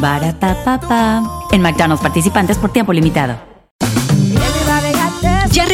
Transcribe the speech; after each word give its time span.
Barata 0.00 1.22
En 1.52 1.62
McDonald's 1.62 2.02
participantes 2.02 2.58
por 2.58 2.72
tiempo 2.72 2.92
limitado. 2.92 3.53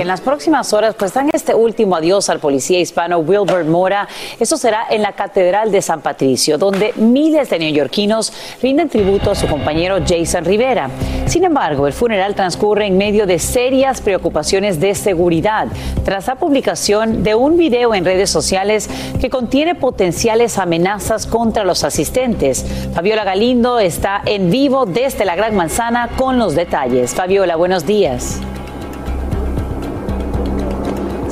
En 0.00 0.08
las 0.08 0.20
próximas 0.20 0.72
horas 0.72 0.94
pues 0.98 1.12
dan 1.12 1.30
este 1.32 1.54
último 1.54 1.94
adiós 1.94 2.30
al 2.30 2.40
policía 2.40 2.80
hispano 2.80 3.18
Wilbert 3.18 3.66
Mora. 3.66 4.08
Eso 4.38 4.56
será 4.56 4.86
en 4.88 5.02
la 5.02 5.12
Catedral 5.12 5.70
de 5.70 5.82
San 5.82 6.00
Patricio, 6.00 6.56
donde 6.56 6.92
miles 6.96 7.50
de 7.50 7.58
neoyorquinos 7.58 8.32
rinden 8.62 8.88
tributo 8.88 9.30
a 9.30 9.34
su 9.34 9.46
compañero 9.46 9.98
Jason 10.06 10.44
Rivera. 10.44 10.90
Sin 11.26 11.44
embargo, 11.44 11.86
el 11.86 11.92
funeral 11.92 12.34
transcurre 12.34 12.86
en 12.86 12.96
medio 12.96 13.26
de 13.26 13.38
serias 13.38 14.00
preocupaciones 14.00 14.80
de 14.80 14.94
seguridad 14.94 15.68
tras 16.04 16.26
la 16.26 16.36
publicación 16.36 17.22
de 17.22 17.34
un 17.34 17.56
video 17.56 17.94
en 17.94 18.04
redes 18.04 18.30
sociales 18.30 18.88
que 19.20 19.30
contiene 19.30 19.74
potenciales 19.74 20.58
amenazas 20.58 21.26
contra 21.26 21.64
los 21.64 21.84
asistentes. 21.84 22.64
Fabiola 22.94 23.24
Galindo 23.24 23.78
está 23.78 24.22
en 24.24 24.50
vivo 24.50 24.86
desde 24.86 25.24
la 25.24 25.36
Gran 25.36 25.54
Manzana 25.54 26.08
con 26.16 26.38
los 26.38 26.54
detalles. 26.54 27.14
Fabiola, 27.14 27.56
buenos 27.56 27.86
días. 27.86 28.40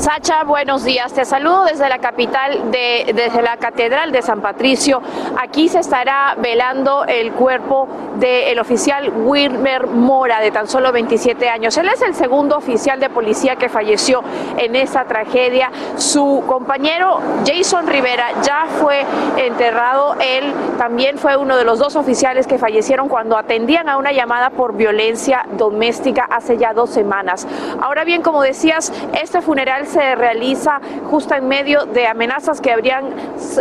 Sacha, 0.08 0.42
buenos 0.44 0.84
días. 0.84 1.12
Te 1.12 1.26
saludo 1.26 1.64
desde 1.64 1.86
la 1.86 1.98
capital, 1.98 2.70
de, 2.70 3.12
desde 3.14 3.42
la 3.42 3.58
Catedral 3.58 4.10
de 4.10 4.22
San 4.22 4.40
Patricio. 4.40 5.02
Aquí 5.38 5.68
se 5.68 5.80
estará 5.80 6.34
velando 6.38 7.04
el 7.04 7.32
cuerpo 7.32 7.86
del 8.16 8.58
oficial 8.58 9.12
Wilmer 9.14 9.86
Mora, 9.86 10.40
de 10.40 10.50
tan 10.50 10.66
solo 10.66 10.92
27 10.92 11.50
años. 11.50 11.76
Él 11.76 11.90
es 11.92 12.00
el 12.00 12.14
segundo 12.14 12.56
oficial 12.56 12.98
de 13.00 13.10
policía 13.10 13.56
que 13.56 13.68
falleció 13.68 14.24
en 14.56 14.76
esa 14.76 15.04
tragedia. 15.04 15.70
Su 15.96 16.42
compañero 16.46 17.20
Jason 17.46 17.86
Rivera 17.86 18.28
ya 18.42 18.64
fue 18.80 19.04
enterrado. 19.36 20.16
Él 20.20 20.54
también 20.78 21.18
fue 21.18 21.36
uno 21.36 21.58
de 21.58 21.64
los 21.64 21.78
dos 21.78 21.96
oficiales 21.96 22.46
que 22.46 22.56
fallecieron 22.56 23.08
cuando 23.08 23.36
atendían 23.36 23.90
a 23.90 23.98
una 23.98 24.12
llamada 24.12 24.48
por 24.48 24.74
violencia 24.74 25.44
doméstica 25.58 26.26
hace 26.30 26.56
ya 26.56 26.72
dos 26.72 26.88
semanas. 26.88 27.46
Ahora 27.82 28.04
bien, 28.04 28.22
como 28.22 28.40
decías, 28.40 28.90
este 29.12 29.42
funeral 29.42 29.86
se 29.86 29.97
realiza 30.14 30.80
justo 31.10 31.34
en 31.34 31.48
medio 31.48 31.86
de 31.86 32.06
amenazas 32.06 32.60
que 32.60 32.72
habrían 32.72 33.06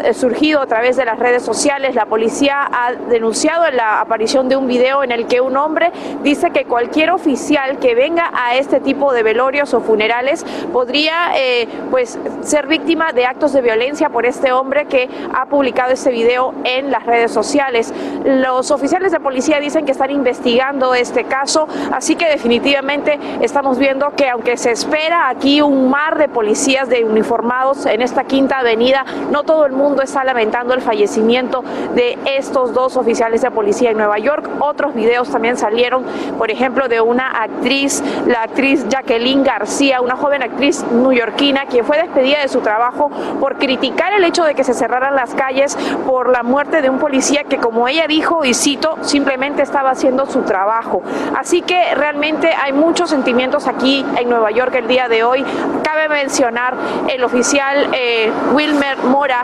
eh, 0.04 0.14
surgido 0.14 0.62
a 0.62 0.68
través 0.68 0.98
de 0.98 1.06
las 1.06 1.20
redes 1.20 1.44
sociales. 1.44 1.96
La 1.96 2.06
policía 2.06 2.68
ha 2.72 2.94
denunciado 2.94 3.70
la 3.72 4.02
aparición 4.02 4.50
de 4.50 4.56
un 4.56 4.68
video 4.68 5.04
en 5.04 5.12
el 5.12 5.28
que 5.28 5.42
un 5.42 5.58
hombre 5.58 5.92
dice 6.24 6.52
que 6.52 6.66
cualquier 6.66 7.12
oficial 7.12 7.80
que 7.80 7.96
venga 7.96 8.32
a 8.34 8.56
este 8.56 8.80
tipo 8.80 9.14
de 9.14 9.24
velorios 9.24 9.74
o 9.74 9.82
funerales 9.82 10.46
podría 10.72 11.38
eh, 11.38 11.68
pues 11.92 12.18
ser 12.42 12.68
víctima 12.68 13.12
de 13.14 13.26
actos 13.26 13.54
de 13.54 13.62
violencia 13.62 14.10
por 14.10 14.26
este 14.26 14.52
hombre 14.52 14.86
que 14.86 15.10
ha 15.34 15.46
publicado 15.46 15.94
ese 15.94 16.12
video 16.12 16.54
en 16.64 16.92
las 16.92 17.06
redes 17.06 17.32
sociales. 17.32 17.94
Los 18.24 18.72
oficiales 18.72 19.12
de 19.12 19.20
policía 19.20 19.60
dicen 19.60 19.86
que 19.86 19.92
están 19.92 20.12
investigando 20.12 20.94
este 20.94 21.26
caso, 21.26 21.68
así 21.92 22.16
que 22.16 22.28
definitivamente 22.28 23.20
estamos 23.42 23.78
viendo 23.78 24.12
que 24.16 24.30
aunque 24.30 24.58
se 24.58 24.72
espera 24.72 25.30
aquí 25.30 25.62
un 25.62 25.90
mar 25.90 26.18
de 26.18 26.27
policías 26.28 26.90
de 26.90 27.04
uniformados 27.04 27.86
en 27.86 28.02
esta 28.02 28.24
quinta 28.24 28.60
avenida. 28.60 29.06
No 29.32 29.44
todo 29.44 29.66
el 29.66 29.72
mundo 29.72 30.02
está 30.02 30.24
lamentando 30.24 30.74
el 30.74 30.82
fallecimiento 30.82 31.64
de 31.96 32.18
estos 32.26 32.74
dos 32.74 32.98
oficiales 32.98 33.42
de 33.42 33.52
policía 33.52 33.92
en 33.92 33.98
Nueva 33.98 34.20
York. 34.20 34.50
Otros 34.60 34.94
videos 34.94 35.30
también 35.30 35.58
salieron, 35.58 36.04
por 36.38 36.52
ejemplo, 36.52 36.88
de 36.88 37.02
una 37.02 37.28
actriz, 37.28 38.04
la 38.26 38.44
actriz 38.44 38.88
Jacqueline 38.88 39.44
García, 39.44 40.02
una 40.02 40.16
joven 40.16 40.44
actriz 40.44 40.84
newyorkina, 40.92 41.66
quien 41.66 41.86
fue 41.86 41.98
despedida 41.98 42.42
de 42.42 42.48
su 42.48 42.62
trabajo 42.62 43.10
por 43.40 43.58
criticar 43.58 44.14
el 44.14 44.24
hecho 44.24 44.44
de 44.44 44.56
que 44.56 44.64
se 44.64 44.74
cerraran 44.74 45.16
las 45.16 45.34
calles 45.34 45.78
por 46.06 46.30
la 46.30 46.44
muerte 46.44 46.82
de 46.82 46.90
un 46.90 47.00
policía 47.00 47.44
que, 47.44 47.58
como 47.58 47.88
ella 47.88 48.08
dijo, 48.08 48.46
y 48.46 48.54
cito, 48.54 48.98
simplemente 49.02 49.62
estaba 49.62 49.92
haciendo 49.92 50.26
su 50.26 50.42
trabajo. 50.42 51.02
Así 51.38 51.62
que 51.62 51.96
realmente 51.96 52.52
hay 52.54 52.74
muchos 52.74 53.10
sentimientos 53.10 53.68
aquí 53.68 54.06
en 54.18 54.30
Nueva 54.30 54.52
York 54.52 54.74
el 54.76 54.88
día 54.88 55.08
de 55.08 55.24
hoy. 55.24 55.46
Cabe 55.84 56.08
mencionar, 56.18 56.76
el 57.08 57.24
oficial 57.24 57.90
eh, 57.94 58.32
Wilmer 58.54 58.98
Mora 59.04 59.44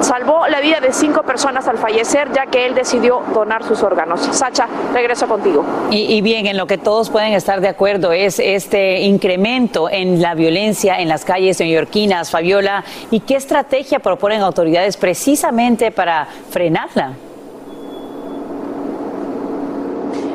salvó 0.00 0.46
la 0.48 0.60
vida 0.60 0.80
de 0.80 0.92
cinco 0.92 1.22
personas 1.22 1.66
al 1.68 1.78
fallecer, 1.78 2.30
ya 2.32 2.46
que 2.46 2.66
él 2.66 2.74
decidió 2.74 3.22
donar 3.32 3.64
sus 3.64 3.82
órganos. 3.82 4.20
Sacha, 4.32 4.66
regreso 4.92 5.26
contigo. 5.26 5.64
Y, 5.90 6.14
y 6.14 6.20
bien, 6.20 6.46
en 6.46 6.56
lo 6.56 6.66
que 6.66 6.78
todos 6.78 7.10
pueden 7.10 7.32
estar 7.32 7.60
de 7.60 7.68
acuerdo 7.68 8.12
es 8.12 8.38
este 8.38 9.00
incremento 9.00 9.88
en 9.90 10.20
la 10.20 10.34
violencia 10.34 11.00
en 11.00 11.08
las 11.08 11.24
calles 11.24 11.60
neoyorquinas, 11.60 12.30
Fabiola, 12.30 12.84
¿y 13.10 13.20
qué 13.20 13.36
estrategia 13.36 13.98
proponen 13.98 14.40
autoridades 14.42 14.96
precisamente 14.96 15.90
para 15.90 16.26
frenarla? 16.50 17.29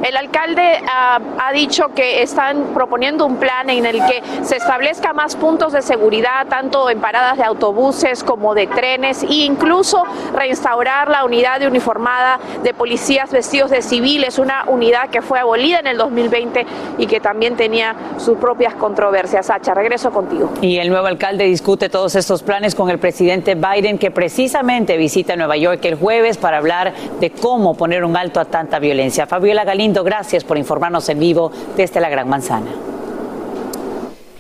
El 0.04 0.18
alcalde 0.18 0.80
ah, 0.88 1.20
ha 1.40 1.52
dicho 1.52 1.90
que 1.96 2.22
están 2.22 2.74
proponiendo 2.74 3.26
un 3.26 3.38
plan 3.38 3.70
en 3.70 3.86
el 3.86 3.98
que 4.06 4.22
se 4.44 4.58
establezca 4.58 5.14
más 5.14 5.36
puntos 5.36 5.74
de 5.74 5.82
seguridad, 5.82 6.48
tanto 6.48 6.90
en 6.90 7.00
paradas 7.00 7.38
de 7.38 7.44
autobuses 7.44 8.24
como 8.24 8.54
de 8.54 8.68
trenes, 8.68 9.24
e 9.24 9.46
incluso 9.46 10.04
reinstaurar 10.34 11.10
la 11.10 11.26
unidad 11.26 11.60
de 11.60 11.68
uniformada 11.68 12.40
de 12.64 12.74
policías 12.74 13.32
vestidos 13.32 13.72
de 13.72 13.82
civiles, 13.82 14.40
una 14.40 14.66
unidad 14.68 15.10
que 15.10 15.22
fue 15.22 15.40
abolida 15.40 15.80
en 15.80 15.88
el 15.88 15.98
2020 15.98 16.66
y 16.98 17.08
que 17.08 17.20
también 17.20 17.56
tenía 17.56 17.96
sus 18.18 18.38
propias 18.38 18.76
controversias. 18.76 19.46
Sacha, 19.46 19.74
regreso 19.74 20.12
contigo. 20.12 20.52
Y 20.62 20.78
el 20.78 20.90
nuevo 20.90 21.08
alcalde 21.08 21.46
discute 21.46 21.90
todos 21.90 22.16
estos 22.16 22.44
planes 22.44 22.76
con 22.76 22.90
el 22.90 23.00
presidente 23.00 23.56
Biden, 23.56 23.98
que 23.98 24.12
precisamente 24.12 24.98
visita 24.98 25.36
Nueva 25.36 25.58
York 25.58 25.84
el 25.86 25.96
jueves 25.96 26.38
para 26.38 26.58
hablar 26.58 26.94
de 27.20 27.32
cómo 27.32 27.76
poner 27.76 28.04
un 28.04 28.18
alto 28.18 28.40
a 28.40 28.46
tanta 28.46 28.80
violencia. 28.80 29.28
Fabiola 29.28 29.66
Gracias 29.94 30.44
por 30.44 30.58
informarnos 30.58 31.08
en 31.10 31.20
vivo 31.20 31.52
desde 31.78 32.00
la 32.00 32.10
Gran 32.10 32.28
Manzana. 32.28 32.72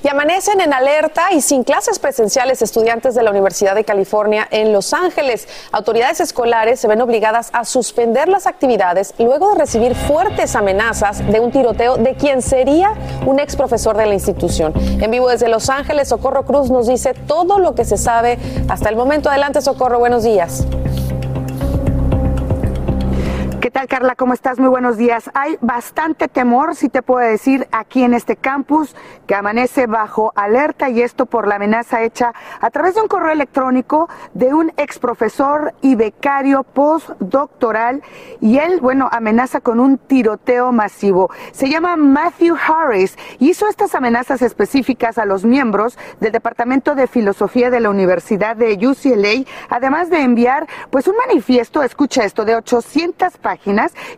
Y 0.03 0.07
amanecen 0.07 0.62
en 0.62 0.71
alerta 0.71 1.33
y 1.33 1.42
sin 1.42 1.63
clases 1.63 1.97
presenciales 1.97 2.62
estudiantes 2.62 3.15
de 3.15 3.24
la 3.24 3.31
Universidad 3.31 3.74
de 3.74 3.83
California 3.83 4.47
en 4.51 4.71
Los 4.71 4.94
Ángeles. 4.94 5.47
Autoridades 5.71 6.19
escolares 6.19 6.80
se 6.80 6.88
ven 6.88 7.01
obligadas 7.01 7.50
a 7.53 7.65
suspender 7.65 8.27
las 8.27 8.45
actividades 8.45 9.15
luego 9.18 9.53
de 9.53 9.59
recibir 9.59 9.95
fuertes 9.95 10.56
amenazas 10.56 11.25
de 11.31 11.39
un 11.39 11.51
tiroteo 11.51 11.97
de 11.97 12.13
quien 12.13 12.44
sería 12.44 12.94
un 13.25 13.39
ex 13.39 13.56
profesor 13.56 13.97
de 13.97 14.06
la 14.06 14.13
institución. 14.13 14.74
En 15.01 15.09
vivo 15.09 15.30
desde 15.30 15.47
Los 15.47 15.69
Ángeles, 15.69 16.09
Socorro 16.09 16.45
Cruz 16.45 16.69
nos 16.69 16.88
dice 16.88 17.13
todo 17.13 17.57
lo 17.57 17.74
que 17.74 17.83
se 17.83 17.97
sabe 17.97 18.38
hasta 18.68 18.89
el 18.89 18.95
momento. 18.95 19.30
Adelante, 19.30 19.62
Socorro, 19.62 19.97
buenos 19.97 20.24
días. 20.24 20.68
¿Qué 23.65 23.71
tal, 23.71 23.88
Carla? 23.88 24.13
¿Cómo 24.13 24.35
estás? 24.35 24.59
Muy 24.59 24.69
buenos 24.69 24.95
días. 24.95 25.31
Hay 25.33 25.57
bastante 25.59 26.27
temor, 26.27 26.75
si 26.75 26.88
te 26.88 27.01
puedo 27.01 27.27
decir, 27.27 27.67
aquí 27.71 28.03
en 28.03 28.13
este 28.13 28.35
campus 28.35 28.95
que 29.25 29.33
amanece 29.33 29.88
bajo 29.88 30.31
alerta 30.35 30.88
y 30.91 31.01
esto 31.01 31.25
por 31.25 31.47
la 31.47 31.56
amenaza 31.56 32.03
hecha 32.03 32.31
a 32.62 32.69
través 32.69 32.94
de 32.94 33.01
un 33.01 33.07
correo 33.07 33.31
electrónico 33.31 34.07
de 34.35 34.53
un 34.53 34.71
ex 34.77 35.00
profesor 35.00 35.73
y 35.81 35.95
becario 35.95 36.62
postdoctoral 36.62 38.03
y 38.39 38.59
él, 38.59 38.81
bueno, 38.81 39.09
amenaza 39.12 39.62
con 39.62 39.79
un 39.79 39.97
tiroteo 39.97 40.71
masivo. 40.71 41.31
Se 41.51 41.68
llama 41.68 41.95
Matthew 41.95 42.56
Harris 42.68 43.18
y 43.39 43.50
hizo 43.50 43.68
estas 43.68 43.95
amenazas 43.95 44.44
específicas 44.44 45.18
a 45.18 45.25
los 45.25 45.44
miembros 45.44 45.97
del 46.19 46.31
Departamento 46.31 46.94
de 46.94 47.07
Filosofía 47.07 47.71
de 47.71 47.79
la 47.79 47.89
Universidad 47.89 48.56
de 48.56 48.73
UCLA, 48.75 49.44
además 49.69 50.11
de 50.11 50.19
enviar 50.19 50.68
pues 50.91 51.07
un 51.07 51.15
manifiesto, 51.18 51.81
escucha 51.81 52.25
esto, 52.25 52.45
de 52.45 52.53
800 52.53 53.38
páginas 53.38 53.55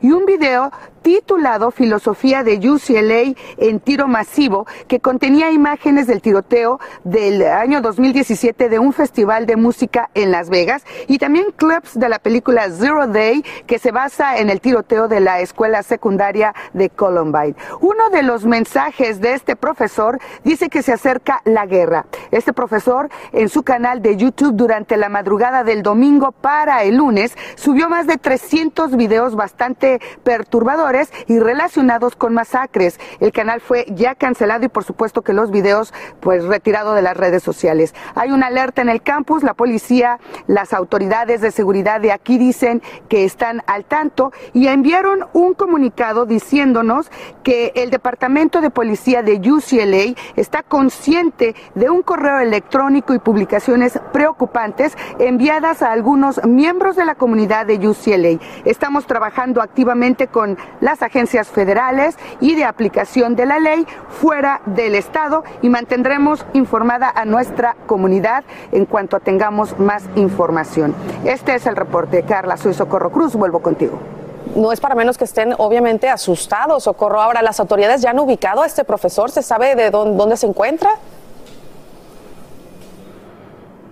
y 0.01 0.12
un 0.12 0.25
video 0.25 0.72
titulado 1.07 1.71
Filosofía 1.71 2.44
de 2.44 2.57
UCLA 2.69 3.33
en 3.56 3.80
tiro 3.80 4.09
masivo, 4.09 4.68
que 4.89 5.00
contenía 5.00 5.51
imágenes 5.51 6.06
del 6.06 6.21
tiroteo 6.21 6.81
del 7.06 7.44
año 7.44 7.80
2017 7.80 8.68
de 8.68 8.77
un 8.77 8.92
festival 8.92 9.45
de 9.45 9.56
música 9.56 10.09
en 10.15 10.31
Las 10.31 10.50
Vegas 10.50 10.83
y 11.07 11.18
también 11.18 11.54
clips 11.56 11.98
de 11.98 12.09
la 12.09 12.19
película 12.19 12.69
Zero 12.69 13.07
Day, 13.07 13.42
que 13.65 13.80
se 13.80 13.92
basa 13.92 14.38
en 14.39 14.50
el 14.50 14.59
tiroteo 14.59 15.07
de 15.07 15.21
la 15.21 15.39
escuela 15.39 15.81
secundaria 15.81 16.54
de 16.74 16.89
Columbine. 16.89 17.56
Uno 17.80 18.10
de 18.10 18.24
los 18.24 18.44
mensajes 18.44 19.21
de 19.21 19.33
este 19.33 19.56
profesor 19.56 20.19
dice 20.44 20.68
que 20.68 20.81
se 20.81 20.92
acerca 20.92 21.42
la 21.45 21.65
guerra. 21.65 22.06
Este 22.31 22.51
profesor 22.51 23.07
en 23.31 23.48
su 23.48 23.63
canal 23.63 24.01
de 24.01 24.18
YouTube 24.18 24.56
durante 24.56 24.98
la 24.98 25.07
madrugada 25.07 25.63
del 25.63 25.83
domingo 25.83 26.33
para 26.33 26.83
el 26.83 26.98
lunes 26.98 27.33
subió 27.56 27.88
más 27.88 28.07
de 28.07 28.18
300 28.18 28.98
videos 28.98 29.36
bastante 29.36 30.01
perturbadores 30.25 30.96
y 31.27 31.39
relacionados 31.39 32.15
con 32.15 32.33
masacres. 32.33 32.99
El 33.19 33.31
canal 33.31 33.61
fue 33.61 33.85
ya 33.89 34.15
cancelado 34.15 34.65
y 34.65 34.69
por 34.69 34.83
supuesto 34.83 35.21
que 35.21 35.33
los 35.33 35.51
videos 35.51 35.94
pues 36.19 36.44
retirado 36.45 36.94
de 36.94 37.01
las 37.01 37.17
redes 37.17 37.44
sociales. 37.44 37.94
Hay 38.15 38.31
una 38.31 38.47
alerta 38.47 38.81
en 38.81 38.89
el 38.89 39.01
campus, 39.01 39.44
la 39.44 39.53
policía, 39.53 40.19
las 40.47 40.73
autoridades 40.73 41.41
de 41.41 41.51
seguridad 41.51 42.01
de 42.01 42.11
aquí 42.11 42.38
dicen 42.38 42.81
que 43.09 43.25
están 43.25 43.63
al 43.67 43.85
tanto 43.85 44.31
y 44.53 44.67
enviaron 44.67 45.25
un 45.33 45.53
comunicado 45.53 46.25
diciéndonos 46.25 47.11
que 47.43 47.71
el 47.75 47.89
Departamento 47.89 48.61
de 48.61 48.69
Policía 48.69 49.21
de 49.21 49.35
UCLA 49.35 50.15
está 50.35 50.63
consciente 50.63 51.55
de 51.75 51.89
un 51.89 52.01
correo 52.01 52.39
electrónico 52.39 53.13
y 53.13 53.19
publicaciones 53.19 54.00
preocupantes 54.11 54.97
enviadas 55.19 55.81
a 55.81 55.91
algunos 55.91 56.43
miembros 56.45 56.95
de 56.95 57.05
la 57.05 57.15
comunidad 57.15 57.65
de 57.65 57.88
UCLA. 57.88 58.39
Estamos 58.65 59.05
trabajando 59.05 59.61
activamente 59.61 60.27
con 60.27 60.57
las 60.88 61.01
agencias 61.01 61.50
federales 61.50 62.16
y 62.39 62.56
de 62.56 62.63
aplicación 62.63 63.36
de 63.36 63.45
la 63.45 63.60
ley 63.60 63.86
fuera 64.22 64.62
del 64.66 64.95
Estado 64.95 65.44
y 65.62 65.68
mantendremos 65.68 66.45
informada 66.54 67.12
a 67.13 67.25
nuestra 67.25 67.75
comunidad 67.88 68.45
en 68.72 68.86
cuanto 68.86 69.19
tengamos 69.19 69.78
más 69.78 70.06
información. 70.16 70.95
Este 71.25 71.56
es 71.56 71.66
el 71.66 71.75
reporte. 71.75 72.24
Carla, 72.24 72.56
soy 72.56 72.74
Socorro 72.74 73.12
Cruz, 73.12 73.36
vuelvo 73.36 73.60
contigo 73.60 74.00
no 74.56 74.72
es 74.72 74.80
para 74.80 74.95
menos 74.95 75.18
que 75.18 75.25
estén 75.25 75.54
obviamente 75.57 76.10
asustados. 76.10 76.84
Socorro, 76.84 77.22
ahora 77.22 77.42
las 77.42 77.60
autoridades 77.60 78.01
ya 78.01 78.10
han 78.12 78.19
ubicado 78.19 78.63
a 78.63 78.66
este 78.66 78.86
profesor, 78.86 79.30
¿se 79.30 79.44
sabe 79.44 79.75
de 79.75 79.92
dónde 79.92 80.38
se 80.38 80.48
encuentra? 80.48 80.92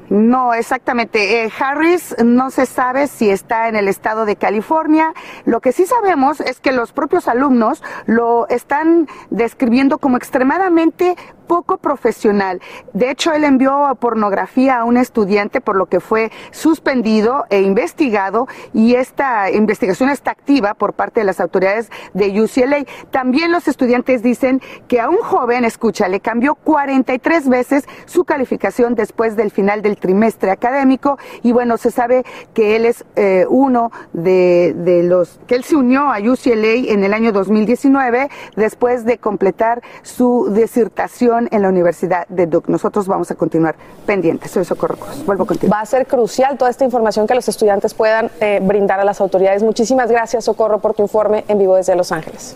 No, 0.10 0.54
exactamente. 0.54 1.44
Eh, 1.44 1.52
Harris 1.60 2.16
no 2.24 2.52
se 2.52 2.66
sabe 2.66 3.08
si 3.08 3.30
está 3.30 3.68
en 3.68 3.76
el 3.76 3.88
estado 3.88 4.26
de 4.26 4.36
California. 4.36 5.14
Lo 5.46 5.62
que 5.62 5.72
sí 5.72 5.86
sabemos 5.86 6.40
es 6.42 6.60
que 6.60 6.72
los 6.72 6.92
propios 6.92 7.28
alumnos 7.28 7.84
lo 8.06 8.48
están 8.50 9.08
describiendo 9.30 9.98
como 9.98 10.18
extremadamente 10.18 11.16
poco 11.46 11.78
profesional. 11.78 12.62
De 12.94 13.12
hecho, 13.12 13.32
él 13.32 13.44
envió 13.44 13.96
pornografía 14.00 14.80
a 14.80 14.84
un 14.84 14.98
estudiante 14.98 15.62
por 15.62 15.76
lo 15.76 15.86
que 15.86 16.00
fue 16.00 16.32
suspendido 16.52 17.46
e 17.50 17.62
investigado 17.62 18.48
y 18.74 18.96
esta 18.96 19.52
investigación 19.52 20.10
está 20.10 20.32
activa 20.32 20.74
por 20.74 20.94
parte 20.94 21.22
de 21.22 21.26
las 21.26 21.40
autoridades 21.40 21.90
de 22.14 22.42
UCLA. 22.42 22.86
También 23.12 23.52
los 23.52 23.68
estudiantes 23.68 24.24
dicen 24.24 24.62
que 24.88 25.00
a 25.00 25.10
un 25.10 25.18
joven, 25.18 25.66
escucha, 25.66 26.08
le 26.08 26.20
cambió 26.20 26.56
43 26.56 27.48
veces 27.48 27.86
su 28.06 28.26
calificación 28.26 28.96
después 28.96 29.36
del 29.36 29.52
final 29.52 29.82
del 29.82 29.95
trimestre 29.96 30.52
académico 30.52 31.18
y 31.44 31.52
bueno, 31.52 31.78
se 31.78 31.92
sabe 31.92 32.24
que 32.54 32.76
él 32.76 32.86
es 32.86 33.06
eh, 33.16 33.46
uno 33.50 33.92
de, 34.14 34.74
de 34.78 35.04
los, 35.04 35.40
que 35.48 35.56
él 35.56 35.64
se 35.64 35.76
unió 35.76 36.12
a 36.12 36.20
UCLA 36.20 36.92
en 36.92 37.04
el 37.04 37.14
año 37.14 37.32
2019 37.32 38.30
después 38.56 39.06
de 39.06 39.18
completar 39.18 39.82
su 40.02 40.52
disertación 40.54 41.48
en 41.52 41.62
la 41.62 41.70
Universidad 41.70 42.28
de 42.28 42.48
Duke. 42.48 42.72
Nosotros 42.72 43.08
vamos 43.08 43.32
a 43.32 43.36
continuar 43.36 43.76
pendientes. 44.06 44.52
Soy 44.52 44.66
Socorro 44.66 44.96
Cruz. 44.96 45.26
Vuelvo 45.26 45.46
contigo. 45.46 45.72
Va 45.72 45.82
a 45.82 45.86
ser 45.86 46.08
crucial 46.08 46.58
toda 46.58 46.72
esta 46.72 46.86
información 46.86 47.28
que 47.28 47.36
los 47.36 47.48
estudiantes 47.48 47.94
puedan 47.94 48.32
eh, 48.40 48.60
brindar 48.62 49.00
a 49.00 49.04
las 49.04 49.22
autoridades. 49.22 49.64
Muchísimas 49.64 50.10
gracias, 50.12 50.46
Socorro, 50.46 50.80
por 50.80 50.94
tu 50.94 51.04
informe 51.04 51.46
en 51.48 51.60
vivo 51.60 51.76
desde 51.76 51.96
Los 51.96 52.12
Ángeles. 52.12 52.56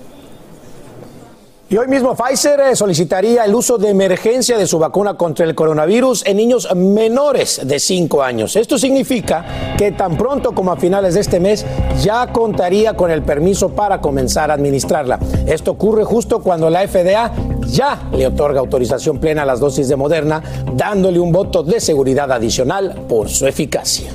Y 1.71 1.77
hoy 1.77 1.87
mismo 1.87 2.15
Pfizer 2.15 2.59
eh, 2.61 2.75
solicitaría 2.75 3.45
el 3.45 3.53
uso 3.53 3.77
de 3.77 3.89
emergencia 3.89 4.57
de 4.57 4.65
su 4.65 4.79
vacuna 4.79 5.13
contra 5.13 5.45
el 5.45 5.53
coronavirus 5.53 6.25
en 6.25 6.37
niños 6.37 6.67
menores 6.75 7.61
de 7.63 7.79
5 7.79 8.23
años. 8.23 8.55
Esto 8.55 8.79
significa 8.79 9.75
que 9.77 9.91
tan 9.91 10.17
pronto 10.17 10.53
como 10.53 10.71
a 10.71 10.77
finales 10.77 11.13
de 11.13 11.19
este 11.19 11.39
mes 11.39 11.63
ya 12.01 12.33
contaría 12.33 12.95
con 12.95 13.11
el 13.11 13.21
permiso 13.21 13.69
para 13.69 14.01
comenzar 14.01 14.49
a 14.49 14.55
administrarla. 14.55 15.19
Esto 15.45 15.69
ocurre 15.69 16.03
justo 16.05 16.39
cuando 16.39 16.71
la 16.71 16.87
FDA 16.87 17.31
ya 17.67 18.09
le 18.13 18.25
otorga 18.25 18.61
autorización 18.61 19.19
plena 19.19 19.43
a 19.43 19.45
las 19.45 19.59
dosis 19.59 19.87
de 19.87 19.95
Moderna, 19.95 20.41
dándole 20.73 21.19
un 21.19 21.31
voto 21.31 21.61
de 21.61 21.79
seguridad 21.79 22.31
adicional 22.31 23.05
por 23.07 23.29
su 23.29 23.45
eficacia. 23.45 24.11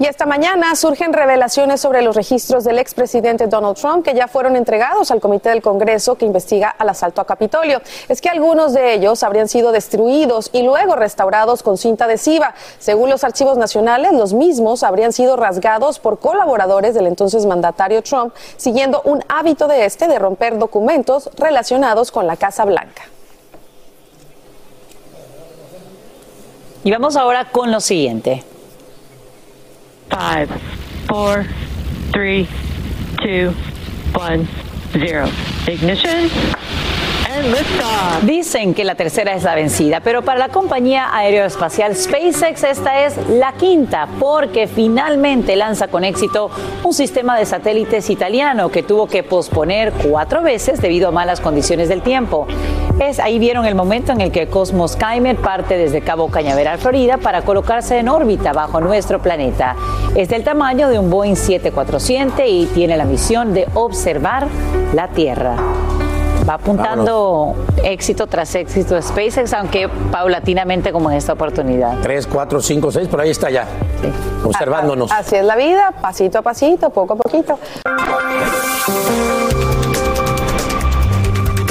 Y 0.00 0.06
esta 0.06 0.24
mañana 0.24 0.74
surgen 0.76 1.12
revelaciones 1.12 1.78
sobre 1.78 2.00
los 2.00 2.16
registros 2.16 2.64
del 2.64 2.78
expresidente 2.78 3.48
Donald 3.48 3.76
Trump 3.76 4.02
que 4.02 4.14
ya 4.14 4.28
fueron 4.28 4.56
entregados 4.56 5.10
al 5.10 5.20
Comité 5.20 5.50
del 5.50 5.60
Congreso 5.60 6.14
que 6.14 6.24
investiga 6.24 6.70
al 6.70 6.88
asalto 6.88 7.20
a 7.20 7.26
Capitolio. 7.26 7.82
Es 8.08 8.22
que 8.22 8.30
algunos 8.30 8.72
de 8.72 8.94
ellos 8.94 9.22
habrían 9.22 9.46
sido 9.46 9.72
destruidos 9.72 10.48
y 10.54 10.62
luego 10.62 10.96
restaurados 10.96 11.62
con 11.62 11.76
cinta 11.76 12.06
adhesiva. 12.06 12.54
Según 12.78 13.10
los 13.10 13.24
archivos 13.24 13.58
nacionales, 13.58 14.14
los 14.14 14.32
mismos 14.32 14.84
habrían 14.84 15.12
sido 15.12 15.36
rasgados 15.36 15.98
por 15.98 16.18
colaboradores 16.18 16.94
del 16.94 17.06
entonces 17.06 17.44
mandatario 17.44 18.02
Trump, 18.02 18.34
siguiendo 18.56 19.02
un 19.04 19.22
hábito 19.28 19.68
de 19.68 19.84
este 19.84 20.08
de 20.08 20.18
romper 20.18 20.56
documentos 20.56 21.28
relacionados 21.36 22.10
con 22.10 22.26
la 22.26 22.36
Casa 22.36 22.64
Blanca. 22.64 23.02
Y 26.84 26.90
vamos 26.90 27.16
ahora 27.16 27.50
con 27.52 27.70
lo 27.70 27.80
siguiente. 27.80 28.46
Five, 30.10 30.50
four, 31.08 31.44
three, 32.12 32.48
two, 33.22 33.50
one, 34.14 34.46
zero. 34.92 35.30
Ignition. 35.66 36.28
Dicen 38.22 38.74
que 38.74 38.84
la 38.84 38.94
tercera 38.94 39.34
es 39.34 39.44
la 39.44 39.54
vencida, 39.54 40.00
pero 40.00 40.22
para 40.22 40.38
la 40.38 40.48
compañía 40.48 41.14
aeroespacial 41.14 41.94
SpaceX 41.94 42.64
esta 42.64 43.04
es 43.04 43.16
la 43.28 43.52
quinta, 43.52 44.08
porque 44.18 44.66
finalmente 44.66 45.56
lanza 45.56 45.88
con 45.88 46.04
éxito 46.04 46.50
un 46.82 46.92
sistema 46.92 47.38
de 47.38 47.46
satélites 47.46 48.10
italiano 48.10 48.68
que 48.70 48.82
tuvo 48.82 49.06
que 49.06 49.22
posponer 49.22 49.92
cuatro 49.92 50.42
veces 50.42 50.80
debido 50.80 51.08
a 51.08 51.12
malas 51.12 51.40
condiciones 51.40 51.88
del 51.88 52.02
tiempo. 52.02 52.46
Es, 52.98 53.18
ahí 53.18 53.38
vieron 53.38 53.64
el 53.64 53.74
momento 53.74 54.12
en 54.12 54.20
el 54.20 54.30
que 54.30 54.48
Cosmos 54.48 54.96
Kymer 54.96 55.36
parte 55.36 55.78
desde 55.78 56.02
Cabo 56.02 56.30
Cañaveral, 56.30 56.78
Florida, 56.78 57.16
para 57.16 57.42
colocarse 57.42 57.98
en 57.98 58.08
órbita 58.08 58.52
bajo 58.52 58.80
nuestro 58.80 59.22
planeta. 59.22 59.76
Es 60.14 60.28
del 60.28 60.44
tamaño 60.44 60.88
de 60.88 60.98
un 60.98 61.08
Boeing 61.08 61.36
747 61.36 62.48
y 62.48 62.66
tiene 62.66 62.96
la 62.96 63.04
misión 63.04 63.54
de 63.54 63.66
observar 63.74 64.48
la 64.92 65.08
Tierra 65.08 65.56
va 66.50 66.54
apuntando 66.54 67.54
éxito 67.84 68.26
tras 68.26 68.54
éxito 68.54 69.00
SpaceX, 69.00 69.52
aunque 69.54 69.88
paulatinamente 70.10 70.92
como 70.92 71.10
en 71.10 71.16
esta 71.16 71.32
oportunidad. 71.32 71.98
Tres, 72.02 72.26
cuatro, 72.26 72.60
cinco, 72.60 72.90
seis, 72.90 73.08
por 73.08 73.20
ahí 73.20 73.30
está 73.30 73.50
ya, 73.50 73.66
observándonos. 74.44 75.12
Así 75.12 75.36
es 75.36 75.44
la 75.44 75.56
vida, 75.56 75.92
pasito 76.00 76.38
a 76.38 76.42
pasito, 76.42 76.90
poco 76.90 77.14
a 77.14 77.16
poquito. 77.16 77.58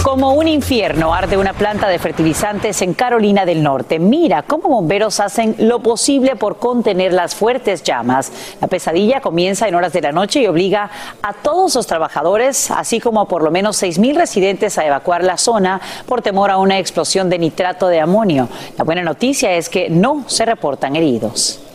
Como 0.10 0.34
un 0.34 0.48
infierno 0.48 1.14
arde 1.14 1.38
una 1.38 1.54
planta 1.54 1.88
de 1.88 2.00
fertilizantes 2.00 2.82
en 2.82 2.96
Carolina 2.96 3.46
del 3.46 3.62
Norte. 3.62 4.00
Mira 4.00 4.42
cómo 4.42 4.68
bomberos 4.68 5.20
hacen 5.20 5.56
lo 5.60 5.82
posible 5.84 6.36
por 6.36 6.58
contener 6.58 7.14
las 7.14 7.36
fuertes 7.36 7.84
llamas. 7.84 8.32
La 8.60 8.68
pesadilla 8.68 9.22
comienza 9.22 9.68
en 9.68 9.76
horas 9.76 9.94
de 9.94 10.02
la 10.02 10.12
noche 10.12 10.42
y 10.42 10.48
obliga 10.48 10.90
a 11.22 11.34
todos 11.34 11.76
los 11.76 11.86
trabajadores, 11.86 12.72
así 12.72 13.00
como 13.00 13.28
por 13.28 13.44
lo 13.44 13.52
menos 13.52 13.84
6.000 13.84 14.16
residentes, 14.16 14.80
a 14.80 14.86
evacuar 14.88 15.24
la 15.24 15.38
zona 15.38 15.80
por 16.08 16.24
temor 16.24 16.50
a 16.50 16.58
una 16.58 16.80
explosión 16.80 17.30
de 17.30 17.38
nitrato 17.38 17.88
de 17.88 18.00
amonio. 18.00 18.50
La 18.80 18.86
buena 18.86 19.04
noticia 19.04 19.52
es 19.52 19.70
que 19.70 19.92
no 19.92 20.24
se 20.26 20.44
reportan 20.44 20.96
heridos. 20.96 21.69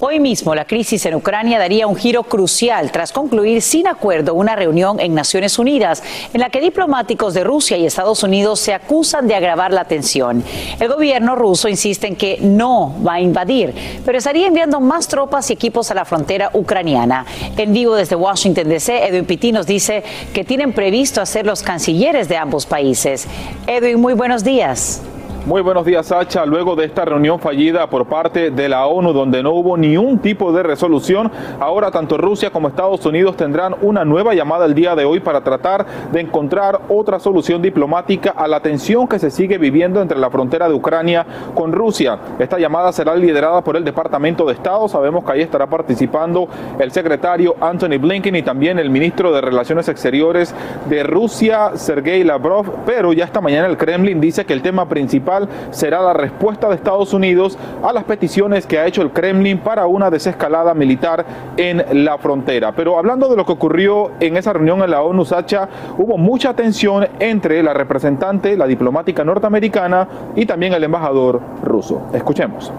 Hoy 0.00 0.20
mismo 0.20 0.54
la 0.54 0.64
crisis 0.64 1.04
en 1.06 1.16
Ucrania 1.16 1.58
daría 1.58 1.88
un 1.88 1.96
giro 1.96 2.22
crucial 2.22 2.92
tras 2.92 3.10
concluir 3.10 3.60
sin 3.62 3.88
acuerdo 3.88 4.32
una 4.34 4.54
reunión 4.54 5.00
en 5.00 5.12
Naciones 5.12 5.58
Unidas 5.58 6.04
en 6.32 6.40
la 6.40 6.50
que 6.50 6.60
diplomáticos 6.60 7.34
de 7.34 7.42
Rusia 7.42 7.76
y 7.76 7.84
Estados 7.84 8.22
Unidos 8.22 8.60
se 8.60 8.72
acusan 8.72 9.26
de 9.26 9.34
agravar 9.34 9.72
la 9.72 9.86
tensión. 9.86 10.44
El 10.78 10.86
gobierno 10.86 11.34
ruso 11.34 11.68
insiste 11.68 12.06
en 12.06 12.14
que 12.14 12.38
no 12.40 12.94
va 13.04 13.14
a 13.14 13.20
invadir, 13.20 13.74
pero 14.04 14.18
estaría 14.18 14.46
enviando 14.46 14.78
más 14.78 15.08
tropas 15.08 15.50
y 15.50 15.54
equipos 15.54 15.90
a 15.90 15.94
la 15.94 16.04
frontera 16.04 16.52
ucraniana. 16.54 17.26
En 17.56 17.72
vivo 17.72 17.96
desde 17.96 18.14
Washington 18.14 18.68
DC, 18.68 19.04
Edwin 19.04 19.24
Pitti 19.24 19.50
nos 19.50 19.66
dice 19.66 20.04
que 20.32 20.44
tienen 20.44 20.74
previsto 20.74 21.20
hacer 21.20 21.44
los 21.44 21.64
cancilleres 21.64 22.28
de 22.28 22.36
ambos 22.36 22.66
países. 22.66 23.26
Edwin, 23.66 24.00
muy 24.00 24.14
buenos 24.14 24.44
días. 24.44 25.02
Muy 25.46 25.62
buenos 25.62 25.86
días, 25.86 26.06
Sacha. 26.06 26.44
Luego 26.44 26.76
de 26.76 26.84
esta 26.84 27.06
reunión 27.06 27.38
fallida 27.38 27.88
por 27.88 28.06
parte 28.06 28.50
de 28.50 28.68
la 28.68 28.86
ONU, 28.86 29.14
donde 29.14 29.42
no 29.42 29.52
hubo 29.52 29.78
ni 29.78 29.96
un 29.96 30.18
tipo 30.18 30.52
de 30.52 30.62
resolución, 30.62 31.30
ahora 31.58 31.90
tanto 31.90 32.18
Rusia 32.18 32.50
como 32.50 32.68
Estados 32.68 33.06
Unidos 33.06 33.36
tendrán 33.36 33.74
una 33.80 34.04
nueva 34.04 34.34
llamada 34.34 34.66
el 34.66 34.74
día 34.74 34.94
de 34.94 35.06
hoy 35.06 35.20
para 35.20 35.42
tratar 35.42 35.86
de 36.12 36.20
encontrar 36.20 36.80
otra 36.90 37.18
solución 37.18 37.62
diplomática 37.62 38.30
a 38.30 38.46
la 38.46 38.60
tensión 38.60 39.08
que 39.08 39.18
se 39.18 39.30
sigue 39.30 39.56
viviendo 39.56 40.02
entre 40.02 40.18
la 40.18 40.28
frontera 40.28 40.68
de 40.68 40.74
Ucrania 40.74 41.24
con 41.54 41.72
Rusia. 41.72 42.18
Esta 42.38 42.58
llamada 42.58 42.92
será 42.92 43.16
liderada 43.16 43.62
por 43.62 43.76
el 43.76 43.84
Departamento 43.84 44.44
de 44.44 44.52
Estado. 44.52 44.86
Sabemos 44.88 45.24
que 45.24 45.32
ahí 45.32 45.40
estará 45.40 45.66
participando 45.66 46.48
el 46.78 46.90
secretario 46.92 47.56
Anthony 47.60 47.98
Blinken 47.98 48.36
y 48.36 48.42
también 48.42 48.78
el 48.78 48.90
ministro 48.90 49.32
de 49.32 49.40
Relaciones 49.40 49.88
Exteriores 49.88 50.54
de 50.90 51.04
Rusia, 51.04 51.70
Sergei 51.74 52.22
Lavrov. 52.22 52.84
Pero 52.84 53.14
ya 53.14 53.24
esta 53.24 53.40
mañana 53.40 53.66
el 53.66 53.78
Kremlin 53.78 54.20
dice 54.20 54.44
que 54.44 54.52
el 54.52 54.60
tema 54.60 54.88
principal 54.88 55.27
será 55.70 56.00
la 56.00 56.12
respuesta 56.12 56.68
de 56.68 56.74
Estados 56.74 57.12
Unidos 57.12 57.58
a 57.82 57.92
las 57.92 58.04
peticiones 58.04 58.66
que 58.66 58.78
ha 58.78 58.86
hecho 58.86 59.02
el 59.02 59.10
Kremlin 59.10 59.58
para 59.58 59.86
una 59.86 60.10
desescalada 60.10 60.74
militar 60.74 61.24
en 61.56 62.04
la 62.04 62.18
frontera. 62.18 62.72
Pero 62.72 62.98
hablando 62.98 63.28
de 63.28 63.36
lo 63.36 63.44
que 63.44 63.52
ocurrió 63.52 64.12
en 64.20 64.36
esa 64.36 64.52
reunión 64.52 64.82
en 64.82 64.90
la 64.90 65.02
ONU, 65.02 65.24
Sacha, 65.24 65.68
hubo 65.96 66.16
mucha 66.16 66.54
tensión 66.54 67.06
entre 67.20 67.62
la 67.62 67.74
representante, 67.74 68.56
la 68.56 68.66
diplomática 68.66 69.24
norteamericana 69.24 70.08
y 70.36 70.46
también 70.46 70.72
el 70.72 70.84
embajador 70.84 71.40
ruso. 71.62 72.02
Escuchemos. 72.12 72.72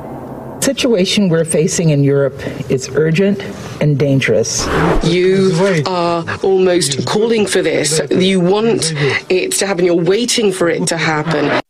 situation 0.62 1.29
we're 1.29 1.46
facing 1.46 1.89
in 1.89 2.03
Europe 2.03 2.38
is 2.70 2.89
urgent 2.96 3.39
and 3.82 3.98
dangerous. 3.98 4.68
You 5.03 5.51
are 5.88 6.24
almost 6.44 7.08
calling 7.08 7.48
for 7.48 7.62
this. 7.62 8.00
You 8.12 8.39
want 8.39 8.94
it 9.29 9.53
to 9.53 9.65
happen. 9.65 9.86
You're 9.86 9.96
waiting 9.96 10.51
for 10.51 10.70
it 10.70 10.88
to 10.89 10.98
happen. 10.98 11.62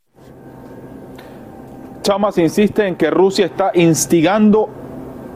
Insiste 2.38 2.88
en 2.88 2.96
que 2.96 3.12
Rusia 3.12 3.46
está 3.46 3.72
instigando 3.76 4.68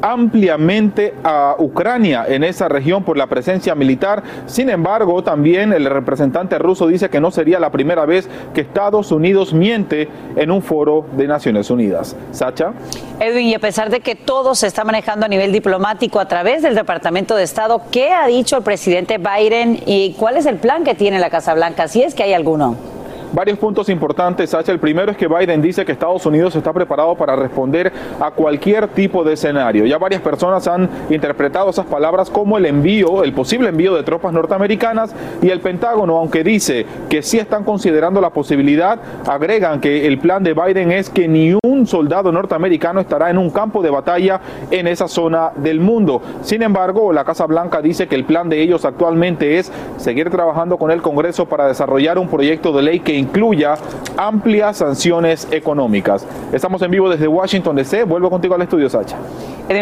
ampliamente 0.02 1.14
a 1.24 1.56
Ucrania 1.60 2.26
en 2.28 2.44
esa 2.44 2.68
región 2.68 3.04
por 3.04 3.16
la 3.16 3.28
presencia 3.28 3.76
militar. 3.76 4.24
Sin 4.48 4.70
embargo, 4.70 5.24
también 5.24 5.72
el 5.72 5.86
representante 5.86 6.58
ruso 6.58 6.88
dice 6.88 7.10
que 7.10 7.22
no 7.22 7.30
sería 7.30 7.60
la 7.60 7.72
primera 7.72 8.06
vez 8.06 8.28
que 8.54 8.62
Estados 8.62 9.12
Unidos 9.12 9.54
miente 9.54 10.10
en 10.36 10.50
un 10.50 10.64
foro 10.64 11.06
de 11.16 11.28
Naciones 11.28 11.70
Unidas. 11.70 12.16
Sacha. 12.32 12.74
Edwin, 13.20 13.48
y 13.48 13.54
a 13.54 13.60
pesar 13.60 13.92
de 13.92 14.02
que 14.02 14.16
todo 14.16 14.56
se 14.56 14.66
está 14.66 14.84
manejando 14.84 15.28
a 15.28 15.30
nivel 15.30 15.54
diplomático 15.54 16.20
a 16.20 16.28
través 16.28 16.64
del 16.64 16.74
Departamento 16.74 17.36
de 17.36 17.44
Estado, 17.44 17.84
¿qué 17.92 18.12
ha 18.12 18.26
dicho 18.28 18.58
el 18.58 18.64
presidente 18.64 19.20
Biden 19.20 19.80
y 19.86 20.16
cuál 20.20 20.38
es 20.38 20.48
el 20.48 20.58
plan 20.58 20.84
que 20.84 20.96
tiene 20.96 21.20
la 21.20 21.30
Casa 21.30 21.54
Blanca, 21.54 21.88
si 21.88 22.02
es 22.02 22.16
que 22.16 22.24
hay 22.24 22.34
alguno? 22.34 22.93
Varios 23.34 23.58
puntos 23.58 23.90
importantes, 23.90 24.52
Sacha. 24.52 24.72
El 24.72 24.78
primero 24.78 25.12
es 25.12 25.18
que 25.18 25.28
Biden 25.28 25.60
dice 25.60 25.84
que 25.84 25.92
Estados 25.92 26.24
Unidos 26.28 26.56
está 26.56 26.72
preparado 26.72 27.16
para 27.16 27.36
responder 27.36 27.92
a 28.20 28.30
cualquier 28.30 28.90
tipo 28.90 29.24
de 29.24 29.34
escenario. 29.34 29.88
Ya 29.88 29.98
varias 29.98 30.22
personas 30.22 30.68
han 30.68 30.88
interpretado 31.10 31.72
esas 31.72 31.88
palabras 31.88 32.30
como 32.30 32.60
el 32.60 32.68
envío, 32.68 33.24
el 33.24 33.34
posible 33.34 33.70
envío 33.70 33.96
de 33.96 34.04
tropas 34.04 34.34
norteamericanas 34.34 35.16
y 35.42 35.50
el 35.50 35.62
Pentágono, 35.62 36.16
aunque 36.18 36.44
dice 36.44 36.86
que 37.10 37.24
sí 37.24 37.40
están 37.40 37.64
considerando 37.64 38.22
la 38.22 38.30
posibilidad, 38.30 39.00
agregan 39.28 39.82
que 39.82 40.06
el 40.06 40.20
plan 40.20 40.44
de 40.44 40.54
Biden 40.54 40.92
es 40.92 41.10
que 41.10 41.28
ni 41.28 41.58
un 41.64 41.88
soldado 41.88 42.32
norteamericano 42.32 43.00
estará 43.00 43.32
en 43.32 43.40
un 43.40 43.50
campo 43.50 43.82
de 43.82 43.90
batalla 43.90 44.42
en 44.70 44.86
esa 44.86 45.08
zona 45.08 45.54
del 45.56 45.80
mundo. 45.80 46.22
Sin 46.44 46.62
embargo, 46.62 47.12
la 47.12 47.24
Casa 47.24 47.48
Blanca 47.48 47.82
dice 47.82 48.08
que 48.08 48.14
el 48.14 48.26
plan 48.26 48.48
de 48.48 48.62
ellos 48.62 48.86
actualmente 48.86 49.58
es 49.58 49.72
seguir 49.98 50.30
trabajando 50.30 50.78
con 50.78 50.92
el 50.92 51.02
Congreso 51.02 51.48
para 51.48 51.68
desarrollar 51.68 52.20
un 52.20 52.28
proyecto 52.28 52.72
de 52.74 52.84
ley 52.84 53.00
que 53.00 53.23
incluya 53.24 53.76
amplias 54.18 54.78
sanciones 54.78 55.48
económicas. 55.52 56.26
Estamos 56.52 56.82
en 56.82 56.92
vivo 56.92 57.10
desde 57.10 57.28
Washington 57.28 57.76
DC. 57.76 58.04
Vuelvo 58.04 58.30
contigo 58.30 58.56
al 58.56 58.62
estudio, 58.62 58.90
Sacha. 58.90 59.18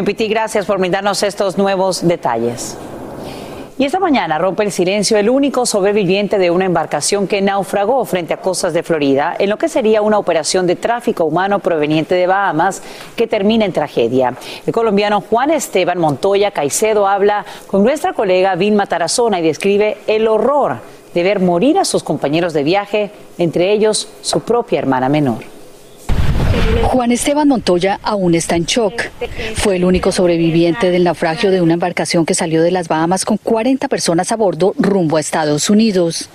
Pitti, 0.05 0.27
gracias 0.27 0.65
por 0.65 0.79
brindarnos 0.79 1.21
estos 1.23 1.57
nuevos 1.57 2.07
detalles. 2.07 2.77
Y 3.77 3.85
esta 3.85 3.99
mañana 3.99 4.37
rompe 4.37 4.61
el 4.61 4.71
silencio 4.71 5.17
el 5.17 5.27
único 5.27 5.65
sobreviviente 5.65 6.37
de 6.37 6.51
una 6.51 6.65
embarcación 6.65 7.27
que 7.27 7.41
naufragó 7.41 8.05
frente 8.05 8.31
a 8.31 8.37
costas 8.37 8.73
de 8.73 8.83
Florida 8.83 9.35
en 9.39 9.49
lo 9.49 9.57
que 9.57 9.69
sería 9.69 10.03
una 10.03 10.19
operación 10.19 10.67
de 10.67 10.75
tráfico 10.75 11.25
humano 11.25 11.57
proveniente 11.57 12.13
de 12.13 12.27
Bahamas 12.27 12.83
que 13.15 13.25
termina 13.25 13.65
en 13.65 13.73
tragedia. 13.73 14.35
El 14.67 14.71
colombiano 14.71 15.21
Juan 15.21 15.49
Esteban 15.49 15.97
Montoya 15.97 16.51
Caicedo 16.51 17.07
habla 17.07 17.43
con 17.65 17.83
nuestra 17.83 18.13
colega 18.13 18.53
Vilma 18.53 18.85
Tarazona 18.85 19.39
y 19.39 19.43
describe 19.43 19.97
el 20.05 20.27
horror 20.27 20.77
de 21.13 21.23
ver 21.23 21.39
morir 21.39 21.77
a 21.77 21.85
sus 21.85 22.03
compañeros 22.03 22.53
de 22.53 22.63
viaje, 22.63 23.11
entre 23.37 23.73
ellos 23.73 24.07
su 24.21 24.41
propia 24.41 24.79
hermana 24.79 25.09
menor. 25.09 25.43
Juan 26.83 27.11
Esteban 27.11 27.47
Montoya 27.47 27.99
aún 28.03 28.35
está 28.35 28.55
en 28.55 28.65
shock. 28.65 29.03
Fue 29.55 29.77
el 29.77 29.85
único 29.85 30.11
sobreviviente 30.11 30.91
del 30.91 31.03
naufragio 31.03 31.51
de 31.51 31.61
una 31.61 31.73
embarcación 31.73 32.25
que 32.25 32.33
salió 32.33 32.61
de 32.61 32.71
las 32.71 32.87
Bahamas 32.87 33.25
con 33.25 33.37
40 33.37 33.87
personas 33.87 34.31
a 34.31 34.35
bordo 34.35 34.73
rumbo 34.77 35.17
a 35.17 35.19
Estados 35.19 35.69
Unidos. 35.69 36.29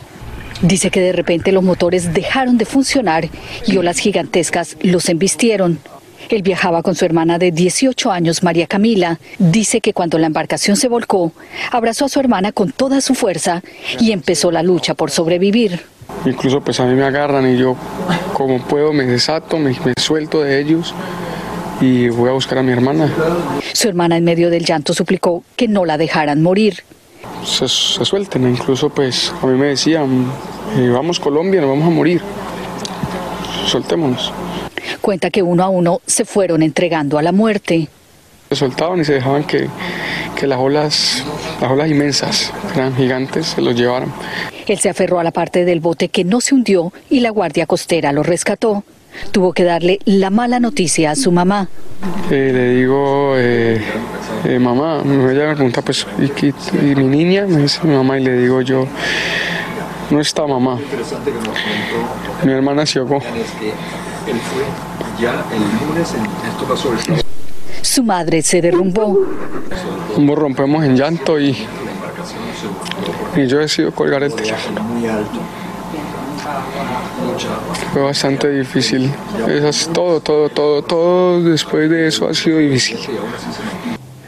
Dice 0.62 0.90
que 0.90 1.00
de 1.00 1.12
repente 1.12 1.52
los 1.52 1.62
motores 1.62 2.14
dejaron 2.14 2.56
de 2.56 2.64
funcionar 2.64 3.28
y 3.66 3.76
olas 3.76 3.98
gigantescas 3.98 4.76
los 4.80 5.08
embistieron. 5.08 5.78
Él 6.28 6.42
viajaba 6.42 6.82
con 6.82 6.94
su 6.94 7.04
hermana 7.04 7.38
de 7.38 7.52
18 7.52 8.10
años, 8.10 8.42
María 8.42 8.66
Camila. 8.66 9.18
Dice 9.38 9.80
que 9.80 9.92
cuando 9.92 10.18
la 10.18 10.26
embarcación 10.26 10.76
se 10.76 10.88
volcó, 10.88 11.32
abrazó 11.70 12.06
a 12.06 12.08
su 12.08 12.20
hermana 12.20 12.52
con 12.52 12.72
toda 12.72 13.00
su 13.00 13.14
fuerza 13.14 13.62
y 14.00 14.12
empezó 14.12 14.50
la 14.50 14.62
lucha 14.62 14.94
por 14.94 15.10
sobrevivir. 15.10 15.80
Incluso 16.24 16.60
pues 16.60 16.80
a 16.80 16.86
mí 16.86 16.94
me 16.94 17.04
agarran 17.04 17.48
y 17.48 17.56
yo 17.56 17.76
como 18.32 18.60
puedo 18.60 18.92
me 18.92 19.04
desato, 19.04 19.58
me, 19.58 19.76
suelto 19.98 20.42
de 20.42 20.60
ellos 20.60 20.94
y 21.80 22.08
voy 22.08 22.30
a 22.30 22.32
buscar 22.32 22.58
a 22.58 22.62
mi 22.62 22.72
hermana. 22.72 23.12
Su 23.72 23.88
hermana 23.88 24.16
en 24.16 24.24
medio 24.24 24.50
del 24.50 24.64
llanto 24.64 24.94
suplicó 24.94 25.44
que 25.56 25.68
no 25.68 25.84
la 25.84 25.98
dejaran 25.98 26.42
morir. 26.42 26.82
Se, 27.44 27.68
se 27.68 28.04
suelten, 28.04 28.48
incluso 28.48 28.90
pues 28.90 29.32
a 29.42 29.46
mí 29.46 29.58
me 29.58 29.66
decían, 29.66 30.26
eh, 30.76 30.88
vamos 30.88 31.20
Colombia, 31.20 31.60
nos 31.60 31.70
vamos 31.70 31.86
a 31.86 31.90
morir, 31.90 32.20
soltémonos. 33.66 34.32
Cuenta 35.00 35.30
que 35.30 35.42
uno 35.42 35.62
a 35.64 35.68
uno 35.68 36.00
se 36.06 36.24
fueron 36.24 36.62
entregando 36.62 37.18
a 37.18 37.22
la 37.22 37.32
muerte. 37.32 37.88
Se 38.48 38.56
soltaban 38.56 39.00
y 39.00 39.04
se 39.04 39.14
dejaban 39.14 39.44
que, 39.44 39.68
que 40.38 40.46
las 40.46 40.58
olas, 40.58 41.24
las 41.60 41.70
olas 41.70 41.90
inmensas, 41.90 42.52
eran 42.74 42.94
gigantes, 42.94 43.46
se 43.46 43.60
los 43.60 43.74
llevaran. 43.74 44.12
Él 44.66 44.78
se 44.78 44.88
aferró 44.88 45.18
a 45.18 45.24
la 45.24 45.30
parte 45.30 45.64
del 45.64 45.80
bote 45.80 46.08
que 46.08 46.24
no 46.24 46.40
se 46.40 46.54
hundió 46.54 46.92
y 47.10 47.20
la 47.20 47.30
guardia 47.30 47.66
costera 47.66 48.12
lo 48.12 48.22
rescató. 48.22 48.84
Tuvo 49.32 49.52
que 49.52 49.64
darle 49.64 49.98
la 50.04 50.30
mala 50.30 50.60
noticia 50.60 51.10
a 51.10 51.16
su 51.16 51.32
mamá. 51.32 51.68
Eh, 52.30 52.50
le 52.52 52.70
digo, 52.74 53.34
eh, 53.36 53.80
eh, 54.44 54.58
mamá, 54.58 55.02
me 55.02 55.32
pregunta, 55.32 55.82
pues, 55.82 56.06
¿y, 56.18 56.46
¿y, 56.46 56.94
mi 56.94 57.04
niña? 57.04 57.46
Me 57.46 57.62
dice 57.62 57.80
mi 57.84 57.94
mamá 57.94 58.18
y 58.18 58.24
le 58.24 58.36
digo 58.38 58.60
yo, 58.60 58.86
no 60.10 60.20
está 60.20 60.46
mamá. 60.46 60.78
Mi 62.44 62.52
hermana 62.52 62.84
se 62.84 62.98
ahogó. 62.98 63.20
Su 67.82 68.02
madre 68.02 68.42
se 68.42 68.60
derrumbó. 68.60 69.18
Ambos 70.16 70.38
rompemos 70.38 70.84
en 70.84 70.96
llanto 70.96 71.38
y, 71.38 71.56
y 73.36 73.46
yo 73.46 73.58
decido 73.58 73.92
colgar 73.92 74.22
el 74.22 74.34
teléfono. 74.34 74.80
Fue 77.92 78.02
bastante 78.02 78.50
difícil. 78.50 79.12
Es 79.48 79.88
todo, 79.92 80.20
todo, 80.20 80.48
todo, 80.48 80.82
todo 80.82 81.42
después 81.42 81.88
de 81.88 82.08
eso 82.08 82.28
ha 82.28 82.34
sido 82.34 82.58
difícil. 82.58 82.98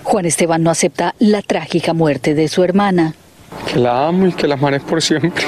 Juan 0.03 0.25
Esteban 0.25 0.63
no 0.63 0.71
acepta 0.71 1.15
la 1.19 1.43
trágica 1.43 1.93
muerte 1.93 2.35
de 2.35 2.49
su 2.49 2.65
hermana. 2.65 3.15
Que 3.71 3.79
la 3.79 4.09
amo 4.09 4.27
y 4.27 4.33
que 4.33 4.49
la 4.49 4.55
amaré 4.55 4.81
por 4.81 5.03
siempre. 5.03 5.45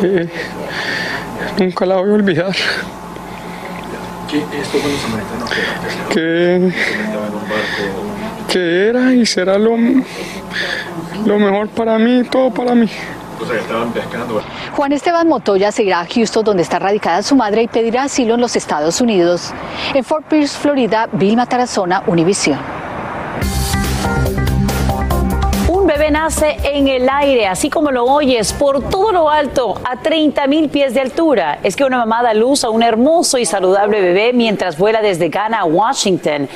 Que 0.00 0.28
nunca 1.58 1.86
la 1.86 1.96
voy 1.96 2.10
a 2.10 2.14
olvidar. 2.14 2.54
Que, 6.10 6.72
que 8.48 8.88
era 8.88 9.12
y 9.12 9.24
será 9.24 9.58
lo, 9.58 9.76
lo 11.24 11.38
mejor 11.38 11.68
para 11.68 11.98
mí, 11.98 12.24
todo 12.24 12.50
para 12.50 12.74
mí. 12.74 12.88
Juan 14.72 14.92
Esteban 14.92 15.28
Montoya 15.28 15.70
se 15.70 15.84
irá 15.84 16.00
a 16.00 16.06
Houston, 16.06 16.44
donde 16.44 16.62
está 16.62 16.78
radicada 16.78 17.22
su 17.22 17.36
madre, 17.36 17.62
y 17.62 17.68
pedirá 17.68 18.04
asilo 18.04 18.34
en 18.34 18.40
los 18.40 18.56
Estados 18.56 19.00
Unidos. 19.00 19.52
En 19.94 20.04
Fort 20.04 20.26
Pierce, 20.26 20.58
Florida, 20.58 21.08
Vilma 21.12 21.46
Tarazona, 21.46 22.02
Univision. 22.06 22.58
Nace 25.98 26.56
en 26.62 26.88
el 26.88 27.06
aire, 27.06 27.46
así 27.46 27.68
como 27.68 27.90
lo 27.90 28.04
oyes, 28.04 28.54
por 28.54 28.88
todo 28.88 29.12
lo 29.12 29.28
alto, 29.28 29.78
a 29.84 30.00
30 30.00 30.46
mil 30.46 30.70
pies 30.70 30.94
de 30.94 31.00
altura. 31.00 31.58
Es 31.62 31.76
que 31.76 31.84
una 31.84 31.98
mamá 31.98 32.22
da 32.22 32.32
luz 32.32 32.64
a 32.64 32.70
un 32.70 32.82
hermoso 32.82 33.36
y 33.36 33.44
saludable 33.44 34.00
bebé 34.00 34.32
mientras 34.32 34.78
vuela 34.78 35.02
desde 35.02 35.28
Ghana 35.28 35.58
a 35.58 35.64
Washington. 35.64 36.48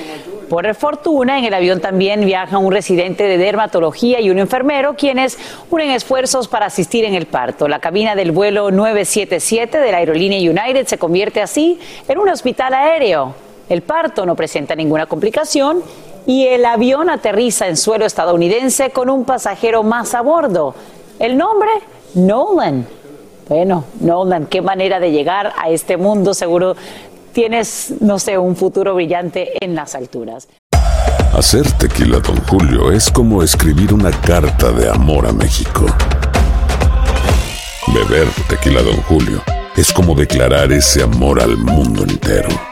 Por 0.49 0.75
fortuna, 0.75 1.38
en 1.38 1.44
el 1.44 1.52
avión 1.52 1.80
también 1.80 2.25
viaja 2.25 2.56
un 2.56 2.72
residente 2.72 3.25
de 3.25 3.37
dermatología 3.37 4.20
y 4.20 4.30
un 4.30 4.38
enfermero, 4.38 4.94
quienes 4.94 5.38
unen 5.70 5.90
esfuerzos 5.90 6.49
para 6.49 6.66
asistir 6.66 7.04
en 7.04 7.14
el 7.14 7.26
parto. 7.26 7.68
La 7.68 7.78
cabina 7.78 8.14
del 8.14 8.32
vuelo 8.32 8.70
977 8.70 9.76
de 9.76 9.92
la 9.92 9.99
aerolínea 9.99 10.38
United 10.38 10.87
se 10.87 10.96
convierte 10.96 11.42
así 11.42 11.78
en 12.08 12.18
un 12.18 12.30
hospital 12.30 12.72
aéreo. 12.72 13.34
El 13.68 13.82
parto 13.82 14.25
no 14.25 14.34
presenta 14.34 14.75
ninguna 14.75 15.04
complicación 15.04 15.82
y 16.26 16.47
el 16.47 16.64
avión 16.64 17.11
aterriza 17.11 17.67
en 17.69 17.76
suelo 17.76 18.07
estadounidense 18.07 18.91
con 18.91 19.11
un 19.11 19.25
pasajero 19.25 19.83
más 19.83 20.14
a 20.14 20.21
bordo. 20.21 20.75
El 21.19 21.37
nombre, 21.37 21.71
Nolan. 22.14 22.87
Bueno, 23.49 23.85
Nolan, 24.00 24.47
qué 24.47 24.62
manera 24.62 25.00
de 25.00 25.11
llegar 25.11 25.52
a 25.59 25.69
este 25.69 25.97
mundo. 25.97 26.35
Seguro 26.35 26.76
tienes, 27.33 27.95
no 28.00 28.19
sé, 28.19 28.38
un 28.38 28.57
futuro 28.57 28.95
brillante 28.95 29.52
en 29.64 29.75
las 29.75 29.95
alturas. 29.95 30.49
Hacer 31.35 31.71
tequila, 31.73 32.19
Don 32.19 32.37
Julio, 32.47 32.93
es 32.93 33.11
como 33.11 33.43
escribir 33.43 33.95
una 33.95 34.11
carta 34.11 34.71
de 34.71 34.88
amor 34.88 35.26
a 35.26 35.33
México. 35.33 35.87
Beber 37.88 38.29
tequila, 38.49 38.83
Don 38.83 39.00
Julio, 39.02 39.43
es 39.76 39.93
como 39.93 40.14
declarar 40.14 40.73
ese 40.73 41.02
amor 41.02 41.41
al 41.41 41.57
mundo 41.57 42.05
entero. 42.05 42.72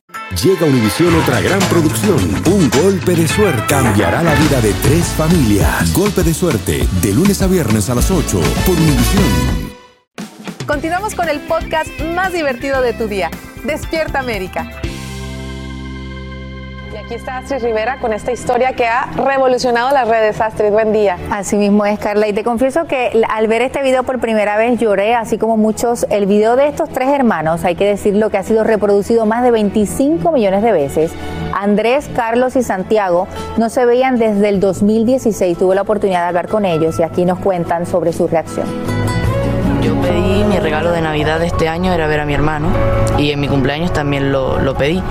Llega 0.39 0.65
Univisión 0.65 1.13
otra 1.13 1.41
gran 1.41 1.59
producción. 1.69 2.17
Un 2.47 2.69
golpe 2.69 3.15
de 3.15 3.27
suerte 3.27 3.65
cambiará 3.67 4.23
la 4.23 4.33
vida 4.35 4.61
de 4.61 4.71
tres 4.81 5.05
familias. 5.07 5.93
Golpe 5.93 6.23
de 6.23 6.33
suerte, 6.33 6.87
de 7.01 7.13
lunes 7.13 7.41
a 7.41 7.47
viernes 7.47 7.89
a 7.89 7.95
las 7.95 8.09
8 8.09 8.39
por 8.65 8.75
Univisión. 8.77 9.71
Continuamos 10.65 11.15
con 11.15 11.27
el 11.27 11.41
podcast 11.41 11.89
más 12.15 12.31
divertido 12.31 12.81
de 12.81 12.93
tu 12.93 13.07
día. 13.07 13.29
Despierta 13.65 14.19
América. 14.19 14.81
Aquí 17.11 17.17
está 17.17 17.39
Astrid 17.39 17.61
Rivera 17.61 17.97
con 17.99 18.13
esta 18.13 18.31
historia 18.31 18.71
que 18.71 18.85
ha 18.85 19.05
revolucionado 19.17 19.91
las 19.91 20.07
redes. 20.07 20.39
Astrid, 20.39 20.69
buen 20.69 20.93
día. 20.93 21.17
Así 21.29 21.57
mismo 21.57 21.85
es, 21.85 21.99
Carla. 21.99 22.25
Y 22.29 22.31
te 22.31 22.45
confieso 22.45 22.85
que 22.85 23.21
al 23.27 23.47
ver 23.47 23.61
este 23.63 23.83
video 23.83 24.03
por 24.03 24.21
primera 24.21 24.55
vez 24.55 24.79
lloré, 24.79 25.13
así 25.13 25.37
como 25.37 25.57
muchos. 25.57 26.07
El 26.09 26.25
video 26.25 26.55
de 26.55 26.69
estos 26.69 26.87
tres 26.87 27.09
hermanos, 27.09 27.65
hay 27.65 27.75
que 27.75 27.83
decirlo, 27.83 28.29
que 28.29 28.37
ha 28.37 28.43
sido 28.43 28.63
reproducido 28.63 29.25
más 29.25 29.43
de 29.43 29.51
25 29.51 30.31
millones 30.31 30.63
de 30.63 30.71
veces. 30.71 31.11
Andrés, 31.53 32.09
Carlos 32.15 32.55
y 32.55 32.63
Santiago 32.63 33.27
no 33.57 33.69
se 33.69 33.83
veían 33.83 34.17
desde 34.17 34.47
el 34.47 34.61
2016. 34.61 35.57
Tuve 35.57 35.75
la 35.75 35.81
oportunidad 35.81 36.21
de 36.21 36.27
hablar 36.29 36.47
con 36.47 36.63
ellos 36.63 36.97
y 36.97 37.03
aquí 37.03 37.25
nos 37.25 37.39
cuentan 37.39 37.87
sobre 37.87 38.13
su 38.13 38.29
reacción. 38.29 39.00
Yo 39.91 39.99
pedí 40.01 40.45
mi 40.45 40.57
regalo 40.57 40.93
de 40.93 41.01
Navidad 41.01 41.39
de 41.41 41.47
este 41.47 41.67
año 41.67 41.91
era 41.91 42.07
ver 42.07 42.21
a 42.21 42.25
mi 42.25 42.33
hermano 42.33 42.69
y 43.17 43.31
en 43.31 43.41
mi 43.41 43.49
cumpleaños 43.49 43.91
también 43.91 44.31
lo, 44.31 44.57
lo 44.57 44.73
pedí, 44.73 45.03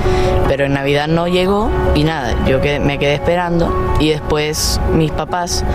pero 0.48 0.64
en 0.64 0.72
Navidad 0.72 1.06
no 1.06 1.28
llegó 1.28 1.70
y 1.94 2.02
nada, 2.02 2.34
yo 2.46 2.62
quedé- 2.62 2.80
me 2.80 2.98
quedé 2.98 3.12
esperando 3.12 3.70
y 4.00 4.08
después 4.08 4.80
mis 4.94 5.10
papás 5.10 5.66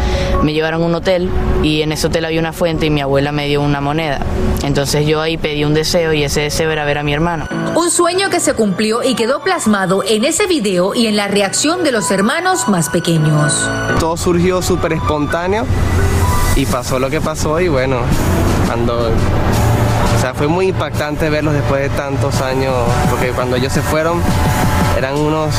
me 0.42 0.54
llevaron 0.54 0.82
a 0.82 0.86
un 0.88 0.96
hotel 0.96 1.30
y 1.62 1.84
en 1.84 1.92
ese 1.92 2.08
hotel 2.08 2.26
había 2.26 2.40
una 2.40 2.52
fuente 2.52 2.88
y 2.88 2.90
mi 2.90 3.02
abuela 3.02 3.32
me 3.32 3.46
dio 3.46 3.62
una 3.62 3.80
moneda. 3.80 4.22
Entonces 4.64 5.06
yo 5.06 5.22
ahí 5.22 5.38
pedí 5.38 5.64
un 5.66 5.76
deseo 5.76 6.12
y 6.12 6.24
ese 6.24 6.42
deseo 6.42 6.72
era 6.72 6.84
ver 6.84 6.98
a 6.98 7.04
mi 7.04 7.14
hermano. 7.14 7.48
Un 7.76 7.92
sueño 7.92 8.32
que 8.32 8.40
se 8.40 8.54
cumplió 8.56 9.04
y 9.04 9.14
quedó 9.14 9.42
plasmado 9.44 10.02
en 10.04 10.26
ese 10.26 10.48
video 10.48 10.96
y 10.96 11.06
en 11.06 11.16
la 11.16 11.28
reacción 11.28 11.84
de 11.84 11.92
los 11.92 12.10
hermanos 12.10 12.68
más 12.70 12.90
pequeños. 12.90 13.70
Todo 14.00 14.18
surgió 14.18 14.64
súper 14.64 14.94
espontáneo 14.94 15.64
y 16.56 16.66
pasó 16.66 17.00
lo 17.00 17.10
que 17.10 17.22
pasó 17.22 17.60
y 17.60 17.68
bueno, 17.68 17.98
cuando... 18.66 19.12
O 20.18 20.22
sea, 20.22 20.34
fue 20.34 20.48
muy 20.48 20.68
impactante 20.68 21.30
verlos 21.30 21.54
después 21.54 21.82
de 21.82 21.90
tantos 21.90 22.42
años, 22.42 22.74
porque 23.10 23.30
cuando 23.30 23.56
ellos 23.56 23.72
se 23.72 23.82
fueron 23.82 24.22
eran 24.98 25.18
unos 25.18 25.54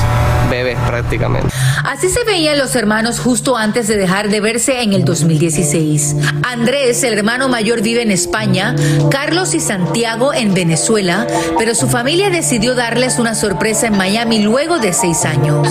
bebés 0.51 0.79
prácticamente. 0.87 1.49
Así 1.85 2.09
se 2.09 2.25
veían 2.25 2.59
los 2.59 2.75
hermanos 2.75 3.21
justo 3.21 3.57
antes 3.57 3.87
de 3.89 3.97
dejar 3.97 4.29
de 4.29 4.41
verse 4.41 4.83
en 4.83 4.93
el 4.93 5.05
2016. 5.05 6.17
Andrés, 6.43 7.03
el 7.05 7.13
hermano 7.13 7.49
mayor, 7.49 7.83
vive 7.83 8.03
en 8.03 8.11
España, 8.11 8.75
Carlos 9.11 9.55
y 9.55 9.61
Santiago 9.61 10.33
en 10.33 10.55
Venezuela, 10.55 11.27
pero 11.59 11.75
su 11.75 11.89
familia 11.89 12.31
decidió 12.31 12.75
darles 12.75 13.19
una 13.19 13.35
sorpresa 13.35 13.89
en 13.89 13.97
Miami 13.97 14.41
luego 14.41 14.79
de 14.79 14.93
seis 14.93 15.25
años. 15.25 15.69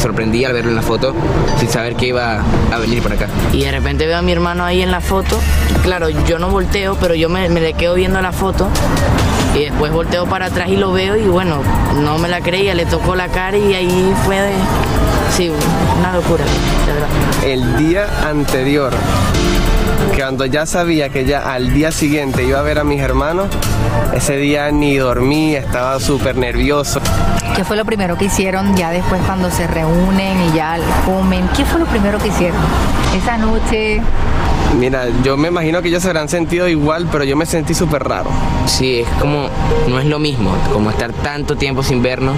sorprendí 0.00 0.44
al 0.44 0.52
verlo 0.52 0.70
en 0.70 0.76
la 0.76 0.82
foto 0.82 1.14
sin 1.58 1.68
saber 1.68 1.94
que 1.94 2.08
iba 2.08 2.42
a 2.72 2.78
venir 2.78 3.02
por 3.02 3.12
acá. 3.12 3.28
Y 3.52 3.62
de 3.62 3.70
repente 3.70 4.06
veo 4.06 4.18
a 4.18 4.22
mi 4.22 4.32
hermano 4.32 4.64
ahí 4.64 4.82
en 4.82 4.90
la 4.90 5.00
foto. 5.00 5.38
Claro, 5.82 6.08
yo 6.08 6.38
no 6.38 6.50
volteo, 6.50 6.96
pero 7.00 7.14
yo 7.14 7.28
me, 7.28 7.48
me 7.48 7.60
le 7.60 7.74
quedo 7.74 7.94
viendo 7.94 8.13
la 8.20 8.32
foto. 8.32 8.68
Y 9.54 9.64
después 9.64 9.92
volteo 9.92 10.26
para 10.26 10.46
atrás 10.46 10.68
y 10.68 10.76
lo 10.76 10.92
veo 10.92 11.16
y 11.16 11.26
bueno, 11.28 11.62
no 12.02 12.18
me 12.18 12.28
la 12.28 12.40
creía, 12.40 12.74
le 12.74 12.86
tocó 12.86 13.14
la 13.14 13.28
cara 13.28 13.56
y 13.56 13.74
ahí 13.74 14.14
fue 14.24 14.40
de... 14.40 14.52
Sí, 15.30 15.50
una 15.98 16.12
locura, 16.12 16.44
de 16.86 16.92
verdad. 16.92 17.08
El 17.44 17.76
día 17.76 18.06
anterior, 18.28 18.92
cuando 20.16 20.44
ya 20.46 20.66
sabía 20.66 21.08
que 21.08 21.24
ya 21.24 21.52
al 21.52 21.72
día 21.72 21.92
siguiente 21.92 22.44
iba 22.44 22.58
a 22.58 22.62
ver 22.62 22.78
a 22.78 22.84
mis 22.84 23.00
hermanos, 23.00 23.48
ese 24.12 24.36
día 24.36 24.70
ni 24.70 24.96
dormí, 24.96 25.54
estaba 25.54 25.98
súper 26.00 26.36
nervioso. 26.36 27.00
¿Qué 27.54 27.64
fue 27.64 27.76
lo 27.76 27.84
primero 27.84 28.18
que 28.18 28.24
hicieron 28.24 28.76
ya 28.76 28.90
después 28.90 29.20
cuando 29.22 29.50
se 29.50 29.66
reúnen 29.68 30.40
y 30.42 30.56
ya 30.56 30.76
comen? 31.06 31.48
¿Qué 31.56 31.64
fue 31.64 31.78
lo 31.78 31.86
primero 31.86 32.18
que 32.18 32.28
hicieron? 32.28 32.60
Esa 33.16 33.36
noche. 33.36 34.02
Mira, 34.78 35.06
yo 35.22 35.36
me 35.36 35.48
imagino 35.48 35.80
que 35.82 35.88
ellos 35.88 36.02
se 36.02 36.08
habrán 36.08 36.28
sentido 36.28 36.68
igual, 36.68 37.08
pero 37.10 37.24
yo 37.24 37.36
me 37.36 37.46
sentí 37.46 37.74
súper 37.74 38.02
raro. 38.02 38.30
Sí, 38.66 39.00
es 39.00 39.08
como, 39.20 39.48
no 39.88 39.98
es 39.98 40.06
lo 40.06 40.18
mismo, 40.18 40.54
como 40.72 40.90
estar 40.90 41.12
tanto 41.12 41.56
tiempo 41.56 41.82
sin 41.82 42.02
vernos. 42.02 42.36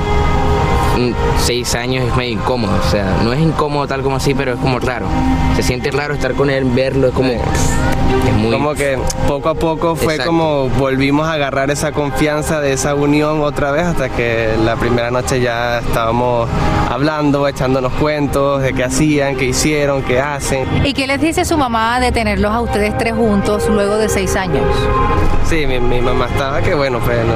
Mm, 0.97 1.13
Seis 1.39 1.75
años 1.75 2.05
es 2.09 2.17
medio 2.17 2.33
incómodo, 2.33 2.73
o 2.77 2.91
sea, 2.91 3.19
no 3.23 3.33
es 3.33 3.41
incómodo 3.41 3.87
tal 3.87 4.03
como 4.03 4.17
así, 4.17 4.35
pero 4.35 4.55
es 4.55 4.59
como 4.59 4.79
raro. 4.79 5.07
Se 5.55 5.63
siente 5.63 5.91
raro 5.91 6.15
estar 6.15 6.35
con 6.35 6.51
él, 6.51 6.65
verlo, 6.65 7.09
es 7.09 7.15
como... 7.15 7.33
Es 7.33 8.33
muy... 8.37 8.51
Como 8.51 8.75
que 8.75 8.99
poco 9.29 9.49
a 9.49 9.55
poco 9.55 9.97
fue 9.97 10.15
Exacto. 10.15 10.31
como 10.31 10.69
volvimos 10.71 11.27
a 11.27 11.33
agarrar 11.35 11.71
esa 11.71 11.93
confianza 11.93 12.61
de 12.61 12.73
esa 12.73 12.95
unión 12.95 13.41
otra 13.43 13.71
vez 13.71 13.85
hasta 13.85 14.09
que 14.09 14.55
la 14.65 14.77
primera 14.77 15.11
noche 15.11 15.41
ya 15.41 15.79
estábamos 15.79 16.49
hablando, 16.91 17.47
echándonos 17.49 17.93
cuentos 17.95 18.63
de 18.63 18.73
qué 18.73 18.85
hacían, 18.85 19.37
qué 19.37 19.47
hicieron, 19.47 20.03
qué 20.03 20.21
hacen. 20.21 20.67
¿Y 20.85 20.93
qué 20.95 21.07
les 21.07 21.21
dice 21.21 21.45
su 21.45 21.57
mamá 21.59 22.01
de 22.01 22.13
tenerlos 22.13 22.53
a 22.53 22.61
ustedes 22.61 22.97
tres 22.97 23.15
juntos 23.15 23.69
luego 23.69 23.97
de 23.99 24.09
seis 24.09 24.35
años? 24.37 24.65
Sí, 25.49 25.67
mi, 25.67 25.79
mi 25.79 26.01
mamá 26.01 26.27
estaba 26.27 26.61
que 26.63 26.75
bueno, 26.75 26.99
pues 27.01 27.19
no, 27.25 27.35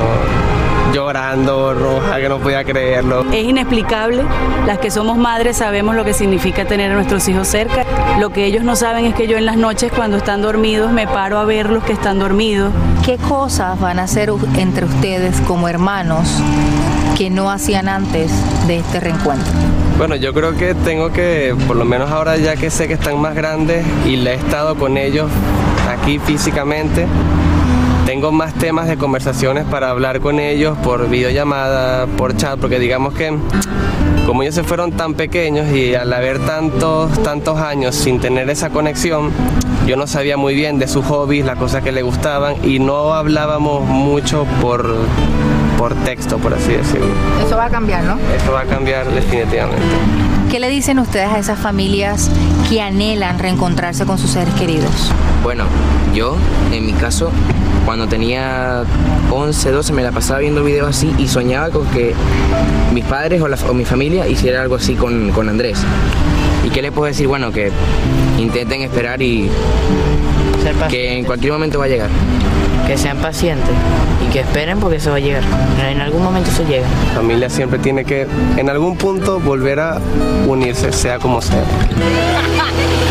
llorando, 0.93 1.75
roja, 1.75 2.19
que 2.19 2.29
no 2.29 2.39
podía 2.39 2.65
creerlo. 2.65 3.25
Es 3.33 3.45
inexplicable. 3.45 4.25
Las 4.67 4.79
que 4.79 4.91
somos 4.91 5.19
madres 5.19 5.57
sabemos 5.57 5.95
lo 5.95 6.05
que 6.05 6.15
significa 6.15 6.65
tener 6.65 6.91
a 6.91 6.95
nuestros 6.95 7.27
hijos 7.29 7.49
cerca. 7.49 7.85
Lo 8.19 8.31
que 8.31 8.45
ellos 8.45 8.65
no 8.65 8.77
saben 8.77 9.05
es 9.05 9.15
que 9.15 9.27
yo 9.27 9.37
en 9.37 9.47
las 9.47 9.57
noches 9.57 9.93
cuando 9.95 10.17
están 10.17 10.43
dormidos 10.43 10.93
me 10.93 11.07
paro 11.07 11.39
a 11.39 11.45
verlos 11.45 11.85
que 11.85 11.93
están 11.93 12.19
dormidos. 12.19 12.73
¿Qué 13.05 13.17
cosas 13.17 13.79
van 13.81 13.99
a 13.99 14.05
hacer 14.05 14.31
entre 14.57 14.85
ustedes 14.85 15.41
como 15.43 15.69
hermanos 15.69 16.29
que 17.17 17.31
no 17.31 17.51
hacían 17.51 17.89
antes 17.89 18.31
de 18.67 18.79
este 18.79 19.01
reencuentro? 19.01 19.53
Bueno, 19.99 20.17
yo 20.17 20.33
creo 20.33 20.57
que 20.57 20.75
tengo 20.75 21.13
que, 21.13 21.55
por 21.67 21.77
lo 21.77 21.85
menos 21.85 22.11
ahora 22.11 22.37
ya 22.37 22.57
que 22.57 22.71
sé 22.71 22.89
que 22.89 22.95
están 22.95 23.21
más 23.21 23.35
grandes 23.35 23.85
y 24.07 24.17
le 24.17 24.33
he 24.33 24.35
estado 24.37 24.75
con 24.77 24.97
ellos 24.97 25.31
aquí 25.91 26.19
físicamente, 26.19 27.07
tengo 28.21 28.33
más 28.33 28.53
temas 28.53 28.87
de 28.87 28.99
conversaciones 28.99 29.65
para 29.65 29.89
hablar 29.89 30.21
con 30.21 30.41
ellos 30.41 30.77
por 30.85 31.09
videollamada, 31.09 32.07
por 32.07 32.37
chat, 32.37 32.61
porque 32.61 32.79
digamos 32.79 33.15
que 33.15 33.35
como 34.27 34.43
ellos 34.43 34.55
se 34.55 34.63
fueron 34.63 34.93
tan 34.93 35.15
pequeños 35.15 35.73
y 35.73 35.95
al 35.95 36.13
haber 36.13 36.39
tantos, 36.41 37.11
tantos 37.23 37.59
años 37.59 37.95
sin 37.95 38.21
tener 38.21 38.51
esa 38.51 38.69
conexión, 38.69 39.31
yo 39.87 39.97
no 39.97 40.07
sabía 40.07 40.37
muy 40.37 40.55
bien 40.55 40.79
de 40.79 40.87
sus 40.87 41.03
hobbies, 41.07 41.47
las 41.47 41.57
cosas 41.57 41.83
que 41.83 41.93
le 41.93 42.03
gustaban 42.03 42.57
y 42.63 42.79
no 42.79 43.15
hablábamos 43.15 43.87
mucho 43.87 44.45
por, 44.61 44.95
por 45.79 45.95
texto, 46.05 46.37
por 46.37 46.53
así 46.53 46.73
decirlo. 46.73 47.15
Eso 47.47 47.57
va 47.57 47.65
a 47.65 47.71
cambiar, 47.71 48.05
¿no? 48.05 48.19
Eso 48.37 48.53
va 48.53 48.61
a 48.61 48.67
cambiar 48.67 49.11
definitivamente. 49.11 49.83
¿Qué 50.51 50.61
le 50.61 50.69
dicen 50.69 50.99
ustedes 50.99 51.29
a 51.29 51.39
esas 51.39 51.59
familias 51.59 52.31
que 52.69 52.83
anhelan 52.83 53.39
reencontrarse 53.39 54.05
con 54.05 54.19
sus 54.19 54.33
seres 54.33 54.53
queridos? 54.57 55.11
Bueno, 55.43 55.65
yo, 56.13 56.37
en 56.71 56.85
mi 56.85 56.93
caso, 56.93 57.33
cuando 57.91 58.07
tenía 58.07 58.85
11, 59.33 59.73
12, 59.73 59.93
me 59.95 60.05
la 60.05 60.13
pasaba 60.13 60.39
viendo 60.39 60.63
videos 60.63 60.89
así 60.91 61.13
y 61.19 61.27
soñaba 61.27 61.71
con 61.71 61.85
que 61.89 62.15
mis 62.95 63.05
padres 63.05 63.43
o, 63.43 63.49
la- 63.49 63.59
o 63.69 63.75
mi 63.75 63.85
familia 63.85 64.29
hiciera 64.29 64.63
algo 64.63 64.77
así 64.77 64.95
con, 64.95 65.33
con 65.33 65.49
Andrés. 65.49 65.83
¿Y 66.65 66.71
qué 66.71 66.83
le 66.83 66.93
puedo 66.93 67.07
decir? 67.09 67.27
Bueno, 67.27 67.51
que 67.51 67.73
intenten 68.39 68.83
esperar 68.83 69.21
y 69.21 69.51
que 70.89 71.19
en 71.19 71.25
cualquier 71.25 71.53
momento 71.53 71.81
va 71.81 71.87
a 71.87 71.89
llegar. 71.89 72.11
Que 72.87 72.97
sean 72.97 73.17
pacientes 73.17 73.75
y 74.25 74.31
que 74.33 74.39
esperen 74.39 74.79
porque 74.79 74.99
eso 74.99 75.11
va 75.11 75.17
a 75.17 75.19
llegar. 75.19 75.43
En 75.91 76.01
algún 76.01 76.23
momento 76.23 76.49
eso 76.49 76.63
llega. 76.69 76.87
La 77.09 77.15
familia 77.15 77.51
siempre 77.51 77.81
tiene 77.81 78.05
que, 78.05 78.29
en 78.57 78.71
algún 78.71 78.97
punto, 78.97 79.41
volver 79.41 79.81
a 79.81 79.99
unirse, 80.47 80.93
sea 80.93 81.19
como 81.19 81.43
sea. 81.43 81.65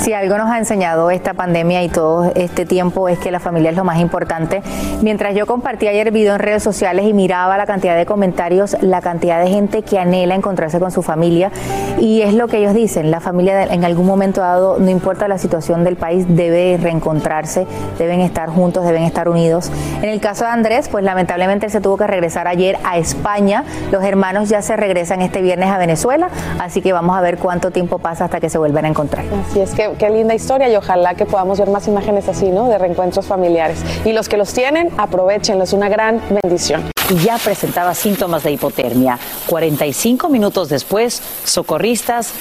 Si 0.00 0.14
algo 0.14 0.38
nos 0.38 0.48
ha 0.50 0.56
enseñado 0.56 1.10
esta 1.10 1.34
pandemia 1.34 1.82
y 1.82 1.90
todo 1.90 2.32
este 2.34 2.64
tiempo 2.64 3.10
es 3.10 3.18
que 3.18 3.30
la 3.30 3.38
familia 3.38 3.70
es 3.70 3.76
lo 3.76 3.84
más 3.84 3.98
importante. 4.00 4.62
Mientras 5.02 5.34
yo 5.34 5.46
compartí 5.46 5.88
ayer 5.88 6.10
video 6.10 6.34
en 6.34 6.40
redes 6.40 6.62
sociales 6.62 7.04
y 7.06 7.12
miraba 7.12 7.58
la 7.58 7.66
cantidad 7.66 7.94
de 7.94 8.06
comentarios, 8.06 8.78
la 8.80 9.02
cantidad 9.02 9.44
de 9.44 9.50
gente 9.50 9.82
que 9.82 9.98
anhela 9.98 10.34
encontrarse 10.34 10.80
con 10.80 10.90
su 10.90 11.02
familia 11.02 11.52
y 12.00 12.22
es 12.22 12.34
lo 12.34 12.48
que 12.48 12.58
ellos 12.58 12.74
dicen, 12.74 13.10
la 13.10 13.20
familia 13.20 13.62
en 13.64 13.84
algún 13.84 14.06
momento 14.06 14.40
dado, 14.40 14.78
no 14.78 14.90
importa 14.90 15.28
la 15.28 15.38
situación 15.38 15.84
del 15.84 15.96
país, 15.96 16.24
debe 16.28 16.78
reencontrarse, 16.80 17.66
deben 17.98 18.20
estar 18.20 18.48
juntos, 18.48 18.84
deben 18.84 19.02
estar 19.02 19.28
unidos. 19.28 19.70
En 20.02 20.08
el 20.08 20.20
caso 20.20 20.44
de 20.44 20.50
Andrés, 20.50 20.88
pues 20.88 21.04
lamentablemente 21.04 21.66
él 21.66 21.72
se 21.72 21.80
tuvo 21.80 21.96
que 21.98 22.06
regresar 22.06 22.48
ayer 22.48 22.78
a 22.84 22.98
España. 22.98 23.64
Los 23.92 24.02
hermanos 24.02 24.48
ya 24.48 24.62
se 24.62 24.76
regresan 24.76 25.20
este 25.20 25.42
viernes 25.42 25.68
a 25.68 25.78
Venezuela, 25.78 26.30
así 26.58 26.80
que 26.80 26.92
vamos 26.92 27.16
a 27.16 27.20
ver 27.20 27.36
cuánto 27.36 27.70
tiempo 27.70 27.98
pasa 27.98 28.24
hasta 28.24 28.40
que 28.40 28.48
se 28.48 28.58
vuelvan 28.58 28.86
a 28.86 28.88
encontrar. 28.88 29.24
Así 29.48 29.60
es 29.60 29.72
que 29.72 29.90
qué 29.98 30.08
linda 30.08 30.34
historia 30.34 30.68
y 30.70 30.76
ojalá 30.76 31.14
que 31.14 31.26
podamos 31.26 31.58
ver 31.58 31.68
más 31.68 31.86
imágenes 31.86 32.28
así, 32.28 32.50
¿no? 32.50 32.68
De 32.68 32.78
reencuentros 32.78 33.26
familiares. 33.26 33.78
Y 34.04 34.12
los 34.12 34.28
que 34.28 34.38
los 34.38 34.52
tienen, 34.54 34.90
aprovechenlo, 34.96 35.64
es 35.64 35.72
una 35.72 35.88
gran 35.88 36.20
bendición. 36.42 36.82
y 37.10 37.16
ya 37.16 37.38
presentaba 37.38 37.92
síntomas 37.92 38.44
de 38.44 38.52
hipotermia. 38.52 39.18
45 39.46 40.28
minutos 40.28 40.68
después, 40.68 41.20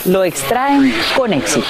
lo 0.05 0.23
extraen 0.23 0.93
con 1.17 1.33
éxito. 1.33 1.65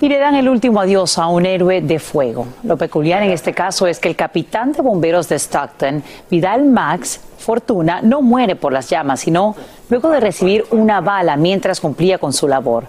Y 0.00 0.08
le 0.08 0.18
dan 0.18 0.34
el 0.34 0.48
último 0.48 0.80
adiós 0.80 1.16
a 1.16 1.28
un 1.28 1.46
héroe 1.46 1.80
de 1.80 2.00
fuego. 2.00 2.48
Lo 2.64 2.76
peculiar 2.76 3.22
en 3.22 3.30
este 3.30 3.52
caso 3.52 3.86
es 3.86 4.00
que 4.00 4.08
el 4.08 4.16
capitán 4.16 4.72
de 4.72 4.82
bomberos 4.82 5.28
de 5.28 5.38
Stockton, 5.38 6.02
Vidal 6.28 6.64
Max 6.64 7.20
Fortuna, 7.38 8.00
no 8.02 8.20
muere 8.20 8.56
por 8.56 8.72
las 8.72 8.90
llamas, 8.90 9.20
sino 9.20 9.54
luego 9.88 10.10
de 10.10 10.18
recibir 10.18 10.64
una 10.72 11.00
bala 11.00 11.36
mientras 11.36 11.80
cumplía 11.80 12.18
con 12.18 12.32
su 12.32 12.48
labor. 12.48 12.84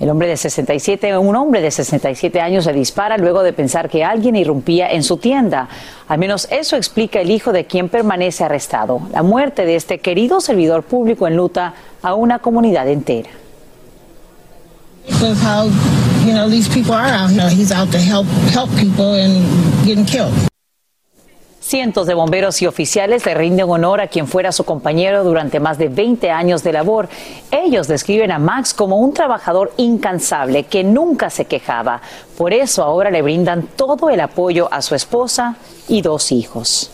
El 0.00 0.08
hombre 0.08 0.28
de 0.28 0.38
67, 0.38 1.18
un 1.18 1.36
hombre 1.36 1.60
de 1.60 1.70
67 1.70 2.40
años 2.40 2.64
se 2.64 2.72
dispara 2.72 3.18
luego 3.18 3.42
de 3.42 3.52
pensar 3.52 3.90
que 3.90 4.02
alguien 4.02 4.34
irrumpía 4.34 4.90
en 4.90 5.02
su 5.02 5.18
tienda. 5.18 5.68
Al 6.08 6.18
menos 6.18 6.48
eso 6.50 6.76
explica 6.76 7.20
el 7.20 7.30
hijo 7.30 7.52
de 7.52 7.66
quien 7.66 7.90
permanece 7.90 8.42
arrestado. 8.42 9.02
La 9.12 9.22
muerte 9.22 9.66
de 9.66 9.76
este 9.76 9.98
querido 9.98 10.40
servidor 10.40 10.84
público 10.84 11.26
enluta 11.26 11.74
a 12.02 12.14
una 12.14 12.38
comunidad 12.38 12.88
entera. 12.88 13.30
Cientos 21.60 22.06
de 22.06 22.14
bomberos 22.14 22.60
y 22.62 22.66
oficiales 22.66 23.24
le 23.26 23.34
rinden 23.34 23.70
honor 23.70 24.00
a 24.00 24.08
quien 24.08 24.26
fuera 24.26 24.50
su 24.50 24.64
compañero 24.64 25.22
durante 25.22 25.60
más 25.60 25.78
de 25.78 25.88
20 25.88 26.30
años 26.30 26.64
de 26.64 26.72
labor. 26.72 27.08
Ellos 27.52 27.86
describen 27.86 28.32
a 28.32 28.40
Max 28.40 28.74
como 28.74 28.96
un 28.96 29.14
trabajador 29.14 29.72
incansable 29.76 30.64
que 30.64 30.82
nunca 30.82 31.30
se 31.30 31.44
quejaba. 31.44 32.00
Por 32.36 32.52
eso 32.52 32.82
ahora 32.82 33.10
le 33.10 33.22
brindan 33.22 33.68
todo 33.76 34.10
el 34.10 34.20
apoyo 34.20 34.68
a 34.72 34.82
su 34.82 34.96
esposa 34.96 35.56
y 35.86 36.02
dos 36.02 36.32
hijos. 36.32 36.90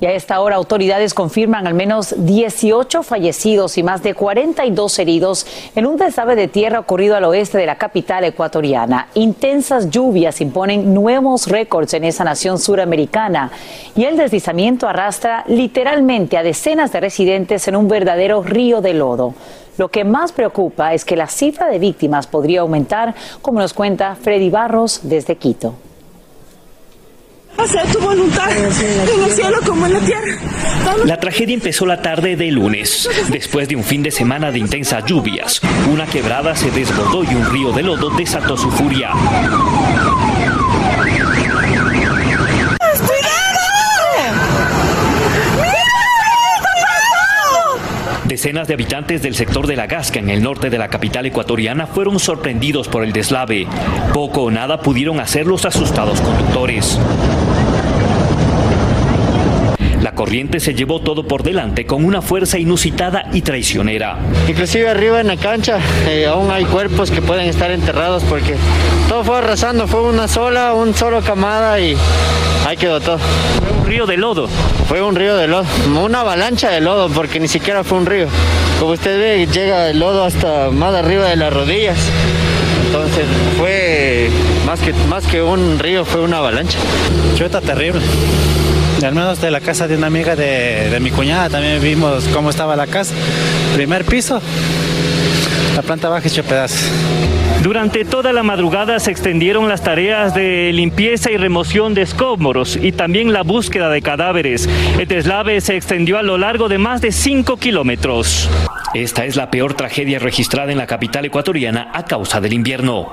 Y 0.00 0.06
a 0.06 0.12
esta 0.12 0.40
hora 0.40 0.56
autoridades 0.56 1.12
confirman 1.12 1.66
al 1.66 1.74
menos 1.74 2.14
18 2.16 3.02
fallecidos 3.02 3.76
y 3.76 3.82
más 3.82 4.02
de 4.02 4.14
42 4.14 4.98
heridos 4.98 5.46
en 5.76 5.84
un 5.84 5.98
deslave 5.98 6.36
de 6.36 6.48
tierra 6.48 6.80
ocurrido 6.80 7.16
al 7.16 7.24
oeste 7.24 7.58
de 7.58 7.66
la 7.66 7.76
capital 7.76 8.24
ecuatoriana. 8.24 9.08
Intensas 9.12 9.90
lluvias 9.90 10.40
imponen 10.40 10.94
nuevos 10.94 11.48
récords 11.48 11.92
en 11.92 12.04
esa 12.04 12.24
nación 12.24 12.58
suramericana 12.58 13.50
y 13.94 14.04
el 14.04 14.16
deslizamiento 14.16 14.88
arrastra 14.88 15.44
literalmente 15.48 16.38
a 16.38 16.42
decenas 16.42 16.92
de 16.92 17.00
residentes 17.00 17.68
en 17.68 17.76
un 17.76 17.86
verdadero 17.86 18.42
río 18.42 18.80
de 18.80 18.94
lodo. 18.94 19.34
Lo 19.76 19.88
que 19.88 20.04
más 20.04 20.32
preocupa 20.32 20.94
es 20.94 21.04
que 21.04 21.16
la 21.16 21.26
cifra 21.26 21.68
de 21.68 21.78
víctimas 21.78 22.26
podría 22.26 22.60
aumentar, 22.60 23.14
como 23.42 23.60
nos 23.60 23.74
cuenta 23.74 24.14
Freddy 24.14 24.48
Barros 24.48 25.00
desde 25.02 25.36
Quito. 25.36 25.74
Hacer 27.56 27.92
tu 27.92 28.00
voluntad 28.00 28.50
en 28.56 28.64
el 28.64 29.30
cielo 29.30 29.58
como 29.66 29.86
en 29.86 29.92
la 29.92 30.00
tierra. 30.00 30.38
La 31.04 31.20
tragedia 31.20 31.54
empezó 31.54 31.84
la 31.84 32.00
tarde 32.00 32.36
de 32.36 32.50
lunes, 32.50 33.08
después 33.28 33.68
de 33.68 33.76
un 33.76 33.84
fin 33.84 34.02
de 34.02 34.10
semana 34.10 34.50
de 34.50 34.58
intensas 34.58 35.04
lluvias. 35.04 35.60
Una 35.92 36.06
quebrada 36.06 36.56
se 36.56 36.70
desbordó 36.70 37.22
y 37.24 37.34
un 37.34 37.44
río 37.46 37.72
de 37.72 37.82
lodo 37.82 38.10
desató 38.10 38.56
su 38.56 38.70
furia. 38.70 39.10
Decenas 48.40 48.68
de 48.68 48.72
habitantes 48.72 49.20
del 49.20 49.34
sector 49.34 49.66
de 49.66 49.76
La 49.76 49.86
Gasca, 49.86 50.18
en 50.18 50.30
el 50.30 50.42
norte 50.42 50.70
de 50.70 50.78
la 50.78 50.88
capital 50.88 51.26
ecuatoriana, 51.26 51.86
fueron 51.86 52.18
sorprendidos 52.18 52.88
por 52.88 53.04
el 53.04 53.12
deslave. 53.12 53.66
Poco 54.14 54.44
o 54.44 54.50
nada 54.50 54.80
pudieron 54.80 55.20
hacer 55.20 55.46
los 55.46 55.66
asustados 55.66 56.22
conductores. 56.22 56.98
La 60.20 60.26
corriente 60.26 60.60
se 60.60 60.74
llevó 60.74 61.00
todo 61.00 61.26
por 61.26 61.42
delante 61.42 61.86
con 61.86 62.04
una 62.04 62.20
fuerza 62.20 62.58
inusitada 62.58 63.30
y 63.32 63.40
traicionera. 63.40 64.18
Inclusive 64.48 64.86
arriba 64.86 65.18
en 65.18 65.28
la 65.28 65.38
cancha 65.38 65.78
eh, 66.06 66.26
aún 66.26 66.50
hay 66.50 66.66
cuerpos 66.66 67.10
que 67.10 67.22
pueden 67.22 67.48
estar 67.48 67.70
enterrados 67.70 68.22
porque 68.24 68.54
todo 69.08 69.24
fue 69.24 69.38
arrasando, 69.38 69.88
fue 69.88 70.02
una 70.02 70.28
sola, 70.28 70.74
un 70.74 70.94
solo 70.94 71.22
camada 71.22 71.80
y 71.80 71.96
ahí 72.66 72.76
quedó 72.76 73.00
todo. 73.00 73.16
Fue 73.18 73.78
un 73.78 73.86
río 73.86 74.06
de 74.06 74.18
lodo. 74.18 74.48
Fue 74.88 75.00
un 75.00 75.16
río 75.16 75.36
de 75.38 75.48
lodo, 75.48 75.64
una 76.04 76.20
avalancha 76.20 76.68
de 76.68 76.82
lodo 76.82 77.08
porque 77.08 77.40
ni 77.40 77.48
siquiera 77.48 77.82
fue 77.82 77.96
un 77.96 78.04
río. 78.04 78.26
Como 78.78 78.92
usted 78.92 79.18
ve, 79.18 79.46
llega 79.50 79.88
el 79.88 80.00
lodo 80.00 80.22
hasta 80.22 80.70
más 80.70 80.94
arriba 80.94 81.30
de 81.30 81.36
las 81.36 81.50
rodillas. 81.50 81.96
Entonces 82.84 83.24
fue 83.56 84.28
más 84.66 84.80
que, 84.80 84.92
más 85.08 85.26
que 85.26 85.40
un 85.40 85.78
río, 85.78 86.04
fue 86.04 86.20
una 86.20 86.36
avalancha. 86.36 86.78
Chuta 87.38 87.62
terrible. 87.62 88.02
Menos 89.00 89.40
de 89.40 89.50
la 89.50 89.60
casa 89.60 89.88
de 89.88 89.96
una 89.96 90.08
amiga 90.08 90.36
de, 90.36 90.90
de 90.90 91.00
mi 91.00 91.10
cuñada 91.10 91.48
también 91.48 91.82
vimos 91.82 92.28
cómo 92.34 92.50
estaba 92.50 92.76
la 92.76 92.86
casa. 92.86 93.14
Primer 93.74 94.04
piso, 94.04 94.40
la 95.74 95.82
planta 95.82 96.08
baja 96.08 96.28
hecho 96.28 96.44
pedazos. 96.44 96.90
Durante 97.62 98.04
toda 98.04 98.32
la 98.32 98.42
madrugada 98.42 99.00
se 99.00 99.10
extendieron 99.10 99.68
las 99.68 99.82
tareas 99.82 100.34
de 100.34 100.70
limpieza 100.72 101.30
y 101.30 101.38
remoción 101.38 101.94
de 101.94 102.02
escombros 102.02 102.76
y 102.76 102.92
también 102.92 103.32
la 103.32 103.42
búsqueda 103.42 103.88
de 103.88 104.02
cadáveres. 104.02 104.68
El 104.98 105.08
deslave 105.08 105.60
se 105.60 105.76
extendió 105.76 106.18
a 106.18 106.22
lo 106.22 106.38
largo 106.38 106.68
de 106.68 106.78
más 106.78 107.00
de 107.00 107.10
5 107.10 107.56
kilómetros. 107.56 108.48
Esta 108.94 109.24
es 109.24 109.34
la 109.34 109.50
peor 109.50 109.74
tragedia 109.74 110.18
registrada 110.18 110.72
en 110.72 110.78
la 110.78 110.86
capital 110.86 111.24
ecuatoriana 111.24 111.90
a 111.92 112.04
causa 112.04 112.40
del 112.40 112.52
invierno. 112.52 113.08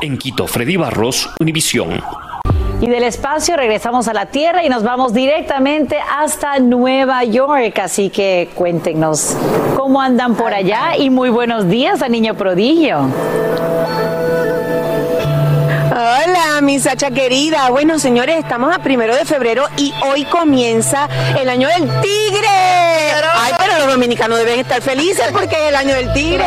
En 0.00 0.16
Quito, 0.16 0.46
Freddy 0.46 0.76
Barros, 0.76 1.30
Univisión. 1.40 2.00
Y 2.84 2.86
del 2.86 3.04
espacio 3.04 3.56
regresamos 3.56 4.08
a 4.08 4.12
la 4.12 4.26
Tierra 4.26 4.62
y 4.62 4.68
nos 4.68 4.82
vamos 4.82 5.14
directamente 5.14 5.96
hasta 5.98 6.58
Nueva 6.58 7.24
York. 7.24 7.78
Así 7.78 8.10
que 8.10 8.50
cuéntenos 8.54 9.34
cómo 9.74 10.02
andan 10.02 10.34
por 10.34 10.52
allá 10.52 10.94
y 10.98 11.08
muy 11.08 11.30
buenos 11.30 11.66
días 11.70 12.02
a 12.02 12.10
Niño 12.10 12.34
Prodigio. 12.34 13.08
Hola, 15.90 16.60
mi 16.60 16.78
Sacha 16.78 17.10
querida. 17.10 17.70
Bueno, 17.70 17.98
señores, 17.98 18.36
estamos 18.36 18.74
a 18.74 18.80
primero 18.80 19.16
de 19.16 19.24
febrero 19.24 19.64
y 19.78 19.94
hoy 20.06 20.26
comienza 20.26 21.08
el 21.40 21.48
año 21.48 21.68
del 21.68 21.88
tigre. 22.02 22.48
Ay, 23.34 23.52
pero 23.74 23.86
los 23.86 23.94
dominicanos 23.94 24.38
deben 24.38 24.60
estar 24.60 24.80
felices 24.82 25.24
porque 25.32 25.56
es 25.56 25.68
el 25.70 25.74
año 25.76 25.94
del 25.94 26.12
tigre. 26.12 26.44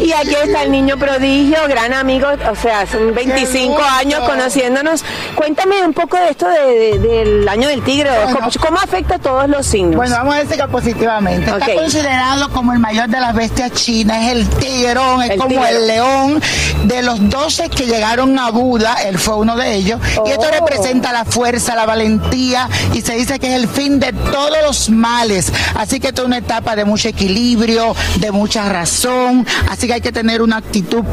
Y 0.00 0.12
aquí 0.12 0.34
está 0.42 0.62
el 0.62 0.72
niño 0.72 0.96
prodigio, 0.96 1.58
gran 1.68 1.92
amigo, 1.94 2.28
o 2.50 2.56
sea, 2.56 2.86
son 2.86 3.14
25 3.14 3.80
años 3.82 4.20
conociéndonos. 4.28 5.04
Cuéntame 5.34 5.82
un 5.84 5.92
poco 5.92 6.16
de 6.16 6.30
esto 6.30 6.48
de- 6.48 6.98
de- 6.98 6.98
del 6.98 7.48
año 7.48 7.68
del 7.68 7.82
tigre. 7.82 8.10
¿Cómo, 8.32 8.48
cómo 8.60 8.78
afecta 8.78 9.16
a 9.16 9.18
todos 9.18 9.48
los 9.48 9.66
signos? 9.66 9.96
Bueno, 9.96 10.16
vamos 10.16 10.34
a 10.34 10.38
decir 10.38 10.56
que 10.56 10.68
positivamente. 10.68 11.50
Ok. 11.52 11.60
Está 11.60 11.74
considerado 11.74 12.48
como 12.50 12.72
el 12.72 12.78
mayor 12.78 13.08
de 13.08 13.20
las 13.20 13.34
bestias 13.34 13.72
chinas, 13.72 14.24
es 14.24 14.32
el 14.32 14.48
tigrón, 14.48 15.22
es 15.22 15.30
El 15.30 15.38
como 15.38 15.48
tigre. 15.50 15.70
el 15.76 15.86
león. 15.86 16.42
De 16.84 17.02
los 17.02 17.28
12 17.28 17.68
que 17.68 17.86
llegaron 17.86 18.38
a 18.38 18.50
Buda, 18.50 18.94
él 19.04 19.18
fue 19.18 19.36
uno 19.36 19.56
de 19.56 19.74
ellos. 19.74 20.00
Y 20.26 20.30
esto 20.30 20.46
Oh. 20.48 20.50
representa 20.66 21.12
la 21.12 21.24
fuerza, 21.24 21.74
la 21.74 21.84
valentía 21.86 22.68
y 22.94 23.00
se 23.02 23.14
dice 23.14 23.38
que 23.38 23.48
es 23.48 23.54
el 23.62 23.68
fin 23.68 24.00
de 24.00 24.12
todos 24.12 24.56
los 24.64 24.90
males. 24.90 25.52
Así 25.74 26.00
que 26.00 26.08
esto 26.08 26.22
es 26.22 26.26
una 26.26 26.38
etapa 26.38 26.69
de 26.76 26.84
mucho 26.84 27.08
equilibrio, 27.08 27.94
de 28.18 28.30
mucha 28.32 28.68
razón. 28.68 29.46
Así 29.68 29.86
que 29.86 29.94
hay 29.94 30.00
que 30.00 30.12
tener 30.12 30.42
una 30.42 30.58
actitud 30.58 31.04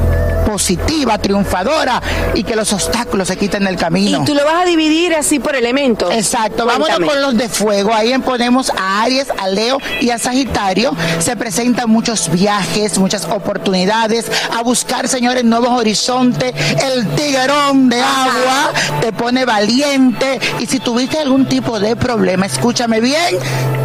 positiva, 0.48 1.18
triunfadora 1.18 2.02
y 2.34 2.46
que 2.46 2.56
los 2.56 2.72
obstáculos 2.72 3.28
se 3.28 3.36
quiten 3.36 3.66
del 3.66 3.76
camino. 3.76 4.22
Y 4.22 4.26
tú 4.26 4.34
lo 4.34 4.46
vas 4.46 4.62
a 4.62 4.66
dividir 4.66 5.14
así 5.14 5.40
por 5.40 5.58
elementos. 5.58 6.14
Exacto, 6.14 6.66
vámonos 6.66 6.88
Cuéntame. 6.88 7.08
con 7.08 7.22
los 7.22 7.38
de 7.38 7.50
fuego. 7.50 7.94
Ahí 7.94 8.18
ponemos 8.20 8.70
a 8.70 9.04
Aries, 9.04 9.28
a 9.38 9.50
Leo 9.50 9.78
y 10.00 10.10
a 10.10 10.18
Sagitario. 10.18 10.96
Se 11.20 11.36
presentan 11.36 11.90
muchos 11.90 12.32
viajes, 12.32 12.98
muchas 12.98 13.26
oportunidades, 13.26 14.32
a 14.58 14.64
buscar, 14.64 15.10
señores, 15.10 15.44
nuevos 15.44 15.70
horizontes. 15.70 16.54
El 16.82 17.06
tiguerón 17.10 17.90
de 17.90 18.00
agua 18.00 18.72
te 19.02 19.12
pone 19.12 19.44
valiente. 19.44 20.40
Y 20.60 20.66
si 20.66 20.80
tuviste 20.80 21.20
algún 21.20 21.46
tipo 21.46 21.78
de 21.78 21.98
problema, 21.98 22.46
escúchame 22.46 23.02
bien, 23.02 23.36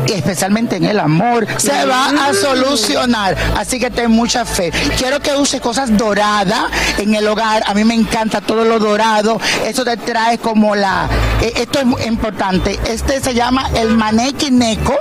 y 0.07 0.13
especialmente 0.13 0.77
en 0.77 0.85
el 0.85 1.01
amor, 1.01 1.45
se 1.57 1.85
va 1.87 2.07
a 2.07 2.33
solucionar. 2.33 3.37
Así 3.57 3.81
que 3.81 3.91
ten 3.91 4.13
mucha 4.13 4.45
fe. 4.45 4.71
Quiero 4.97 5.19
que 5.19 5.35
uses 5.35 5.61
cosas 5.61 5.97
doradas 5.97 6.53
en 6.99 7.15
el 7.15 7.27
hogar. 7.29 7.63
A 7.67 7.75
mí 7.75 7.85
me 7.85 7.95
encanta 7.95 8.41
todo 8.41 8.65
lo 8.65 8.79
dorado. 8.79 9.41
Eso 9.65 9.85
te 9.85 9.97
trae 9.97 10.39
como 10.39 10.75
la... 10.75 11.09
eh, 11.41 11.53
esto 11.57 11.81
es 11.81 12.07
importante. 12.07 12.79
Este 12.87 13.21
se 13.21 13.35
llama 13.35 13.71
el 13.75 13.97
manequineco 13.97 14.95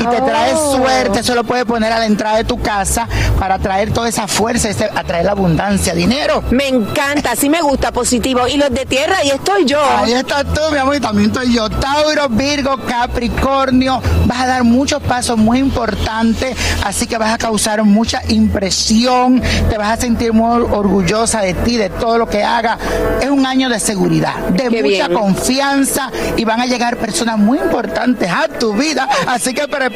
y 0.00 0.06
te 0.06 0.20
trae 0.22 0.52
Oh. 0.54 0.76
suerte. 0.76 1.20
Eso 1.20 1.34
lo 1.34 1.44
puedes 1.44 1.64
poner 1.64 1.92
a 1.92 1.98
la 1.98 2.06
entrada 2.06 2.36
de 2.38 2.44
tu 2.44 2.60
casa 2.60 3.06
para 3.38 3.58
traer 3.58 3.92
toda 3.92 4.08
esa 4.08 4.26
fuerza, 4.26 4.68
ese- 4.68 4.90
atraer 4.94 5.24
la 5.26 5.32
abundancia, 5.32 5.94
dinero. 5.94 6.42
Me 6.50 6.68
encanta, 6.68 7.36
sí 7.36 7.48
me 7.48 7.60
gusta, 7.62 7.92
positivo. 7.92 8.46
Y 8.48 8.56
los 8.56 8.70
de 8.70 8.86
tierra, 8.86 9.18
ahí 9.18 9.30
estoy 9.30 9.64
yo. 9.66 9.80
Ahí 9.98 10.12
estás 10.12 10.44
tú, 10.52 10.60
mi 10.72 10.78
amor, 10.78 10.96
y 10.96 11.00
también 11.00 11.30
estoy 11.30 11.52
yo. 11.54 11.68
Tauro, 11.68 12.28
Virgo, 12.30 12.76
Capricornio. 12.86 14.00
Vas 14.26 14.40
a 14.40 14.46
dar 14.46 14.64
muchos 14.64 15.02
pasos 15.02 15.36
muy 15.36 15.58
importantes, 15.58 16.56
así 16.84 17.06
que 17.06 17.18
vas 17.18 17.32
a 17.34 17.38
causar 17.38 17.82
mucha 17.84 18.22
impresión. 18.28 19.40
Te 19.68 19.76
vas 19.78 19.98
a 19.98 20.00
sentir 20.00 20.32
muy 20.32 20.62
orgullosa 20.62 21.40
de 21.40 21.54
ti, 21.54 21.76
de 21.76 21.90
todo 21.90 22.18
lo 22.18 22.26
que 22.28 22.42
hagas. 22.42 22.78
Es 23.20 23.28
un 23.28 23.44
año 23.46 23.68
de 23.68 23.78
seguridad, 23.80 24.34
de 24.50 24.64
Qué 24.68 24.82
mucha 24.82 25.08
bien. 25.08 25.14
confianza 25.14 26.10
y 26.36 26.44
van 26.44 26.60
a 26.60 26.66
llegar 26.66 26.96
personas 26.96 27.38
muy 27.38 27.58
importantes 27.58 28.30
a 28.30 28.48
tu 28.48 28.72
vida. 28.74 29.08
Así 29.26 29.52
que 29.54 29.66
prepárate 29.68 29.89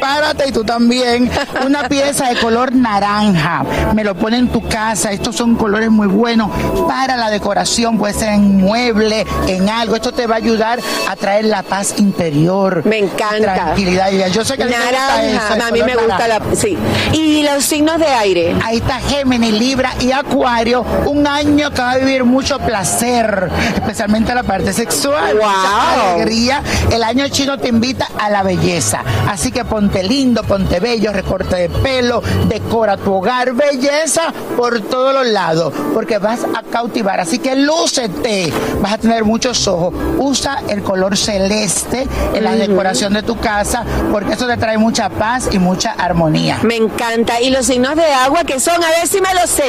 y 0.47 0.51
tú 0.51 0.63
también. 0.63 1.29
Una 1.65 1.87
pieza 1.89 2.29
de 2.29 2.39
color 2.39 2.73
naranja. 2.73 3.63
Me 3.93 4.03
lo 4.03 4.15
pone 4.15 4.37
en 4.37 4.49
tu 4.49 4.67
casa. 4.67 5.11
Estos 5.11 5.35
son 5.35 5.55
colores 5.55 5.89
muy 5.89 6.07
buenos 6.07 6.49
para 6.87 7.15
la 7.17 7.29
decoración. 7.29 7.97
Puede 7.97 8.13
ser 8.13 8.29
en 8.29 8.57
mueble, 8.57 9.25
en 9.47 9.69
algo. 9.69 9.95
Esto 9.95 10.11
te 10.11 10.27
va 10.27 10.35
a 10.35 10.37
ayudar 10.37 10.79
a 11.09 11.15
traer 11.15 11.45
la 11.45 11.63
paz 11.63 11.95
interior. 11.97 12.85
Me 12.85 12.99
encanta. 12.99 13.53
Tranquilidad. 13.53 14.09
Yo 14.31 14.43
sé 14.43 14.57
que 14.57 14.63
a 14.63 14.67
ti 14.67 14.73
te 14.73 14.79
gusta 14.79 14.91
Naranja, 14.91 15.55
eso, 15.55 15.65
a 15.65 15.71
mí 15.71 15.83
me 15.83 15.95
gusta 15.95 16.27
la... 16.27 16.39
naranja. 16.39 16.55
Sí. 16.55 16.77
Y 17.13 17.43
los 17.43 17.63
signos 17.63 17.99
de 17.99 18.07
aire. 18.07 18.55
Ahí 18.63 18.77
está 18.77 18.99
Géminis, 18.99 19.53
Libra 19.53 19.93
y 19.99 20.11
Acuario. 20.11 20.85
Un 21.05 21.27
año 21.27 21.71
que 21.71 21.81
va 21.81 21.91
a 21.91 21.97
vivir 21.97 22.23
mucho 22.23 22.59
placer, 22.59 23.49
especialmente 23.75 24.33
la 24.33 24.43
parte 24.43 24.73
sexual. 24.73 25.37
Wow. 25.37 26.15
Alegría. 26.15 26.61
El 26.91 27.03
año 27.03 27.27
chino 27.29 27.57
te 27.57 27.69
invita 27.69 28.07
a 28.19 28.29
la 28.29 28.43
belleza. 28.43 29.03
Así 29.29 29.51
que 29.51 29.63
ponte 29.85 30.01
lindo, 30.01 30.41
ponte 30.41 30.79
bello, 30.79 31.13
recorte 31.13 31.55
de 31.55 31.69
pelo, 31.69 32.19
decora 32.47 32.97
tu 32.97 33.13
hogar. 33.13 33.53
Belleza 33.53 34.33
por 34.57 34.81
todos 34.81 35.13
los 35.13 35.27
lados, 35.27 35.71
porque 35.93 36.17
vas 36.17 36.43
a 36.43 36.63
cautivar. 36.63 37.19
Así 37.19 37.37
que 37.37 37.55
lúcete. 37.55 38.51
Vas 38.79 38.93
a 38.93 38.97
tener 38.97 39.23
muchos 39.23 39.67
ojos. 39.67 39.93
Usa 40.17 40.63
el 40.69 40.81
color 40.81 41.15
celeste 41.15 42.07
en 42.33 42.43
la 42.43 42.55
decoración 42.55 43.13
de 43.13 43.21
tu 43.21 43.37
casa, 43.37 43.83
porque 44.11 44.33
eso 44.33 44.47
te 44.47 44.57
trae 44.57 44.79
mucha 44.79 45.09
paz 45.09 45.49
y 45.51 45.59
mucha 45.59 45.91
armonía. 45.91 46.57
Me 46.63 46.77
encanta. 46.77 47.39
Y 47.39 47.51
los 47.51 47.67
signos 47.67 47.95
de 47.95 48.05
agua 48.05 48.43
que 48.43 48.59
son, 48.59 48.83
a 48.83 48.89
ver 48.89 49.07
si 49.07 49.21
me 49.21 49.35
lo 49.35 49.45
sé. 49.45 49.65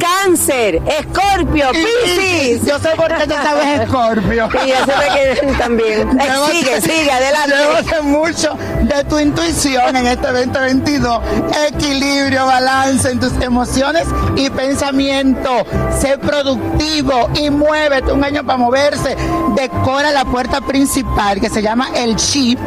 Cáncer, 0.00 0.80
Escorpio, 0.86 1.66
Piscis. 1.72 2.64
Yo 2.64 2.78
sé 2.78 2.88
por 2.96 3.14
qué 3.14 3.26
tú 3.26 3.34
sabes 3.34 3.80
Escorpio. 3.82 4.48
Y 4.64 4.68
yo 4.70 4.76
sé 4.86 5.40
que 5.42 5.52
también. 5.58 6.18
Sigue, 6.50 6.80
sigue, 6.80 7.10
adelante. 7.10 7.54
De 7.94 8.02
mucho 8.02 8.56
de 8.82 9.04
tu 9.04 9.18
intuición 9.18 9.39
en 9.42 10.06
este 10.06 10.26
2022. 10.26 11.20
Equilibrio, 11.68 12.44
balance 12.44 13.10
en 13.10 13.18
tus 13.18 13.32
emociones 13.40 14.04
y 14.36 14.50
pensamiento. 14.50 15.66
Sé 15.98 16.18
productivo 16.18 17.30
y 17.34 17.48
muévete. 17.48 18.12
Un 18.12 18.22
año 18.22 18.44
para 18.44 18.58
moverse. 18.58 19.16
Decora 19.56 20.10
la 20.10 20.26
puerta 20.26 20.60
principal 20.60 21.40
que 21.40 21.48
se 21.48 21.62
llama 21.62 21.88
el 21.94 22.16
chip. 22.16 22.58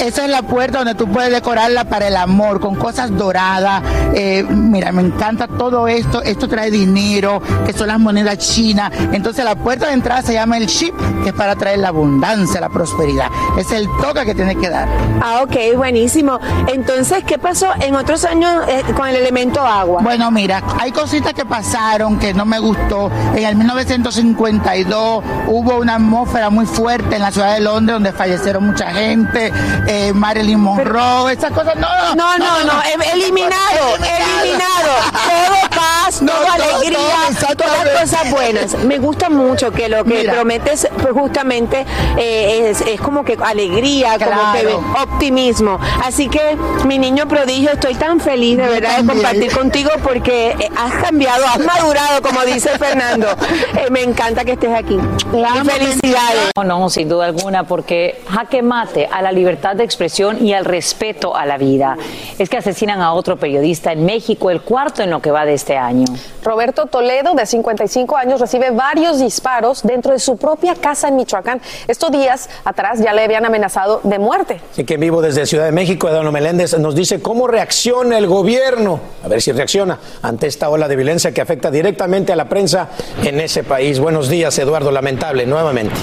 Esa 0.00 0.24
es 0.24 0.30
la 0.30 0.42
puerta 0.42 0.78
donde 0.78 0.94
tú 0.94 1.08
puedes 1.08 1.30
decorarla 1.30 1.84
para 1.84 2.08
el 2.08 2.16
amor, 2.16 2.60
con 2.60 2.74
cosas 2.76 3.16
doradas. 3.16 3.82
Eh, 4.14 4.44
mira, 4.48 4.92
me 4.92 5.02
encanta 5.02 5.48
todo 5.48 5.88
esto. 5.88 6.22
Esto 6.22 6.48
trae 6.48 6.70
dinero, 6.70 7.42
que 7.64 7.72
son 7.72 7.88
las 7.88 7.98
monedas 7.98 8.38
chinas. 8.38 8.92
Entonces 9.12 9.44
la 9.44 9.54
puerta 9.56 9.86
de 9.86 9.94
entrada 9.94 10.22
se 10.22 10.34
llama 10.34 10.58
el 10.58 10.66
chip, 10.66 10.94
que 11.22 11.30
es 11.30 11.34
para 11.34 11.56
traer 11.56 11.78
la 11.78 11.88
abundancia, 11.88 12.60
la 12.60 12.68
prosperidad. 12.68 13.28
Es 13.58 13.72
el 13.72 13.88
toque 14.00 14.24
que 14.24 14.34
tienes 14.34 14.56
que 14.56 14.68
dar. 14.68 14.88
Ah, 15.22 15.40
ok, 15.42 15.76
buenísimo. 15.76 16.38
Entonces, 16.72 17.24
¿qué 17.24 17.38
pasó 17.38 17.68
en 17.80 17.94
otros 17.94 18.24
años 18.24 18.64
eh, 18.68 18.82
con 18.94 19.08
el 19.08 19.16
elemento 19.16 19.60
agua? 19.60 20.02
Bueno, 20.02 20.30
mira, 20.30 20.62
hay 20.78 20.92
cositas 20.92 21.32
que 21.32 21.44
pasaron 21.44 22.18
que 22.18 22.34
no 22.34 22.44
me 22.44 22.58
gustó. 22.58 23.10
En 23.34 23.44
el 23.44 23.56
1952 23.56 25.24
hubo 25.48 25.78
una 25.78 25.94
atmósfera 25.96 26.50
muy 26.50 26.66
fuerte 26.66 27.16
en 27.16 27.22
la 27.22 27.30
ciudad 27.30 27.54
de 27.54 27.60
Londres 27.60 27.94
donde 27.94 28.12
fallecieron 28.12 28.66
mucha 28.66 28.92
gente, 28.92 29.52
eh, 29.86 30.12
Marilyn 30.14 30.60
Monroe, 30.60 31.32
esas 31.32 31.52
cosas. 31.52 31.76
No, 31.76 31.86
No, 32.14 32.38
no, 32.38 32.64
no, 32.64 32.72
em- 32.92 33.02
eliminado, 33.14 33.96
eliminado. 33.96 34.90
Todo 35.12 35.70
paz, 35.76 36.22
No, 36.22 36.32
todo 36.32 36.44
todo, 36.44 36.52
alegría, 36.76 36.98
todo, 37.40 37.56
todas 37.56 38.00
cosas 38.00 38.30
buenas. 38.30 38.74
Me 38.84 38.98
gusta 38.98 39.28
mucho 39.30 39.70
que 39.72 39.88
lo 39.88 40.04
que 40.04 40.18
Mira. 40.20 40.32
prometes 40.34 40.88
pues, 41.00 41.12
justamente 41.12 41.84
eh, 42.16 42.68
es, 42.70 42.80
es 42.82 43.00
como 43.00 43.24
que 43.24 43.36
alegría, 43.42 44.18
como 44.18 44.52
que 44.52 44.66
optimismo. 45.02 45.78
Así 46.04 46.28
que, 46.28 46.56
mi 46.84 46.98
niño 46.98 47.26
prodigio, 47.28 47.70
estoy 47.72 47.94
tan 47.94 48.20
feliz 48.20 48.56
de 48.58 48.64
Yo 48.64 48.70
verdad 48.70 48.98
de 49.00 49.06
compartir 49.06 49.52
contigo 49.56 49.90
porque 50.02 50.50
eh, 50.58 50.70
has 50.76 50.92
cambiado, 51.04 51.44
has 51.46 51.58
madurado, 51.58 52.22
como 52.22 52.42
dice 52.44 52.70
Fernando. 52.78 53.26
Eh, 53.76 53.90
me 53.90 54.02
encanta 54.02 54.44
que 54.44 54.52
estés 54.52 54.70
aquí. 54.74 54.94
Y 54.94 55.68
felicidades. 55.68 56.50
No, 56.56 56.64
no, 56.64 56.88
sin 56.88 57.08
duda 57.08 57.26
alguna, 57.26 57.64
porque 57.64 58.22
jaque 58.28 58.62
mate 58.62 59.08
a 59.10 59.20
la 59.22 59.32
libertad 59.32 59.75
de 59.76 59.84
expresión 59.84 60.44
y 60.44 60.52
al 60.52 60.64
respeto 60.64 61.36
a 61.36 61.46
la 61.46 61.58
vida. 61.58 61.96
Es 62.38 62.48
que 62.48 62.56
asesinan 62.56 63.00
a 63.00 63.12
otro 63.12 63.36
periodista 63.36 63.92
en 63.92 64.04
México, 64.04 64.50
el 64.50 64.62
cuarto 64.62 65.02
en 65.02 65.10
lo 65.10 65.20
que 65.20 65.30
va 65.30 65.44
de 65.44 65.54
este 65.54 65.76
año. 65.76 66.06
Roberto 66.42 66.86
Toledo, 66.86 67.34
de 67.34 67.46
55 67.46 68.16
años, 68.16 68.40
recibe 68.40 68.70
varios 68.70 69.18
disparos 69.18 69.82
dentro 69.82 70.12
de 70.12 70.18
su 70.18 70.36
propia 70.36 70.74
casa 70.74 71.08
en 71.08 71.16
Michoacán. 71.16 71.60
Estos 71.88 72.10
días 72.12 72.48
atrás 72.64 73.00
ya 73.00 73.12
le 73.12 73.24
habían 73.24 73.44
amenazado 73.44 74.00
de 74.04 74.18
muerte. 74.18 74.60
Así 74.72 74.84
que 74.84 74.94
en 74.94 75.00
vivo 75.00 75.22
desde 75.22 75.46
Ciudad 75.46 75.64
de 75.64 75.72
México, 75.72 76.08
Eduardo 76.08 76.32
Meléndez 76.32 76.78
nos 76.78 76.94
dice 76.94 77.20
cómo 77.20 77.46
reacciona 77.46 78.18
el 78.18 78.26
gobierno, 78.26 79.00
a 79.24 79.28
ver 79.28 79.42
si 79.42 79.52
reacciona 79.52 79.98
ante 80.22 80.46
esta 80.46 80.68
ola 80.68 80.88
de 80.88 80.96
violencia 80.96 81.32
que 81.32 81.40
afecta 81.40 81.70
directamente 81.70 82.32
a 82.32 82.36
la 82.36 82.48
prensa 82.48 82.88
en 83.22 83.40
ese 83.40 83.64
país. 83.64 83.98
Buenos 83.98 84.28
días, 84.28 84.58
Eduardo, 84.58 84.90
lamentable, 84.90 85.46
nuevamente. 85.46 85.96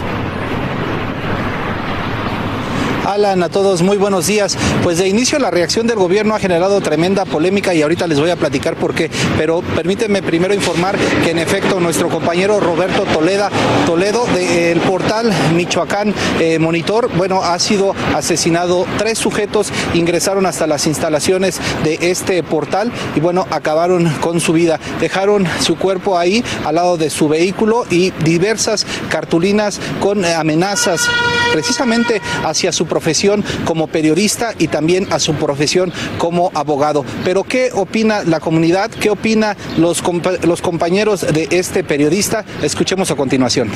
Alan, 3.06 3.44
a 3.44 3.50
todos 3.50 3.82
muy 3.82 3.98
buenos 3.98 4.28
días. 4.28 4.58
Pues 4.82 4.98
de 4.98 5.08
inicio 5.08 5.38
la 5.40 5.52
reacción 5.52 5.88
del 5.88 5.98
gobierno 5.98 6.36
ha 6.36 6.40
generado 6.40 6.80
tremenda 6.82 7.26
polémica 7.26 7.74
y 7.74 7.82
ahorita 7.82 8.08
les 8.08 8.20
voy 8.20 8.30
a 8.30 8.36
platicar 8.36 8.76
por 8.76 8.94
qué. 8.94 9.10
Pero 9.38 9.62
permítanme 9.62 10.22
primero 10.22 10.54
informar 10.54 10.98
que 11.24 11.32
en 11.32 11.40
efecto 11.40 11.80
nuestro 11.80 12.10
compañero 12.10 12.60
Roberto 12.60 13.04
Toledo, 13.04 13.50
Toledo 13.86 14.26
del 14.28 14.80
portal 14.82 15.32
Michoacán 15.56 16.14
eh, 16.40 16.60
Monitor, 16.60 17.10
bueno, 17.16 17.44
ha 17.44 17.60
sido 17.60 17.94
asesinado. 18.16 18.86
Tres 18.98 19.18
sujetos 19.18 19.72
ingresaron 19.94 20.46
hasta 20.46 20.66
las 20.68 20.88
instalaciones 20.88 21.60
de 21.84 22.00
este 22.02 22.42
portal 22.44 22.92
y 23.16 23.20
bueno, 23.20 23.48
acabaron 23.50 24.10
con 24.22 24.40
su 24.40 24.54
vida. 24.54 24.80
Dejaron 25.00 25.46
su 25.60 25.78
cuerpo 25.78 26.18
ahí 26.18 26.44
al 26.66 26.76
lado 26.76 26.98
de 26.98 27.10
su 27.10 27.28
vehículo 27.28 27.86
y 27.90 28.12
diversas 28.24 28.86
cartulinas 29.10 29.80
con 30.00 30.24
eh, 30.24 30.34
amenazas 30.34 31.10
precisamente 31.54 32.22
hacia 32.44 32.72
su 32.72 32.88
profesión 32.88 33.44
como 33.64 33.88
periodista 33.88 34.54
y 34.58 34.68
también 34.68 35.08
a 35.12 35.20
su 35.20 35.36
profesión 35.36 35.94
como 36.18 36.52
abogado. 36.54 37.06
Pero 37.24 37.44
¿qué 37.44 37.70
opina 37.74 38.24
la 38.24 38.40
comunidad? 38.40 38.90
¿Qué 38.90 39.10
opina 39.10 39.56
los, 39.78 40.04
los 40.44 40.62
compañeros 40.62 41.22
de 41.22 41.48
este 41.52 41.84
periodista? 41.84 42.44
Escuchemos 42.62 43.12
a 43.12 43.16
continuación. 43.16 43.70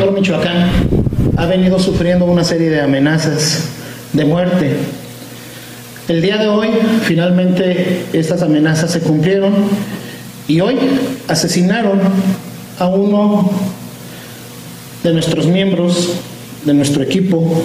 Por 0.00 0.12
Michoacán 0.12 0.70
ha 1.36 1.46
venido 1.46 1.78
sufriendo 1.78 2.24
una 2.24 2.44
serie 2.44 2.70
de 2.70 2.80
amenazas 2.80 3.68
de 4.12 4.24
muerte. 4.24 4.76
El 6.08 6.22
día 6.22 6.38
de 6.38 6.48
hoy 6.48 6.70
finalmente 7.02 8.06
estas 8.12 8.42
amenazas 8.42 8.90
se 8.90 9.00
cumplieron 9.00 9.52
y 10.48 10.60
hoy 10.60 10.76
asesinaron 11.28 12.00
a 12.78 12.86
uno 12.86 13.50
de 15.02 15.12
nuestros 15.12 15.46
miembros, 15.46 16.12
de 16.64 16.74
nuestro 16.74 17.02
equipo, 17.02 17.62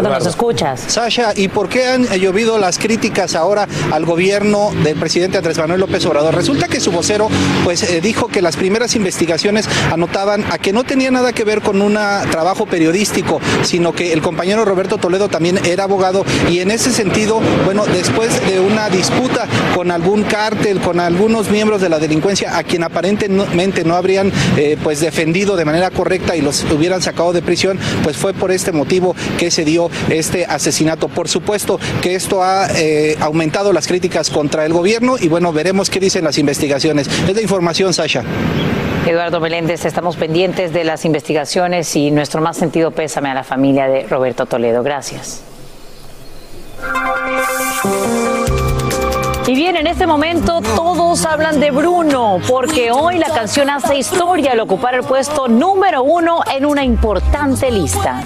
Eduardo, 0.00 0.18
¿nos 0.18 0.26
escuchas? 0.26 0.84
Sasha, 0.86 1.32
¿y 1.36 1.48
por 1.48 1.68
qué 1.68 1.84
han 1.84 2.06
llovido 2.18 2.56
las 2.56 2.78
críticas 2.78 3.34
ahora 3.34 3.68
al 3.90 4.06
gobierno 4.06 4.70
del 4.82 4.96
presidente 4.96 5.36
Andrés 5.36 5.58
Manuel 5.58 5.80
López 5.80 6.06
Obrador? 6.06 6.34
Resulta 6.34 6.66
que 6.66 6.80
su 6.80 6.90
vocero 6.92 7.28
pues 7.62 7.82
eh, 7.82 8.00
dijo 8.00 8.28
que 8.28 8.40
las 8.40 8.56
primeras 8.56 8.94
investigaciones 8.96 9.68
anotaban 9.90 10.44
a 10.50 10.56
que 10.56 10.72
no 10.72 10.84
tenía 10.84 11.10
nada 11.10 11.32
que 11.32 11.44
ver 11.44 11.60
con 11.60 11.82
un 11.82 11.94
trabajo 12.30 12.64
periodístico, 12.64 13.40
sino 13.64 13.92
que 13.92 14.14
el 14.14 14.22
compañero 14.22 14.64
Roberto 14.64 14.96
Toledo 14.96 15.28
también 15.28 15.58
era 15.66 15.84
abogado 15.84 16.24
y 16.48 16.60
en 16.60 16.70
ese 16.70 16.90
sentido, 16.90 17.40
bueno, 17.66 17.84
después 17.84 18.46
de 18.46 18.60
una 18.60 18.88
disputa 18.88 19.46
con 19.74 19.90
algún 19.90 20.22
cártel, 20.22 20.80
con 20.80 21.00
algunos 21.00 21.50
miembros 21.50 21.82
de 21.82 21.90
la 21.90 21.98
delincuencia 21.98 22.56
a 22.56 22.64
quien 22.64 22.82
aparentemente 22.82 23.84
no 23.84 23.94
habrían 23.94 24.32
eh, 24.56 24.78
pues 24.82 25.00
defendido 25.00 25.56
de 25.56 25.66
manera 25.66 25.90
correcta 25.90 26.34
y 26.34 26.40
los 26.40 26.64
hubieran 26.70 27.02
sacado 27.02 27.34
de 27.34 27.42
prisión, 27.42 27.78
pues 28.02 28.16
fue 28.16 28.32
por 28.32 28.52
este 28.52 28.72
motivo 28.72 29.14
que 29.38 29.50
se 29.50 29.64
dio 29.64 29.81
este 30.08 30.44
asesinato. 30.44 31.08
Por 31.08 31.28
supuesto 31.28 31.78
que 32.00 32.14
esto 32.14 32.42
ha 32.42 32.68
eh, 32.76 33.16
aumentado 33.20 33.72
las 33.72 33.86
críticas 33.86 34.30
contra 34.30 34.66
el 34.66 34.72
gobierno 34.72 35.16
y 35.18 35.28
bueno, 35.28 35.52
veremos 35.52 35.90
qué 35.90 36.00
dicen 36.00 36.24
las 36.24 36.38
investigaciones. 36.38 37.08
Es 37.28 37.34
la 37.34 37.42
información, 37.42 37.92
Sasha. 37.94 38.22
Eduardo 39.06 39.40
Meléndez, 39.40 39.84
estamos 39.84 40.16
pendientes 40.16 40.72
de 40.72 40.84
las 40.84 41.04
investigaciones 41.04 41.96
y 41.96 42.12
nuestro 42.12 42.40
más 42.40 42.56
sentido 42.56 42.92
pésame 42.92 43.30
a 43.30 43.34
la 43.34 43.42
familia 43.42 43.88
de 43.88 44.04
Roberto 44.04 44.46
Toledo. 44.46 44.82
Gracias. 44.84 45.42
Y 49.46 49.54
bien, 49.56 49.76
en 49.76 49.88
este 49.88 50.06
momento 50.06 50.60
todos 50.76 51.26
hablan 51.26 51.58
de 51.58 51.72
Bruno, 51.72 52.38
porque 52.48 52.92
hoy 52.92 53.18
la 53.18 53.28
canción 53.28 53.70
hace 53.70 53.96
historia 53.96 54.52
al 54.52 54.60
ocupar 54.60 54.94
el 54.94 55.02
puesto 55.02 55.48
número 55.48 56.04
uno 56.04 56.40
en 56.54 56.64
una 56.64 56.84
importante 56.84 57.70
lista. 57.70 58.22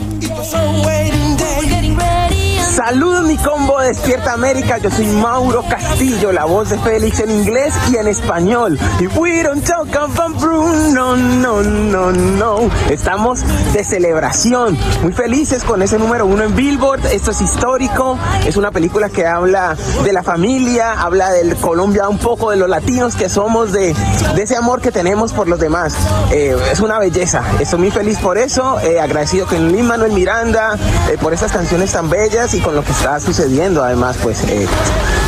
Saludos 2.77 3.25
mi 3.25 3.39
combo 3.39 3.81
Despierta 3.81 4.35
América, 4.35 4.77
yo 4.77 4.91
soy 4.91 5.07
Mauro 5.07 5.65
Castillo, 5.67 6.31
la 6.31 6.45
voz 6.45 6.69
de 6.69 6.79
Félix 6.79 7.21
en 7.21 7.31
inglés 7.31 7.73
y 7.91 7.97
en 7.97 8.07
español. 8.07 8.79
Y 9.01 9.07
we 9.19 9.43
don't 9.43 9.65
talk 9.65 9.97
about 9.97 10.39
Bruno, 10.39 11.17
no, 11.17 11.63
no, 11.63 12.13
no. 12.13 12.71
Estamos 12.91 13.41
de 13.73 13.83
celebración, 13.83 14.77
muy 15.03 15.15
felices 15.15 15.65
con 15.65 15.81
ese 15.81 15.99
número 15.99 16.27
uno 16.27 16.43
en 16.43 16.55
Billboard. 16.55 17.07
Esto 17.07 17.31
es 17.31 17.41
histórico, 17.41 18.19
es 18.47 18.59
una 18.59 18.71
película 18.71 19.09
que 19.09 19.27
habla 19.27 19.75
de 20.05 20.13
la 20.13 20.23
familia, 20.23 21.01
habla 21.01 21.31
del 21.31 21.57
Colombia, 21.57 22.11
un 22.11 22.19
poco 22.19 22.51
de 22.51 22.59
los 22.59 22.69
latinos 22.69 23.17
que 23.17 23.31
somos, 23.31 23.73
de, 23.73 23.95
ese 24.37 24.55
amor 24.55 24.83
que 24.83 24.93
tenemos 24.93 25.33
por 25.33 25.49
los 25.49 25.59
demás. 25.59 25.97
Eh, 26.31 26.55
es 26.71 26.81
una 26.81 26.99
belleza, 26.99 27.43
estoy 27.59 27.79
muy 27.79 27.91
feliz 27.91 28.19
por 28.19 28.37
eso, 28.37 28.79
eh, 28.81 29.01
agradecido 29.01 29.47
con 29.47 29.73
Lin 29.73 29.87
Manuel 29.87 30.13
Miranda 30.13 30.77
eh, 31.11 31.17
por 31.19 31.33
estas 31.33 31.53
canciones 31.53 31.91
tan 31.93 32.11
bellas 32.11 32.53
y 32.53 32.66
con 32.67 32.75
lo 32.75 32.83
que 32.83 32.91
está 32.91 33.21
sucediendo. 33.21 33.85
Además, 33.85 34.19
pues 34.21 34.43
eh, 34.43 34.67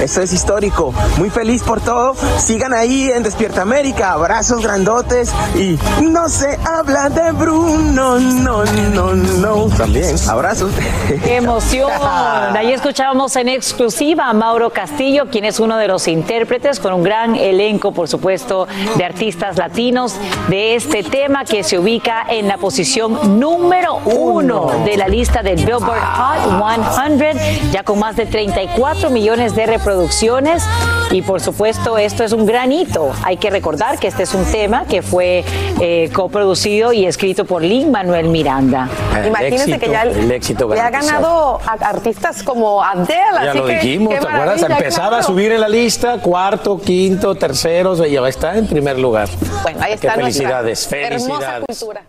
esto 0.03 0.23
es 0.23 0.33
histórico. 0.33 0.93
Muy 1.19 1.31
feliz 1.31 1.63
por 1.63 1.81
todo. 1.81 2.17
Sigan 2.37 2.75
ahí 2.75 3.13
en 3.13 3.23
Despierta 3.23 3.63
América. 3.63 4.11
Abrazos 4.11 4.61
grandotes 4.61 5.33
y 5.55 5.79
no 6.03 6.29
se 6.29 6.59
habla 6.65 7.09
de 7.11 7.31
Bruno. 7.31 8.19
No, 8.19 8.65
no, 8.65 9.15
no. 9.15 9.69
También 9.77 10.17
abrazos. 10.29 10.73
¡Qué 11.07 11.37
emoción! 11.37 11.93
Ahí 12.03 12.73
escuchábamos 12.73 13.37
en 13.37 13.51
exclusiva 13.51 14.29
a 14.29 14.33
Mauro 14.33 14.71
Castillo, 14.71 15.27
quien 15.31 15.45
es 15.45 15.61
uno 15.61 15.77
de 15.77 15.87
los 15.87 16.09
intérpretes 16.09 16.81
con 16.81 16.93
un 16.93 17.05
gran 17.05 17.37
elenco, 17.37 17.93
por 17.93 18.09
supuesto, 18.09 18.67
de 18.97 19.05
artistas 19.05 19.57
latinos 19.57 20.17
de 20.49 20.75
este 20.75 21.05
tema 21.05 21.45
que 21.45 21.63
se 21.63 21.79
ubica 21.79 22.27
en 22.29 22.49
la 22.49 22.57
posición 22.57 23.39
número 23.39 23.99
uno 24.07 24.73
de 24.85 24.97
la 24.97 25.07
lista 25.07 25.41
del 25.45 25.65
Billboard 25.65 26.01
Hot 26.01 26.97
100 26.97 27.28
ya 27.73 27.83
con 27.83 27.99
más 27.99 28.17
de 28.17 28.27
34 28.27 29.11
millones 29.11 29.55
de 29.55 29.67
reproducciones. 29.67 30.63
Y 31.11 31.23
por 31.23 31.41
supuesto, 31.41 31.99
esto 31.99 32.25
es 32.25 32.33
un 32.33 32.47
gran 32.47 32.73
hito. 32.73 33.13
Hay 33.25 33.37
que 33.37 33.51
recordar 33.51 33.99
que 33.99 34.09
este 34.09 34.25
es 34.25 34.35
un 34.35 34.45
tema 34.45 34.85
que 34.85 35.03
fue 35.03 35.45
eh, 35.81 36.11
coproducido 36.13 36.93
y 36.93 37.07
escrito 37.07 37.45
por 37.45 37.63
Lin 37.63 37.91
Manuel 37.91 38.29
Miranda. 38.29 38.89
Imagínense 39.27 39.79
que 39.79 39.89
ya 39.89 40.03
el 40.03 40.31
éxito 40.31 40.69
le 40.69 40.81
ha 40.81 40.91
ganado 40.91 41.61
a 41.67 41.73
artistas 41.89 42.43
como 42.43 42.83
Adele. 42.83 43.17
Ya 43.43 43.51
así 43.51 43.59
lo 43.59 43.67
que, 43.67 43.75
dijimos, 43.75 44.11
¿te 44.11 44.27
acuerdas? 44.27 44.63
Empezaba 44.63 45.09
claro. 45.09 45.17
a 45.17 45.23
subir 45.23 45.53
en 45.53 45.61
la 45.61 45.69
lista, 45.69 46.19
cuarto, 46.19 46.81
quinto, 46.81 47.35
tercero, 47.35 47.95
y 48.07 48.13
ya 48.13 48.29
está 48.29 48.57
en 48.57 48.67
primer 48.67 48.99
lugar. 48.99 49.29
Bueno, 49.63 49.81
ahí 49.83 49.91
Qué 49.91 49.95
está 49.95 50.15
felicidades, 50.15 50.93
hermosa 50.93 51.29
felicidades. 51.29 51.65
cultura. 51.67 52.03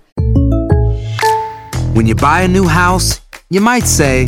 When 1.94 2.08
you 2.08 2.16
buy 2.16 2.44
a 2.44 2.48
new 2.48 2.68
house, 2.68 3.22
you 3.50 3.62
might 3.62 3.86
say, 3.86 4.28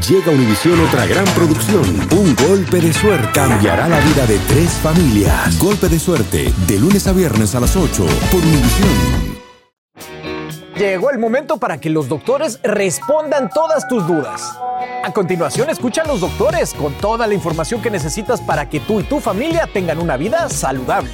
Llega 0.00 0.32
a 0.32 0.34
Univisión 0.34 0.80
otra 0.80 1.04
gran 1.04 1.24
producción. 1.26 1.84
Un 2.12 2.34
golpe 2.34 2.80
de 2.80 2.92
suerte 2.94 3.28
cambiará 3.34 3.86
la 3.88 4.00
vida 4.00 4.26
de 4.26 4.38
tres 4.48 4.70
familias. 4.70 5.58
Golpe 5.58 5.86
de 5.88 5.98
suerte, 5.98 6.52
de 6.66 6.78
lunes 6.78 7.06
a 7.06 7.12
viernes 7.12 7.54
a 7.54 7.60
las 7.60 7.76
8 7.76 8.06
por 8.30 8.40
Univisión. 8.40 9.42
Llegó 10.76 11.10
el 11.10 11.18
momento 11.18 11.58
para 11.58 11.78
que 11.78 11.90
los 11.90 12.08
doctores 12.08 12.58
respondan 12.62 13.50
todas 13.50 13.86
tus 13.86 14.06
dudas. 14.06 14.58
A 15.04 15.12
continuación, 15.12 15.68
escucha 15.68 16.02
a 16.02 16.06
los 16.06 16.20
doctores 16.20 16.72
con 16.72 16.94
toda 16.94 17.26
la 17.26 17.34
información 17.34 17.82
que 17.82 17.90
necesitas 17.90 18.40
para 18.40 18.70
que 18.70 18.80
tú 18.80 18.98
y 19.00 19.04
tu 19.04 19.20
familia 19.20 19.68
tengan 19.72 19.98
una 19.98 20.16
vida 20.16 20.48
saludable. 20.48 21.10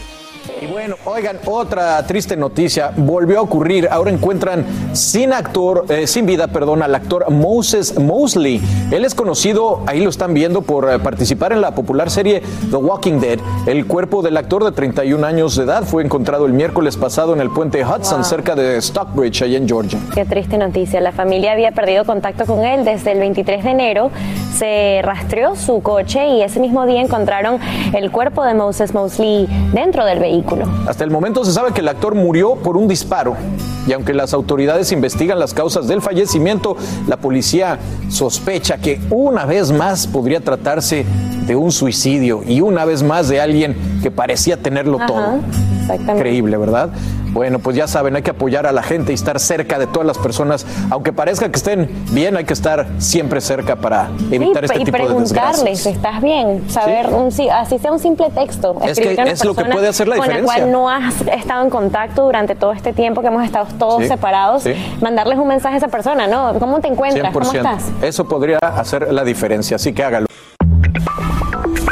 Y 0.61 0.67
bueno, 0.67 0.97
oigan, 1.05 1.39
otra 1.47 2.05
triste 2.07 2.37
noticia 2.37 2.93
volvió 2.97 3.39
a 3.39 3.43
ocurrir. 3.43 3.89
Ahora 3.91 4.11
encuentran 4.11 4.65
sin 4.93 5.33
actor, 5.33 5.85
eh, 5.89 6.07
sin 6.09 6.27
vida, 6.27 6.49
perdón, 6.49 6.83
al 6.83 6.95
actor 6.95 7.31
Moses 7.31 7.97
Mosley. 7.99 8.61
Él 8.91 9.05
es 9.05 9.15
conocido, 9.15 9.83
ahí 9.87 10.01
lo 10.01 10.11
están 10.11 10.35
viendo, 10.35 10.63
por 10.63 10.91
eh, 10.91 10.99
participar 10.99 11.53
en 11.53 11.61
la 11.61 11.75
popular 11.75 12.11
serie 12.11 12.43
The 12.71 12.77
Walking 12.77 13.21
Dead. 13.21 13.39
El 13.67 13.87
cuerpo 13.87 14.21
del 14.23 14.37
actor 14.37 14.65
de 14.65 14.73
31 14.73 15.25
años 15.25 15.57
de 15.57 15.65
edad 15.65 15.85
fue 15.85 16.03
encontrado 16.03 16.47
el 16.47 16.53
miércoles 16.53 16.97
pasado 16.97 17.35
en 17.35 17.41
el 17.41 17.51
puente 17.51 17.85
Hudson, 17.85 18.19
Wow. 18.19 18.25
cerca 18.25 18.55
de 18.57 18.81
Stockbridge, 18.83 19.43
allá 19.43 19.59
en 19.59 19.69
Georgia. 19.69 19.99
Qué 20.13 20.25
triste 20.25 20.59
noticia. 20.59 21.01
La 21.01 21.13
familia 21.13 21.53
había 21.53 21.71
perdido 21.71 22.05
contacto 22.05 22.47
con 22.47 22.65
él 22.65 22.85
desde 22.85 23.13
el 23.13 23.21
23 23.21 23.63
de 23.63 23.71
enero. 23.71 24.11
Se 24.57 25.01
rastreó 25.05 25.55
su 25.55 25.83
coche 25.83 26.27
y 26.29 26.43
ese 26.43 26.59
mismo 26.59 26.85
día 26.87 27.01
encontraron 27.01 27.61
el 27.95 28.11
cuerpo 28.11 28.45
de 28.45 28.55
Moses 28.55 28.93
Mosley 28.93 29.47
dentro 29.73 30.05
del 30.05 30.19
vehículo. 30.19 30.28
Hasta 30.87 31.05
el 31.05 31.11
momento 31.11 31.45
se 31.45 31.53
sabe 31.53 31.73
que 31.73 31.81
el 31.81 31.89
actor 31.89 32.15
murió 32.15 32.57
por 32.57 32.77
un 32.77 32.89
disparo. 32.89 33.37
Y 33.87 33.93
aunque 33.93 34.13
las 34.13 34.35
autoridades 34.35 34.93
investigan 34.93 35.39
las 35.39 35.55
causas 35.55 35.89
del 35.89 36.03
fallecimiento, 36.03 36.77
la 37.07 37.17
policía 37.17 37.79
sospecha 38.09 38.79
que 38.79 39.01
una 39.11 39.45
vez 39.47 39.73
más 39.73 40.07
podría 40.07 40.41
tratarse 40.41 41.07
de 41.47 41.57
un 41.57 41.73
suicidio 41.73 42.43
y 42.47 42.61
una 42.61 42.85
vez 42.85 43.03
más 43.03 43.29
de 43.29 43.41
alguien 43.41 43.77
que 44.03 44.11
parecía 44.11 44.59
tenerlo 44.59 44.99
Ajá, 44.99 45.07
todo. 45.07 45.39
exactamente. 45.81 46.13
Increíble, 46.13 46.57
¿verdad? 46.59 46.91
Bueno, 47.33 47.59
pues 47.59 47.77
ya 47.77 47.87
saben, 47.87 48.17
hay 48.17 48.23
que 48.23 48.31
apoyar 48.31 48.67
a 48.67 48.73
la 48.73 48.83
gente 48.83 49.13
y 49.13 49.15
estar 49.15 49.39
cerca 49.39 49.79
de 49.79 49.87
todas 49.87 50.07
las 50.07 50.19
personas. 50.19 50.67
Aunque 50.91 51.13
parezca 51.13 51.49
que 51.51 51.57
estén 51.57 51.89
bien, 52.13 52.37
hay 52.37 52.45
que 52.45 52.53
estar 52.53 52.87
siempre 52.99 53.41
cerca 53.41 53.77
para 53.77 54.09
evitar 54.31 54.67
Sí, 54.67 54.73
este 54.73 54.83
y 54.83 54.85
tipo 54.85 54.97
de 54.99 55.05
preguntarles, 55.05 55.63
desgracias. 55.85 55.87
¿estás 55.97 56.23
bien? 56.23 56.65
Saber, 56.71 57.07
un, 57.09 57.31
sí, 57.33 57.49
así 57.49 57.79
sea 57.79 57.93
un 57.93 57.99
simple 57.99 58.31
texto. 58.31 58.77
Es 58.85 58.99
que 58.99 59.13
es 59.27 59.45
lo 59.45 59.55
que 59.55 59.65
puede 59.67 59.89
hacer 59.89 60.09
la 60.09 60.17
Con 60.17 60.27
la 60.29 60.35
diferencia. 60.37 60.63
cual 60.63 60.73
no 60.73 60.89
has 60.91 61.21
estado 61.23 61.63
en 61.65 61.71
contacto 61.71 62.25
durante 62.25 62.55
todo 62.55 62.73
este 62.73 62.93
tiempo 62.93 63.21
que 63.21 63.27
hemos 63.29 63.45
estado 63.45 63.67
todos 63.79 64.03
Sí, 64.03 64.09
separados. 64.09 64.65
Mandarles 65.01 65.39
un 65.39 65.49
mensaje 65.49 65.75
a 65.75 65.79
esa 65.79 65.89
persona, 65.89 66.27
¿no? 66.27 66.55
¿Cómo 66.59 66.81
te 66.81 66.89
encuentras? 66.89 67.33
¿Cómo 67.33 67.45
100%. 67.53 67.57
estás? 67.57 67.85
Eso 68.03 68.27
podría 68.29 68.59
hacer 68.59 69.13
la 69.13 69.25
diferencia, 69.25 69.77
así 69.77 69.93
que 69.93 70.03
hágalo. 70.05 70.27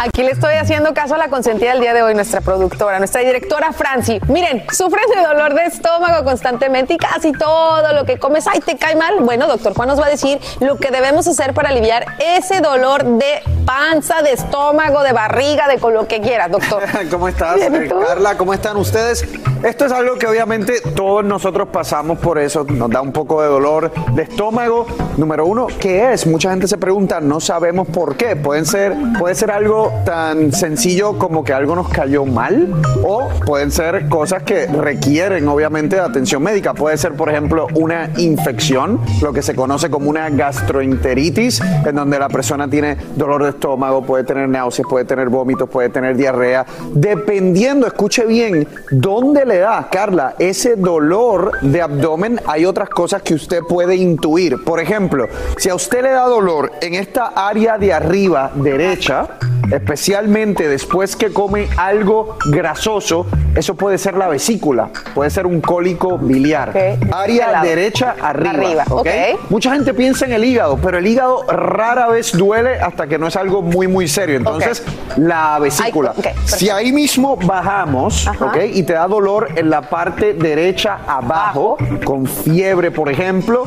Aquí 0.06 0.22
le 0.22 0.30
estoy 0.30 0.54
haciendo 0.54 0.94
caso 0.94 1.16
a 1.16 1.18
la 1.18 1.28
consentida 1.28 1.72
del 1.72 1.80
día 1.80 1.92
de 1.92 2.00
hoy, 2.02 2.14
nuestra 2.14 2.40
productora, 2.40 2.98
nuestra 2.98 3.22
directora 3.22 3.72
Franci. 3.72 4.20
Miren, 4.28 4.62
sufren 4.72 5.04
de 5.12 5.20
dolor 5.26 5.52
de 5.54 5.64
estómago 5.64 6.24
constantemente 6.24 6.94
y 6.94 6.96
casi 6.96 7.32
todo 7.32 7.92
lo 7.92 8.04
que 8.04 8.16
comes, 8.16 8.46
ay, 8.46 8.60
te 8.60 8.76
cae 8.76 8.94
mal. 8.94 9.16
Bueno, 9.20 9.48
doctor 9.48 9.74
Juan 9.74 9.88
nos 9.88 10.00
va 10.00 10.06
a 10.06 10.10
decir 10.10 10.38
lo 10.60 10.76
que 10.76 10.90
debemos 10.90 11.26
hacer 11.26 11.54
para 11.54 11.70
aliviar 11.70 12.06
ese 12.20 12.60
dolor 12.60 13.04
de 13.04 13.42
panza, 13.66 14.22
de 14.22 14.32
estómago, 14.32 15.02
de 15.02 15.12
barriga, 15.12 15.66
de 15.66 15.78
con 15.78 15.92
lo 15.92 16.06
que 16.06 16.20
quieras, 16.20 16.52
doctor. 16.52 16.84
¿Cómo 17.10 17.26
estás, 17.26 17.56
Bien, 17.56 17.74
¿y 17.74 17.78
eh? 17.86 17.88
Carla? 18.06 18.36
¿Cómo 18.36 18.54
están 18.54 18.76
ustedes? 18.76 19.26
Esto 19.64 19.86
es 19.86 19.92
algo 19.92 20.16
que 20.16 20.26
obviamente 20.26 20.80
todos 20.94 21.24
nosotros 21.24 21.68
pasamos 21.72 22.18
por 22.18 22.38
eso, 22.38 22.64
nos 22.64 22.90
da 22.90 23.00
un 23.00 23.12
poco 23.12 23.42
de 23.42 23.48
dolor 23.48 23.90
de 24.12 24.22
estómago. 24.22 24.86
Número 25.16 25.46
uno, 25.46 25.66
¿qué 25.80 26.12
es? 26.12 26.26
Mucha 26.26 26.50
gente 26.50 26.68
se 26.68 26.78
pregunta, 26.78 27.20
no 27.20 27.40
sabemos 27.40 27.88
por 27.88 28.16
qué. 28.16 28.36
Pueden 28.36 28.66
ser, 28.66 28.94
puede 29.18 29.34
ser 29.34 29.50
algo 29.50 29.95
tan 30.04 30.52
sencillo 30.52 31.18
como 31.18 31.44
que 31.44 31.52
algo 31.52 31.74
nos 31.74 31.88
cayó 31.88 32.24
mal 32.24 32.68
o 33.02 33.28
pueden 33.44 33.70
ser 33.70 34.08
cosas 34.08 34.42
que 34.42 34.66
requieren 34.66 35.48
obviamente 35.48 35.96
de 35.96 36.02
atención 36.02 36.42
médica. 36.42 36.74
Puede 36.74 36.96
ser, 36.96 37.14
por 37.14 37.28
ejemplo, 37.28 37.66
una 37.74 38.10
infección, 38.16 39.00
lo 39.22 39.32
que 39.32 39.42
se 39.42 39.54
conoce 39.54 39.90
como 39.90 40.10
una 40.10 40.30
gastroenteritis, 40.30 41.60
en 41.84 41.94
donde 41.94 42.18
la 42.18 42.28
persona 42.28 42.68
tiene 42.68 42.96
dolor 43.16 43.44
de 43.44 43.50
estómago, 43.50 44.02
puede 44.02 44.24
tener 44.24 44.48
náuseas, 44.48 44.86
puede 44.88 45.04
tener 45.04 45.28
vómitos, 45.28 45.68
puede 45.68 45.88
tener 45.88 46.16
diarrea. 46.16 46.66
Dependiendo, 46.92 47.86
escuche 47.86 48.24
bien, 48.26 48.66
dónde 48.90 49.44
le 49.44 49.58
da, 49.58 49.88
Carla, 49.90 50.34
ese 50.38 50.76
dolor 50.76 51.52
de 51.62 51.82
abdomen, 51.82 52.40
hay 52.46 52.64
otras 52.64 52.88
cosas 52.88 53.22
que 53.22 53.34
usted 53.34 53.60
puede 53.68 53.96
intuir. 53.96 54.62
Por 54.64 54.80
ejemplo, 54.80 55.28
si 55.58 55.68
a 55.68 55.74
usted 55.74 56.02
le 56.02 56.10
da 56.10 56.26
dolor 56.26 56.72
en 56.80 56.94
esta 56.94 57.26
área 57.28 57.78
de 57.78 57.92
arriba 57.92 58.50
derecha, 58.54 59.28
especialmente 59.72 60.68
después 60.68 61.16
que 61.16 61.32
come 61.32 61.68
algo 61.76 62.36
grasoso, 62.50 63.26
eso 63.54 63.74
puede 63.74 63.98
ser 63.98 64.16
la 64.16 64.28
vesícula, 64.28 64.90
puede 65.14 65.30
ser 65.30 65.46
un 65.46 65.60
cólico 65.60 66.18
biliar. 66.18 66.72
Área 67.12 67.46
Al 67.46 67.52
lado. 67.52 67.66
derecha 67.66 68.14
arriba. 68.20 68.50
Arriba, 68.50 68.84
¿ok? 68.88 68.98
ok. 69.00 69.50
Mucha 69.50 69.72
gente 69.72 69.94
piensa 69.94 70.24
en 70.26 70.32
el 70.32 70.44
hígado, 70.44 70.78
pero 70.82 70.98
el 70.98 71.06
hígado 71.06 71.44
rara 71.48 72.08
vez 72.08 72.32
duele 72.32 72.78
hasta 72.80 73.06
que 73.06 73.18
no 73.18 73.26
es 73.26 73.36
algo 73.36 73.62
muy, 73.62 73.88
muy 73.88 74.08
serio. 74.08 74.36
Entonces, 74.36 74.82
la 75.16 75.58
vesícula. 75.58 76.12
Ay, 76.16 76.32
si 76.44 76.70
ahí 76.70 76.92
mismo 76.92 77.36
bajamos. 77.36 78.28
Y 78.72 78.82
te 78.82 78.92
da 78.94 79.06
dolor 79.06 79.48
en 79.56 79.70
la 79.70 79.82
parte 79.82 80.34
derecha 80.34 80.98
abajo, 81.06 81.76
con 82.04 82.26
fiebre, 82.26 82.90
por 82.90 83.10
ejemplo, 83.10 83.64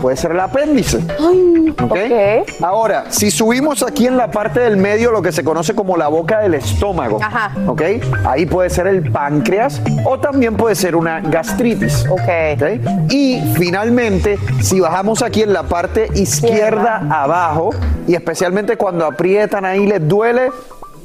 puede 0.00 0.16
ser 0.16 0.32
el 0.32 0.40
apéndice. 0.40 0.98
¿ok? 1.82 1.96
Ahora, 2.62 3.06
si 3.08 3.30
subimos 3.30 3.82
aquí 3.82 4.06
en 4.06 4.16
la 4.16 4.30
parte 4.30 4.60
del 4.60 4.76
medio, 4.76 5.10
lo 5.10 5.22
que 5.22 5.32
se 5.32 5.39
conoce 5.44 5.74
como 5.74 5.96
la 5.96 6.08
boca 6.08 6.40
del 6.40 6.54
estómago, 6.54 7.18
Ajá. 7.22 7.52
¿ok? 7.66 7.82
Ahí 8.26 8.46
puede 8.46 8.70
ser 8.70 8.86
el 8.86 9.10
páncreas 9.10 9.80
o 10.04 10.18
también 10.18 10.56
puede 10.56 10.74
ser 10.74 10.96
una 10.96 11.20
gastritis. 11.20 12.06
Ok. 12.08 13.10
Y 13.10 13.40
finalmente, 13.56 14.38
si 14.60 14.80
bajamos 14.80 15.22
aquí 15.22 15.42
en 15.42 15.52
la 15.52 15.64
parte 15.64 16.08
izquierda 16.14 17.06
abajo, 17.10 17.70
y 18.06 18.14
especialmente 18.14 18.76
cuando 18.76 19.06
aprietan 19.06 19.64
ahí 19.64 19.86
les 19.86 20.06
duele, 20.06 20.50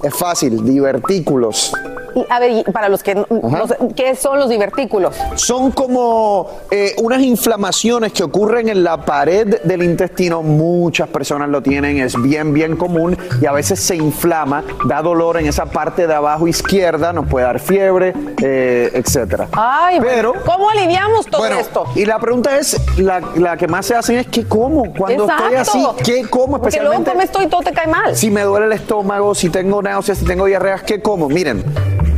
es 0.04 0.14
fácil, 0.14 0.64
divertículos. 0.64 1.74
Y, 2.16 2.26
a 2.30 2.40
ver, 2.40 2.52
y 2.52 2.64
para 2.72 2.88
los 2.88 3.04
que 3.04 3.14
no, 3.14 3.28
no 3.30 3.68
sé, 3.68 3.76
¿qué 3.94 4.16
son 4.16 4.40
los 4.40 4.50
divertículos? 4.50 5.14
Son 5.36 5.72
como 5.72 6.50
eh, 6.72 6.96
unas 7.04 7.22
inflamaciones 7.22 8.14
que 8.14 8.24
ocurren 8.24 8.70
en 8.70 8.86
la 8.86 9.04
pared 9.04 9.62
del 9.64 9.84
intestino. 9.84 10.42
Muchas 10.42 11.10
personas 11.10 11.50
lo 11.50 11.62
tienen, 11.62 11.98
es 11.98 12.16
bien, 12.22 12.54
bien 12.54 12.78
común 12.78 13.18
y 13.42 13.46
a 13.46 13.52
veces 13.52 13.82
se 13.82 13.98
inflama, 13.98 14.64
da 14.88 15.02
dolor 15.02 15.38
en 15.38 15.48
esa 15.48 15.66
parte 15.66 16.08
de 16.08 16.14
abajo 16.14 16.48
izquierda, 16.48 17.12
nos 17.12 17.28
puede 17.28 17.48
dar 17.48 17.60
fiebre, 17.60 18.14
eh, 18.42 18.92
etcétera. 18.94 19.50
Ay, 19.52 20.00
Pero, 20.00 20.36
¿cómo 20.46 20.70
aliviamos 20.70 21.26
todo 21.26 21.42
bueno, 21.42 21.60
esto? 21.60 21.84
y 21.96 22.06
la 22.06 22.18
pregunta 22.20 22.58
es, 22.58 22.80
la, 22.98 23.20
la 23.36 23.58
que 23.58 23.68
más 23.68 23.88
se 23.88 23.96
hacen 23.96 24.20
es, 24.20 24.28
¿qué 24.28 24.46
como? 24.46 24.94
Cuando 24.94 25.28
estoy 25.30 25.56
así. 25.56 25.86
¿qué 26.02 26.26
como? 26.30 26.62
Porque 26.62 26.80
luego 26.80 26.94
Especialmente 26.94 27.12
comes 27.12 27.32
todo 27.32 27.44
y 27.44 27.48
todo 27.48 27.62
te 27.62 27.74
cae 27.74 27.88
mal. 27.88 28.16
si 28.16 28.32
me 28.32 28.44
duele 28.44 28.68
el 28.68 28.72
estómago, 28.72 29.36
si 29.36 29.50
tengo 29.50 29.82
náuseas, 29.86 30.18
si 30.18 30.26
tengo 30.26 30.46
diarreas, 30.46 30.82
¿qué 30.82 31.00
como? 31.00 31.30
Miren, 31.30 31.64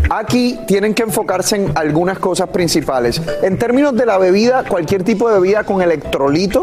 aquí 0.09 0.59
tienen 0.67 0.93
que 0.93 1.03
enfocarse 1.03 1.55
en 1.55 1.71
algunas 1.75 2.19
cosas 2.19 2.49
principales. 2.49 3.21
En 3.41 3.57
términos 3.57 3.95
de 3.95 4.05
la 4.05 4.17
bebida, 4.17 4.63
cualquier 4.67 5.03
tipo 5.03 5.29
de 5.29 5.39
bebida 5.39 5.63
con 5.63 5.81
electrolito 5.81 6.61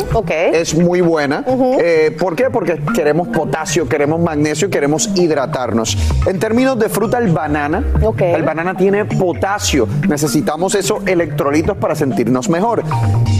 es 0.53 0.75
muy 0.75 1.01
buena. 1.01 1.45
Eh, 1.81 2.17
¿Por 2.19 2.37
qué? 2.37 2.51
Porque 2.51 2.81
queremos 2.95 3.29
potasio, 3.29 3.89
queremos 3.89 4.21
magnesio, 4.21 4.71
queremos 4.71 5.11
hidratarnos. 5.15 5.97
En 6.27 6.39
términos 6.39 6.79
de 6.79 6.89
fruta, 6.89 7.19
el 7.19 7.33
banana. 7.33 7.83
El 8.19 8.43
banana 8.43 8.77
tiene 8.77 9.05
potasio. 9.05 9.89
Necesitamos 10.09 10.75
esos 10.75 11.07
electrolitos 11.07 11.77
para 11.77 11.95
sentirnos 11.95 12.49
mejor. 12.49 12.83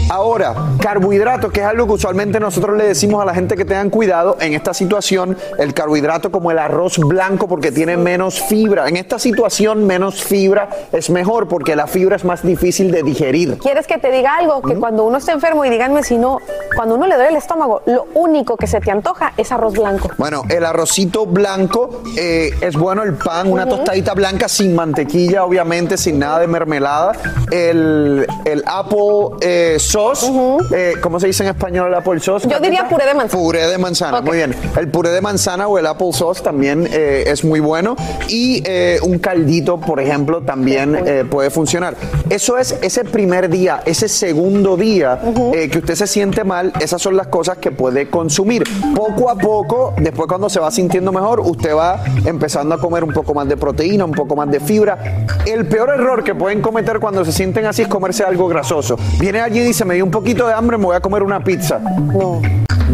Ahora, 0.09 0.53
carbohidratos, 0.79 1.51
que 1.51 1.61
es 1.61 1.65
algo 1.65 1.87
que 1.87 1.93
usualmente 1.93 2.39
nosotros 2.39 2.77
le 2.77 2.85
decimos 2.85 3.21
a 3.21 3.25
la 3.25 3.33
gente 3.33 3.55
que 3.55 3.65
tengan 3.65 3.89
cuidado 3.89 4.37
en 4.39 4.53
esta 4.53 4.73
situación, 4.73 5.37
el 5.57 5.73
carbohidrato 5.73 6.31
como 6.31 6.51
el 6.51 6.59
arroz 6.59 6.99
blanco 6.99 7.47
porque 7.47 7.71
tiene 7.71 7.97
menos 7.97 8.41
fibra. 8.41 8.87
En 8.87 8.97
esta 8.97 9.17
situación 9.17 9.85
menos 9.95 10.21
fibra 10.21 10.67
es 10.91 11.09
mejor 11.09 11.47
porque 11.47 11.73
la 11.73 11.87
fibra 11.87 12.17
es 12.17 12.25
más 12.25 12.43
difícil 12.43 12.91
de 12.91 13.01
digerir. 13.01 13.57
¿Quieres 13.59 13.87
que 13.87 13.97
te 13.97 14.11
diga 14.11 14.35
algo? 14.35 14.61
Que 14.61 14.75
cuando 14.75 15.05
uno 15.05 15.19
está 15.19 15.31
enfermo, 15.31 15.63
y 15.63 15.69
díganme 15.69 16.03
si 16.03 16.17
no, 16.17 16.39
cuando 16.75 16.95
uno 16.95 17.07
le 17.07 17.15
duele 17.15 17.29
el 17.29 17.37
estómago, 17.37 17.81
lo 17.85 18.07
único 18.13 18.57
que 18.57 18.67
se 18.67 18.81
te 18.81 18.91
antoja 18.91 19.31
es 19.37 19.53
arroz 19.53 19.73
blanco. 19.73 20.09
Bueno, 20.17 20.43
el 20.49 20.65
arrocito 20.65 21.25
blanco 21.25 22.03
eh, 22.17 22.49
es 22.59 22.75
bueno, 22.75 23.03
el 23.03 23.13
pan, 23.13 23.49
una 23.49 23.65
tostadita 23.67 24.13
blanca 24.13 24.49
sin 24.49 24.75
mantequilla, 24.75 25.45
obviamente, 25.45 25.97
sin 25.97 26.19
nada 26.19 26.39
de 26.39 26.47
mermelada. 26.47 27.13
El, 27.51 28.27
el 28.43 28.63
apple 28.67 29.37
eh, 29.39 29.77
sauce, 29.79 30.29
eh, 30.73 30.95
¿cómo 31.01 31.21
se 31.21 31.27
dice 31.27 31.43
en 31.43 31.49
español 31.49 31.87
el 31.87 31.95
apple 31.95 32.19
sauce? 32.19 32.49
Yo 32.49 32.59
diría 32.59 32.89
puré 32.89 33.05
de 33.05 33.13
manzana. 33.13 33.41
Puré 33.41 33.67
de 33.67 33.77
manzana, 33.77 34.21
muy 34.21 34.37
bien. 34.37 34.53
El 34.75 34.89
puré 34.89 35.11
de 35.11 35.21
manzana 35.21 35.69
o 35.69 35.79
el 35.79 35.87
apple 35.87 36.11
sauce 36.11 36.43
también 36.43 36.85
eh, 36.91 37.23
es 37.27 37.45
muy 37.45 37.61
bueno. 37.61 37.95
Y 38.27 38.61
eh, 38.65 38.99
un 39.01 39.19
caldito 39.19 39.77
por 39.85 39.99
ejemplo, 39.99 40.41
también 40.41 40.95
eh, 41.05 41.25
puede 41.29 41.49
funcionar. 41.49 41.95
Eso 42.29 42.57
es 42.57 42.77
ese 42.81 43.03
primer 43.03 43.49
día, 43.49 43.81
ese 43.85 44.07
segundo 44.07 44.77
día 44.77 45.19
eh, 45.53 45.69
que 45.69 45.79
usted 45.79 45.95
se 45.95 46.07
siente 46.07 46.43
mal, 46.43 46.73
esas 46.79 47.01
son 47.01 47.15
las 47.15 47.27
cosas 47.27 47.57
que 47.57 47.71
puede 47.71 48.09
consumir. 48.09 48.63
Poco 48.95 49.29
a 49.29 49.35
poco, 49.35 49.93
después 49.97 50.27
cuando 50.27 50.49
se 50.49 50.59
va 50.59 50.71
sintiendo 50.71 51.11
mejor, 51.11 51.39
usted 51.39 51.75
va 51.75 52.03
empezando 52.25 52.75
a 52.75 52.79
comer 52.79 53.03
un 53.03 53.13
poco 53.13 53.33
más 53.33 53.47
de 53.47 53.57
proteína, 53.57 54.05
un 54.05 54.11
poco 54.11 54.35
más 54.35 54.49
de 54.49 54.59
fibra. 54.59 55.25
El 55.45 55.67
peor 55.67 55.89
error 55.89 56.23
que 56.23 56.35
pueden 56.35 56.61
cometer 56.61 56.99
cuando 56.99 57.23
se 57.25 57.31
sienten 57.31 57.65
así 57.65 57.83
es 57.83 57.87
comerse 57.87 58.23
algo 58.23 58.47
grasoso. 58.47 58.97
Viene 59.19 59.39
alguien 59.39 59.65
y 59.65 59.67
dice, 59.67 59.85
me 59.85 59.95
dio 59.95 60.05
un 60.05 60.11
poquito 60.11 60.47
de 60.47 60.53
hambre, 60.53 60.77
me 60.77 60.85
voy 60.85 60.95
a 60.95 60.99
comer 60.99 61.23
una 61.23 61.43
pizza. 61.43 61.79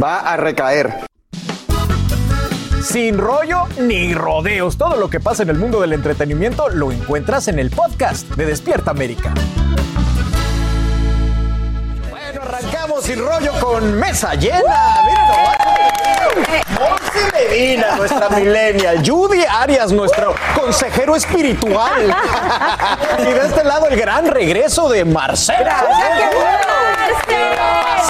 Va 0.01 0.19
a 0.19 0.37
recaer. 0.37 1.10
Sin 2.81 3.19
rollo 3.19 3.67
ni 3.79 4.13
rodeos, 4.15 4.75
todo 4.75 4.95
lo 4.95 5.07
que 5.09 5.19
pasa 5.19 5.43
en 5.43 5.49
el 5.49 5.57
mundo 5.57 5.81
del 5.81 5.93
entretenimiento 5.93 6.67
lo 6.69 6.91
encuentras 6.91 7.47
en 7.47 7.59
el 7.59 7.69
podcast 7.69 8.27
de 8.29 8.45
Despierta 8.45 8.89
América. 8.89 9.31
Bueno, 12.09 12.41
arrancamos 12.41 13.03
sin 13.03 13.19
rollo 13.19 13.51
con 13.61 13.93
mesa 13.99 14.33
llena. 14.33 14.95
Monse 16.79 17.31
Medina, 17.31 17.95
nuestra 17.97 18.29
millennial. 18.29 19.03
Judy 19.05 19.43
Arias, 19.47 19.91
nuestro 19.91 20.33
consejero 20.59 21.15
espiritual. 21.15 22.15
y 23.19 23.23
de 23.25 23.45
este 23.45 23.63
lado 23.63 23.87
el 23.89 23.95
gran 23.95 24.25
regreso 24.25 24.89
de 24.89 25.05
Marcelo. 25.05 25.69
Pasión 25.69 26.90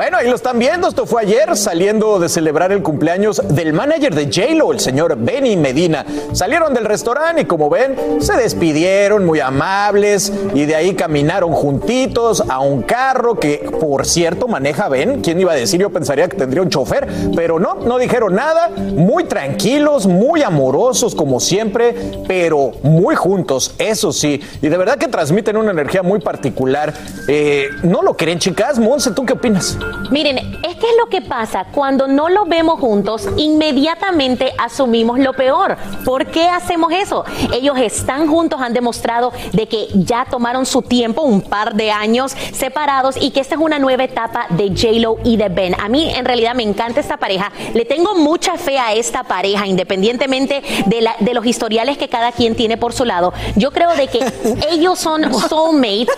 Bueno, 0.00 0.16
ahí 0.16 0.30
lo 0.30 0.36
están 0.36 0.58
viendo. 0.58 0.88
Esto 0.88 1.04
fue 1.04 1.20
ayer 1.20 1.54
saliendo 1.58 2.18
de 2.18 2.30
celebrar 2.30 2.72
el 2.72 2.82
cumpleaños 2.82 3.42
del 3.50 3.74
manager 3.74 4.14
de 4.14 4.30
J-Lo, 4.32 4.72
el 4.72 4.80
señor 4.80 5.14
Benny 5.14 5.58
Medina. 5.58 6.06
Salieron 6.32 6.72
del 6.72 6.86
restaurante 6.86 7.42
y 7.42 7.44
como 7.44 7.68
ven, 7.68 8.18
se 8.18 8.32
despidieron 8.32 9.26
muy 9.26 9.40
amables 9.40 10.32
y 10.54 10.64
de 10.64 10.74
ahí 10.74 10.94
caminaron 10.94 11.52
juntitos 11.52 12.42
a 12.48 12.60
un 12.60 12.80
carro 12.80 13.38
que, 13.38 13.70
por 13.78 14.06
cierto, 14.06 14.48
maneja 14.48 14.88
Ben. 14.88 15.20
¿Quién 15.20 15.38
iba 15.38 15.52
a 15.52 15.56
decir? 15.56 15.78
Yo 15.78 15.90
pensaría 15.90 16.28
que 16.28 16.36
tendría 16.38 16.62
un 16.62 16.70
chofer, 16.70 17.06
pero 17.36 17.60
no, 17.60 17.74
no 17.74 17.98
dijeron 17.98 18.34
nada. 18.34 18.70
Muy 18.70 19.24
tranquilos, 19.24 20.06
muy 20.06 20.42
amorosos 20.42 21.14
como 21.14 21.40
siempre, 21.40 21.94
pero 22.26 22.72
muy 22.82 23.16
juntos, 23.16 23.74
eso 23.76 24.14
sí. 24.14 24.40
Y 24.62 24.68
de 24.70 24.78
verdad 24.78 24.96
que 24.96 25.08
transmiten 25.08 25.58
una 25.58 25.72
energía 25.72 26.02
muy 26.02 26.20
particular. 26.20 26.94
Eh, 27.28 27.68
¿No 27.82 28.00
lo 28.00 28.14
creen, 28.16 28.38
chicas? 28.38 28.78
Monse, 28.78 29.10
¿tú 29.10 29.26
qué 29.26 29.34
opinas? 29.34 29.76
Miren, 30.10 30.38
es 30.38 30.76
que 30.76 30.86
es 30.86 30.96
lo 30.98 31.06
que 31.08 31.20
pasa 31.20 31.66
cuando 31.72 32.06
no 32.08 32.28
los 32.28 32.48
vemos 32.48 32.80
juntos, 32.80 33.28
inmediatamente 33.36 34.52
asumimos 34.58 35.18
lo 35.18 35.32
peor. 35.32 35.76
¿Por 36.04 36.26
qué 36.26 36.48
hacemos 36.48 36.92
eso? 36.92 37.24
Ellos 37.52 37.78
están 37.78 38.26
juntos, 38.28 38.60
han 38.60 38.72
demostrado 38.72 39.32
de 39.52 39.66
que 39.68 39.86
ya 39.94 40.24
tomaron 40.28 40.66
su 40.66 40.82
tiempo, 40.82 41.22
un 41.22 41.40
par 41.42 41.74
de 41.74 41.90
años 41.90 42.32
separados 42.52 43.16
y 43.20 43.30
que 43.30 43.40
esta 43.40 43.54
es 43.54 43.60
una 43.60 43.78
nueva 43.78 44.04
etapa 44.04 44.46
de 44.50 44.68
J-Lo 44.70 45.18
y 45.24 45.36
de 45.36 45.48
Ben. 45.48 45.74
A 45.80 45.88
mí 45.88 46.12
en 46.14 46.24
realidad 46.24 46.54
me 46.54 46.62
encanta 46.62 47.00
esta 47.00 47.16
pareja, 47.16 47.52
le 47.74 47.84
tengo 47.84 48.14
mucha 48.16 48.56
fe 48.56 48.78
a 48.78 48.92
esta 48.92 49.22
pareja, 49.24 49.66
independientemente 49.66 50.62
de, 50.86 51.00
la- 51.00 51.16
de 51.20 51.34
los 51.34 51.46
historiales 51.46 51.96
que 51.98 52.08
cada 52.08 52.32
quien 52.32 52.54
tiene 52.56 52.76
por 52.76 52.92
su 52.92 53.04
lado. 53.04 53.32
Yo 53.56 53.70
creo 53.70 53.94
de 53.94 54.08
que 54.08 54.20
ellos 54.70 54.98
son 54.98 55.32
soulmates, 55.48 56.08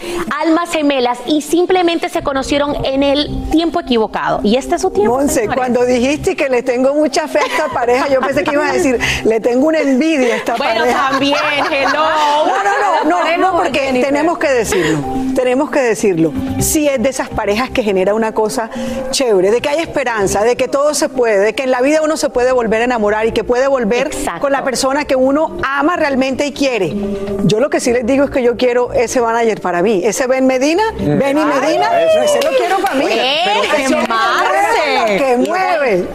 almas 0.40 0.70
gemelas 0.70 1.18
y 1.26 1.42
simplemente 1.42 2.08
se 2.08 2.22
conocieron 2.22 2.84
en 2.84 3.02
el 3.02 3.28
tiempo 3.52 3.78
equivocado. 3.78 4.40
Y 4.42 4.56
este 4.56 4.74
es 4.74 4.82
su 4.82 4.90
tiempo. 4.90 5.14
Monse, 5.14 5.34
señores. 5.34 5.56
cuando 5.56 5.84
dijiste 5.84 6.34
que 6.34 6.48
le 6.48 6.62
tengo 6.64 6.92
mucha 6.94 7.28
fe 7.28 7.38
a 7.38 7.42
esta 7.46 7.68
pareja, 7.68 8.08
yo 8.08 8.20
pensé 8.20 8.42
que 8.42 8.52
ibas 8.52 8.70
a 8.70 8.72
decir, 8.72 8.98
le 9.24 9.38
tengo 9.38 9.68
una 9.68 9.78
envidia 9.78 10.34
a 10.34 10.36
esta 10.38 10.56
Bueno, 10.56 10.80
pareja. 10.80 11.08
también, 11.10 11.36
hello. 11.70 11.92
No, 11.92 12.46
no, 12.64 13.04
no, 13.04 13.24
no, 13.24 13.36
no, 13.52 13.56
porque 13.58 14.00
tenemos 14.02 14.38
que 14.38 14.48
decirlo, 14.48 14.98
tenemos 15.36 15.70
que 15.70 15.80
decirlo. 15.80 16.32
Sí 16.58 16.88
es 16.88 17.00
de 17.02 17.08
esas 17.10 17.28
parejas 17.28 17.70
que 17.70 17.82
genera 17.82 18.14
una 18.14 18.32
cosa 18.32 18.70
chévere, 19.10 19.50
de 19.50 19.60
que 19.60 19.68
hay 19.68 19.78
esperanza, 19.80 20.42
de 20.42 20.56
que 20.56 20.66
todo 20.68 20.94
se 20.94 21.08
puede, 21.08 21.38
de 21.38 21.54
que 21.54 21.64
en 21.64 21.70
la 21.70 21.80
vida 21.82 22.00
uno 22.02 22.16
se 22.16 22.30
puede 22.30 22.50
volver 22.52 22.80
a 22.80 22.84
enamorar 22.84 23.26
y 23.26 23.32
que 23.32 23.44
puede 23.44 23.66
volver 23.68 24.10
con 24.40 24.50
la 24.50 24.64
persona 24.64 25.04
que 25.04 25.14
uno 25.16 25.58
ama 25.62 25.96
realmente 25.96 26.46
y 26.46 26.52
quiere. 26.52 26.94
Yo 27.44 27.60
lo 27.60 27.68
que 27.70 27.80
sí 27.80 27.92
les 27.92 28.06
digo 28.06 28.24
es 28.24 28.30
que 28.30 28.42
yo 28.42 28.56
quiero 28.56 28.92
ese 28.94 29.20
manager 29.20 29.60
para 29.60 29.82
mí, 29.82 30.00
ese 30.04 30.26
Ben 30.26 30.46
Medina, 30.46 30.82
Benny 30.96 31.40
Ay, 31.42 31.60
Medina, 31.60 32.02
eso. 32.02 32.16
no, 32.18 32.24
ese 32.24 32.42
lo 32.42 32.56
quiero 32.56 32.78
para 32.78 32.94
mí. 32.94 33.04
Pero 33.44 33.60
¡qué 33.76 33.82
ese 33.84 33.96
Marce! 34.08 35.16
que 35.18 35.36
mueve. 35.36 36.08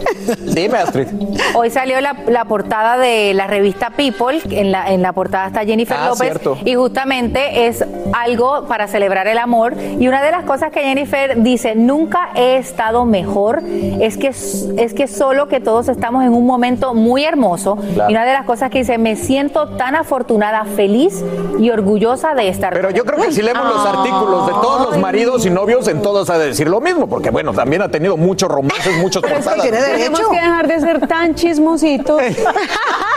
Dime, 0.54 0.78
Astrid. 0.78 1.06
Hoy 1.54 1.70
salió 1.70 2.00
la, 2.00 2.14
la 2.26 2.44
portada 2.44 2.96
de 2.98 3.32
la 3.34 3.46
revista 3.46 3.90
People, 3.90 4.40
en 4.50 4.72
la, 4.72 4.90
en 4.92 5.02
la 5.02 5.12
portada 5.12 5.46
está 5.46 5.64
Jennifer 5.64 5.96
Ah, 5.98 6.06
López 6.08 6.20
cierto. 6.20 6.58
y 6.64 6.74
justamente 6.74 7.66
es 7.66 7.84
algo 8.12 8.66
para 8.66 8.86
celebrar 8.88 9.26
el 9.28 9.38
amor 9.38 9.74
y 9.98 10.06
una 10.08 10.22
de 10.22 10.30
las 10.30 10.44
cosas 10.44 10.70
que 10.70 10.80
Jennifer 10.80 11.42
dice, 11.42 11.74
nunca 11.74 12.30
he 12.34 12.56
estado 12.56 13.04
mejor, 13.04 13.62
es 14.00 14.16
que, 14.16 14.28
es 14.28 14.94
que 14.94 15.06
solo 15.08 15.48
que 15.48 15.60
todos 15.60 15.88
estamos 15.88 16.24
en 16.24 16.32
un 16.32 16.46
momento 16.46 16.94
muy 16.94 17.24
hermoso 17.24 17.76
Claro. 17.94 18.10
y 18.10 18.14
una 18.14 18.24
de 18.24 18.32
las 18.32 18.44
cosas 18.44 18.70
que 18.70 18.78
dice, 18.78 18.98
me 18.98 19.16
siento 19.16 19.68
tan 19.70 19.94
afortunada, 19.94 20.64
feliz 20.64 21.24
y 21.58 21.70
orgullosa 21.70 22.34
de 22.34 22.48
estar. 22.48 22.72
Pero 22.72 22.90
yo 22.90 23.04
creo 23.04 23.20
que 23.24 23.32
si 23.32 23.42
leemos 23.42 23.64
los 23.66 23.84
artículos 23.86 24.46
de 24.46 24.52
todos 24.52 24.90
los 24.90 24.98
maridos 24.98 25.44
y 25.46 25.50
novios, 25.50 25.88
en 25.88 26.02
todos 26.02 26.28
ha 26.30 26.38
de 26.38 26.46
decir 26.46 26.68
lo 26.68 26.80
mismo, 26.80 27.06
porque 27.18 27.30
bueno, 27.30 27.52
también 27.52 27.82
ha 27.82 27.88
tenido 27.88 28.16
muchos 28.16 28.48
romances, 28.48 28.96
muchos 28.98 29.20
portadas. 29.28 29.60
Tenemos 29.60 30.20
que 30.20 30.36
dejar 30.36 30.68
de 30.68 30.80
ser 30.80 31.08
tan 31.08 31.34
chismositos. 31.34 32.22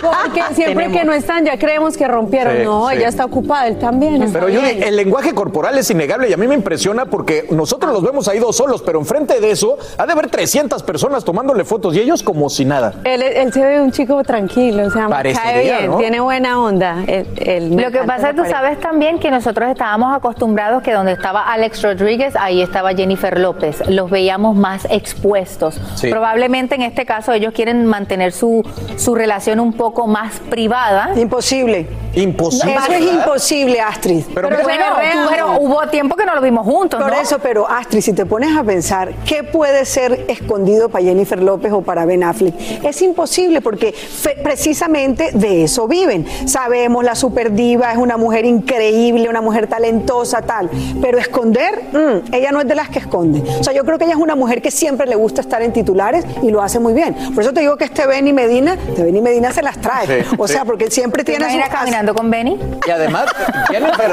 Porque 0.02 0.42
siempre 0.56 0.86
Tenemos. 0.86 0.98
que 0.98 1.06
no 1.06 1.14
están 1.14 1.46
ya 1.46 1.60
creemos 1.60 1.96
que 1.96 2.08
rompieron. 2.08 2.58
Sí, 2.58 2.64
no, 2.64 2.90
sí. 2.90 2.96
ella 2.96 3.08
está 3.08 3.24
ocupada, 3.26 3.68
él 3.68 3.78
también. 3.78 4.24
está 4.24 4.40
Pero 4.40 4.50
yo, 4.50 4.62
el 4.66 4.96
lenguaje 4.96 5.36
corporal 5.36 5.78
es 5.78 5.92
innegable 5.92 6.28
y 6.28 6.34
a 6.34 6.38
mí 6.38 6.48
me 6.48 6.56
impresiona 6.56 7.06
porque 7.06 7.46
nosotros 7.52 7.94
los 7.94 8.02
vemos 8.02 8.28
ahí 8.28 8.40
dos 8.40 8.56
solos, 8.56 8.82
pero 8.82 8.98
enfrente 8.98 9.40
de 9.40 9.52
eso 9.52 9.78
ha 10.00 10.08
de 10.08 10.14
haber 10.14 10.28
300 10.32 10.82
personas 10.82 11.24
tomándole 11.24 11.66
fotos 11.66 11.96
y 11.96 12.00
ellos 12.00 12.24
como 12.24 12.50
si 12.50 12.66
nada. 12.66 12.96
Él, 13.04 13.22
él 13.22 13.54
se 13.54 13.64
ve 13.64 13.80
un 13.80 13.92
chico 13.92 14.24
tranquilo, 14.24 14.88
o 14.88 14.90
sea, 14.90 15.08
cae 15.08 15.62
bien, 15.62 15.92
¿no? 15.92 15.98
tiene 15.98 16.20
buena 16.20 16.60
onda. 16.60 17.04
Él- 17.06 17.28
él 17.38 17.70
me 17.70 17.84
Lo 17.84 17.92
que 17.92 18.00
pasa 18.00 18.30
es 18.32 18.36
que 18.36 18.42
tú 18.42 18.50
sabes 18.50 18.80
también 18.80 19.20
que 19.20 19.30
nosotros 19.30 19.70
estábamos 19.70 20.16
acostumbrados 20.18 20.82
que 20.82 20.94
donde 20.94 21.12
estaba 21.12 21.44
Alex 21.54 21.84
Rodríguez, 21.84 22.34
ahí 22.36 22.64
estaba 22.64 22.94
Jennifer 22.96 23.38
López. 23.40 23.88
Los 23.92 24.10
veíamos 24.10 24.56
más 24.56 24.86
expuestos. 24.90 25.80
Sí. 25.96 26.10
Probablemente 26.10 26.76
en 26.76 26.82
este 26.82 27.06
caso 27.06 27.34
ellos 27.34 27.54
quieren 27.54 27.86
mantener 27.86 28.32
su, 28.32 28.64
su 28.98 29.16
relación 29.16 29.60
un 29.60 29.74
poco 29.74 30.08
más 30.08 30.40
privada. 30.50 31.12
Imposible. 31.16 31.88
Imposible. 32.14 32.76
Eso 32.76 32.92
es 32.92 33.02
imposible, 33.14 33.80
Astrid. 33.80 34.24
Pero, 34.34 34.50
bueno, 34.50 35.58
hubo 35.62 35.88
tiempo 35.88 36.16
que 36.16 36.26
no 36.26 36.36
lo 36.36 36.42
vimos 36.42 36.66
juntos, 36.66 37.02
Por 37.02 37.12
¿no? 37.12 37.18
eso, 37.20 37.40
pero 37.40 37.70
Astrid, 37.70 38.02
si 38.02 38.14
te 38.14 38.26
pones 38.26 38.56
a 38.58 38.64
pensar, 38.64 39.14
¿qué 39.26 39.44
puede 39.44 39.86
ser 39.86 40.26
escondido 40.28 40.90
para 40.90 41.06
Jennifer 41.06 41.42
López 41.42 41.72
o 41.72 41.82
para 41.82 42.06
Ben 42.06 42.24
Affleck? 42.24 42.54
Es 42.84 43.02
imposible 43.02 43.62
porque 43.62 43.94
fe- 43.94 44.38
precisamente 44.44 45.32
de 45.34 45.64
eso 45.64 45.88
viven. 45.88 46.26
Sabemos, 46.48 47.04
la 47.04 47.16
superdiva 47.16 47.92
es 47.92 47.98
una 47.98 48.18
mujer 48.18 48.46
increíble, 48.46 49.30
una 49.30 49.42
mujer 49.42 49.68
talentosa, 49.68 50.42
tal. 50.42 50.70
Pero 51.02 51.18
esconder, 51.18 51.82
mm, 51.94 52.34
ella 52.36 52.52
no 52.52 52.60
es 52.62 52.68
de 52.68 52.76
las 52.76 52.90
que 52.90 53.00
esconde. 53.00 53.42
O 53.60 53.64
sea, 53.64 53.74
yo 53.74 53.81
creo 53.84 53.98
que 53.98 54.06
ella 54.06 54.14
es 54.14 54.20
una 54.20 54.36
mujer 54.36 54.62
que 54.62 54.72
siempre 54.72 55.08
le 55.08 55.16
gusta 55.16 55.42
estar 55.42 55.62
en 55.62 55.74
titulares 55.74 56.26
y 56.42 56.50
lo 56.50 56.62
hace 56.62 56.80
muy 56.80 56.94
bien. 56.94 57.16
Por 57.34 57.44
eso 57.44 57.54
te 57.54 57.62
digo 57.62 57.78
que 57.78 57.86
este 57.86 58.06
Benny 58.08 58.34
Medina, 58.34 58.78
este 58.90 59.04
Benny 59.04 59.22
Medina 59.22 59.52
se 59.52 59.62
las 59.62 59.80
trae. 59.80 60.24
Sí, 60.24 60.36
o 60.38 60.48
sea, 60.48 60.62
sí. 60.62 60.66
porque 60.66 60.86
él 60.86 60.92
siempre 60.92 61.24
¿Te 61.24 61.34
tiene 61.34 61.52
su 61.52 61.60
casa. 61.60 61.72
caminando 61.72 62.14
con 62.14 62.30
Benny? 62.30 62.60
Y 62.86 62.90
además, 62.92 63.26
Jennifer, 63.70 64.12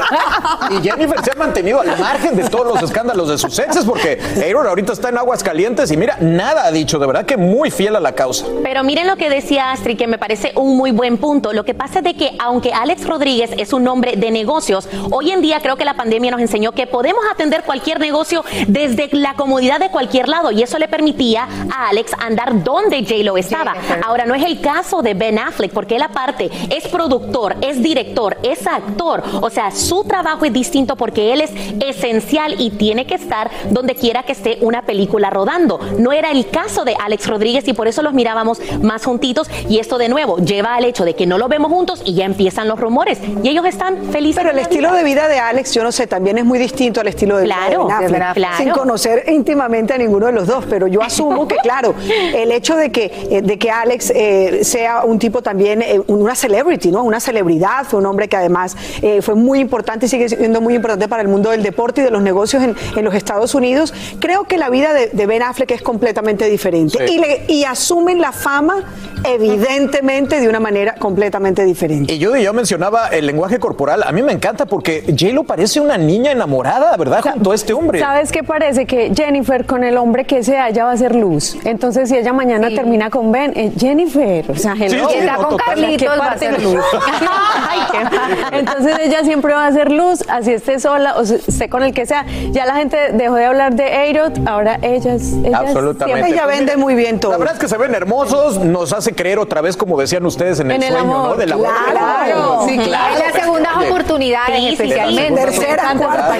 y 0.71 0.81
Jennifer 0.87 1.23
se 1.23 1.31
ha 1.31 1.35
mantenido 1.35 1.81
al 1.81 1.97
margen 1.99 2.35
de 2.35 2.43
todos 2.49 2.67
los 2.67 2.81
escándalos 2.83 3.29
de 3.29 3.37
sus 3.37 3.57
exes 3.59 3.85
porque 3.85 4.19
Aaron 4.37 4.67
ahorita 4.67 4.93
está 4.93 5.09
en 5.09 5.17
aguas 5.17 5.43
calientes 5.43 5.91
y 5.91 5.97
mira, 5.97 6.17
nada 6.19 6.65
ha 6.65 6.71
dicho, 6.71 6.99
de 6.99 7.07
verdad 7.07 7.25
que 7.25 7.37
muy 7.37 7.71
fiel 7.71 7.95
a 7.95 7.99
la 7.99 8.13
causa. 8.13 8.45
Pero 8.63 8.83
miren 8.83 9.07
lo 9.07 9.15
que 9.15 9.29
decía 9.29 9.71
Astrid, 9.71 9.97
que 9.97 10.07
me 10.07 10.17
parece 10.17 10.51
un 10.55 10.77
muy 10.77 10.91
buen 10.91 11.17
punto. 11.17 11.53
Lo 11.53 11.63
que 11.65 11.73
pasa 11.73 11.99
es 11.99 12.05
de 12.05 12.13
que 12.15 12.35
aunque 12.39 12.71
Alex 12.73 13.05
Rodríguez 13.05 13.51
es 13.57 13.73
un 13.73 13.87
hombre 13.87 14.15
de 14.15 14.31
negocios, 14.31 14.87
hoy 15.11 15.31
en 15.31 15.41
día 15.41 15.59
creo 15.61 15.75
que 15.75 15.85
la 15.85 15.95
pandemia 15.95 16.31
nos 16.31 16.41
enseñó 16.41 16.71
que 16.71 16.87
podemos 16.87 17.21
atender 17.31 17.63
cualquier 17.63 17.99
negocio 17.99 18.43
desde 18.67 19.09
la 19.11 19.33
comodidad 19.33 19.58
comodidad 19.59 19.79
de 19.79 19.89
cualquier 19.89 20.29
lado 20.29 20.51
y 20.51 20.63
eso 20.63 20.79
le 20.79 20.87
permitía 20.87 21.45
a 21.69 21.89
Alex 21.89 22.13
andar 22.17 22.63
donde 22.63 23.01
J-Lo 23.03 23.35
estaba. 23.35 23.75
Ahora, 24.05 24.25
no 24.25 24.33
es 24.33 24.43
el 24.45 24.61
caso 24.61 25.01
de 25.01 25.13
Ben 25.15 25.37
Affleck, 25.37 25.73
porque 25.73 25.97
él 25.97 26.01
aparte 26.01 26.49
es 26.69 26.87
productor, 26.87 27.57
es 27.59 27.83
director, 27.83 28.37
es 28.41 28.65
actor. 28.65 29.21
O 29.41 29.49
sea, 29.49 29.71
su 29.71 30.05
trabajo 30.05 30.45
es 30.45 30.53
distinto 30.53 30.95
porque 30.95 31.33
él 31.33 31.41
es 31.41 31.51
esencial 31.85 32.55
y 32.57 32.69
tiene 32.69 33.05
que 33.05 33.15
estar 33.15 33.51
donde 33.69 33.95
quiera 33.95 34.23
que 34.23 34.31
esté 34.31 34.59
una 34.61 34.83
película 34.83 35.29
rodando. 35.29 35.77
No 35.97 36.13
era 36.13 36.31
el 36.31 36.49
caso 36.49 36.85
de 36.85 36.95
Alex 36.97 37.27
Rodríguez 37.27 37.67
y 37.67 37.73
por 37.73 37.89
eso 37.89 38.01
los 38.01 38.13
mirábamos 38.13 38.61
más 38.81 39.03
juntitos. 39.03 39.49
Y 39.67 39.79
esto 39.79 39.97
de 39.97 40.07
nuevo 40.07 40.37
lleva 40.37 40.75
al 40.75 40.85
hecho 40.85 41.03
de 41.03 41.15
que 41.17 41.25
no 41.25 41.37
lo 41.37 41.49
vemos 41.49 41.69
juntos 41.69 42.01
y 42.05 42.13
ya 42.13 42.23
empiezan 42.23 42.69
los 42.69 42.79
rumores. 42.79 43.19
Y 43.43 43.49
ellos 43.49 43.65
están 43.65 44.05
felices. 44.05 44.41
Pero 44.41 44.51
el 44.51 44.59
estilo 44.59 44.93
de 44.93 45.03
vida 45.03 45.27
de 45.27 45.37
Alex, 45.37 45.73
yo 45.73 45.83
no 45.83 45.91
sé, 45.91 46.07
también 46.07 46.37
es 46.37 46.45
muy 46.45 46.59
distinto 46.59 47.01
al 47.01 47.09
estilo 47.09 47.35
de 47.35 47.43
vida 47.43 47.55
Claro, 47.57 47.87
de 47.87 48.07
Ben 48.07 48.21
Affleck, 48.21 48.33
claro. 48.35 48.57
sin 48.57 48.69
conocer 48.69 49.23
íntimamente 49.49 49.93
a 49.93 49.97
ninguno 49.97 50.27
de 50.27 50.31
los 50.31 50.45
dos. 50.47 50.65
Pero 50.69 50.87
yo 50.87 51.01
asumo 51.01 51.47
que, 51.47 51.55
claro, 51.57 51.95
el 52.35 52.51
hecho 52.51 52.75
de 52.75 52.91
que, 52.91 53.11
eh, 53.31 53.41
de 53.41 53.57
que 53.57 53.71
Alex 53.71 54.11
eh, 54.15 54.59
sea 54.63 55.03
un 55.03 55.17
tipo 55.17 55.41
también, 55.41 55.81
eh, 55.81 55.99
una 56.07 56.35
celebrity, 56.35 56.91
¿no? 56.91 57.03
Una 57.03 57.19
celebridad, 57.19 57.85
fue 57.85 57.99
un 57.99 58.05
hombre 58.05 58.27
que 58.27 58.37
además 58.37 58.77
eh, 59.01 59.21
fue 59.23 59.33
muy 59.35 59.59
importante 59.59 60.05
y 60.05 60.09
sigue 60.09 60.29
siendo 60.29 60.61
muy 60.61 60.75
importante 60.75 61.07
para 61.07 61.23
el 61.23 61.27
mundo 61.27 61.49
del 61.49 61.63
deporte 61.63 62.01
y 62.01 62.03
de 62.03 62.11
los 62.11 62.21
negocios 62.21 62.61
en, 62.63 62.75
en 62.95 63.03
los 63.05 63.15
Estados 63.15 63.55
Unidos. 63.55 63.93
Creo 64.19 64.43
que 64.43 64.57
la 64.57 64.69
vida 64.69 64.93
de, 64.93 65.07
de 65.07 65.25
Ben 65.25 65.41
Affleck 65.41 65.71
es 65.71 65.81
completamente 65.81 66.45
diferente. 66.47 67.07
Sí. 67.07 67.13
Y, 67.15 67.17
le- 67.19 67.45
y 67.47 67.63
asumen 67.63 68.21
la 68.21 68.31
fama, 68.31 68.83
evidentemente, 69.25 70.39
de 70.39 70.47
una 70.47 70.59
manera 70.59 70.95
completamente 70.95 71.65
diferente. 71.65 72.13
Y 72.13 72.19
yo 72.19 72.53
mencionaba 72.53 73.07
el 73.07 73.25
lenguaje 73.25 73.59
corporal. 73.59 74.03
A 74.05 74.11
mí 74.11 74.21
me 74.21 74.31
encanta 74.33 74.65
porque 74.65 75.03
J-Lo 75.07 75.43
parece 75.43 75.79
una 75.79 75.97
niña 75.97 76.31
enamorada, 76.31 76.95
¿verdad? 76.97 77.21
Junto 77.33 77.51
a 77.51 77.55
este 77.55 77.73
hombre. 77.73 77.99
¿Sabes 77.99 78.31
qué 78.31 78.43
parece? 78.43 78.85
Que 78.85 79.11
Jennifer 79.39 79.65
con 79.65 79.85
el 79.85 79.97
hombre 79.97 80.25
que 80.25 80.43
sea, 80.43 80.67
ella 80.67 80.83
va 80.83 80.91
a 80.91 80.97
ser 80.97 81.15
luz. 81.15 81.55
Entonces, 81.63 82.09
si 82.09 82.17
ella 82.17 82.33
mañana 82.33 82.67
termina 82.75 83.09
con 83.09 83.31
Ben, 83.31 83.53
eh, 83.55 83.71
Jennifer, 83.77 84.51
o 84.51 84.55
sea, 84.55 84.75
Sí, 84.75 84.83
hello. 84.83 85.07
sí, 85.09 85.17
está 85.19 85.37
no, 85.37 85.47
con. 85.47 85.57
Carlitos, 85.57 85.97
¿Qué 85.97 86.19
va 86.19 86.27
a 86.31 86.37
ser 86.37 86.61
luz. 86.61 86.75
Ay, 87.69 87.79
qué- 87.91 88.57
Entonces, 88.57 88.97
ella 89.01 89.23
siempre 89.23 89.53
va 89.53 89.67
a 89.67 89.71
ser 89.71 89.91
luz, 89.91 90.25
así 90.27 90.51
esté 90.51 90.77
sola 90.79 91.15
o 91.17 91.21
esté 91.21 91.69
con 91.69 91.83
el 91.83 91.93
que 91.93 92.05
sea. 92.05 92.25
Ya 92.51 92.65
la 92.65 92.75
gente 92.75 92.97
dejó 93.13 93.35
de 93.35 93.45
hablar 93.45 93.75
de 93.75 93.85
Aerot, 93.85 94.45
ahora 94.45 94.77
ellas, 94.81 95.21
ellas 95.43 95.53
Absolutamente. 95.61 96.25
siempre- 96.25 96.45
Pues 96.49 96.61
mira, 96.61 96.77
muy 96.77 96.95
bien 96.95 97.19
todo. 97.21 97.31
La 97.31 97.37
verdad 97.37 97.53
es 97.53 97.59
que 97.61 97.67
se 97.69 97.77
ven 97.77 97.95
hermosos, 97.95 98.59
nos 98.59 98.91
hace 98.91 99.13
creer 99.15 99.39
otra 99.39 99.61
vez, 99.61 99.77
como 99.77 99.97
decían 99.99 100.25
ustedes, 100.25 100.59
en 100.59 100.71
el 100.71 100.77
En 100.77 100.83
el 100.83 100.93
sueño, 100.93 101.13
amor, 101.15 101.29
¿no? 101.29 101.35
Del 101.37 101.51
amor. 101.53 101.67
claro. 101.91 102.65
Sí, 102.67 102.77
claro. 102.77 103.15
Es 103.15 103.19
las 103.33 103.41
segundas 103.43 103.71
Oye, 103.77 103.87
oportunidades, 103.87 104.55
Sí, 104.55 104.61
sí, 104.61 104.67
sí. 104.67 104.73
especialmente. 104.73 105.41
Tercera, 105.41 105.93
cuarta. 105.97 106.35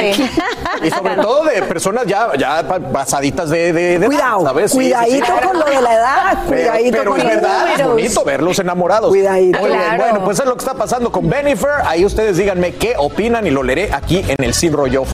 Y 0.83 0.89
sobre 0.91 1.15
todo 1.15 1.43
de 1.45 1.61
personas 1.63 2.05
ya, 2.05 2.29
ya 2.37 2.63
pasaditas 2.89 3.49
de, 3.49 3.73
de, 3.73 3.81
de 3.81 3.95
edad, 3.95 4.07
Cuidado, 4.07 4.41
¿sabes? 4.43 4.71
Sí, 4.71 4.77
sí, 4.77 4.83
sí. 4.83 4.89
cuidadito 4.91 5.47
con 5.47 5.59
lo 5.59 5.65
de 5.65 5.81
la 5.81 5.93
edad, 5.93 6.37
Pero, 6.49 6.71
cuidadito 6.71 6.97
pero 6.97 7.11
con 7.11 7.19
es 7.19 7.25
los 7.25 7.35
verdad, 7.35 7.67
es 7.79 7.87
bonito 7.87 8.23
verlos 8.23 8.59
enamorados. 8.59 9.09
Cuidadito. 9.09 9.59
Muy 9.59 9.69
bien, 9.69 9.97
bueno, 9.97 10.23
pues 10.23 10.39
es 10.39 10.45
lo 10.45 10.53
que 10.53 10.59
está 10.59 10.73
pasando 10.73 11.11
con 11.11 11.29
Benifer. 11.29 11.69
Ahí 11.85 12.05
ustedes 12.05 12.37
díganme 12.37 12.73
qué 12.75 12.93
opinan 12.97 13.45
y 13.47 13.51
lo 13.51 13.63
leeré 13.63 13.89
aquí 13.93 14.23
en 14.27 14.43
el 14.43 14.53
Sin 14.53 14.73
Rollo. 14.73 15.05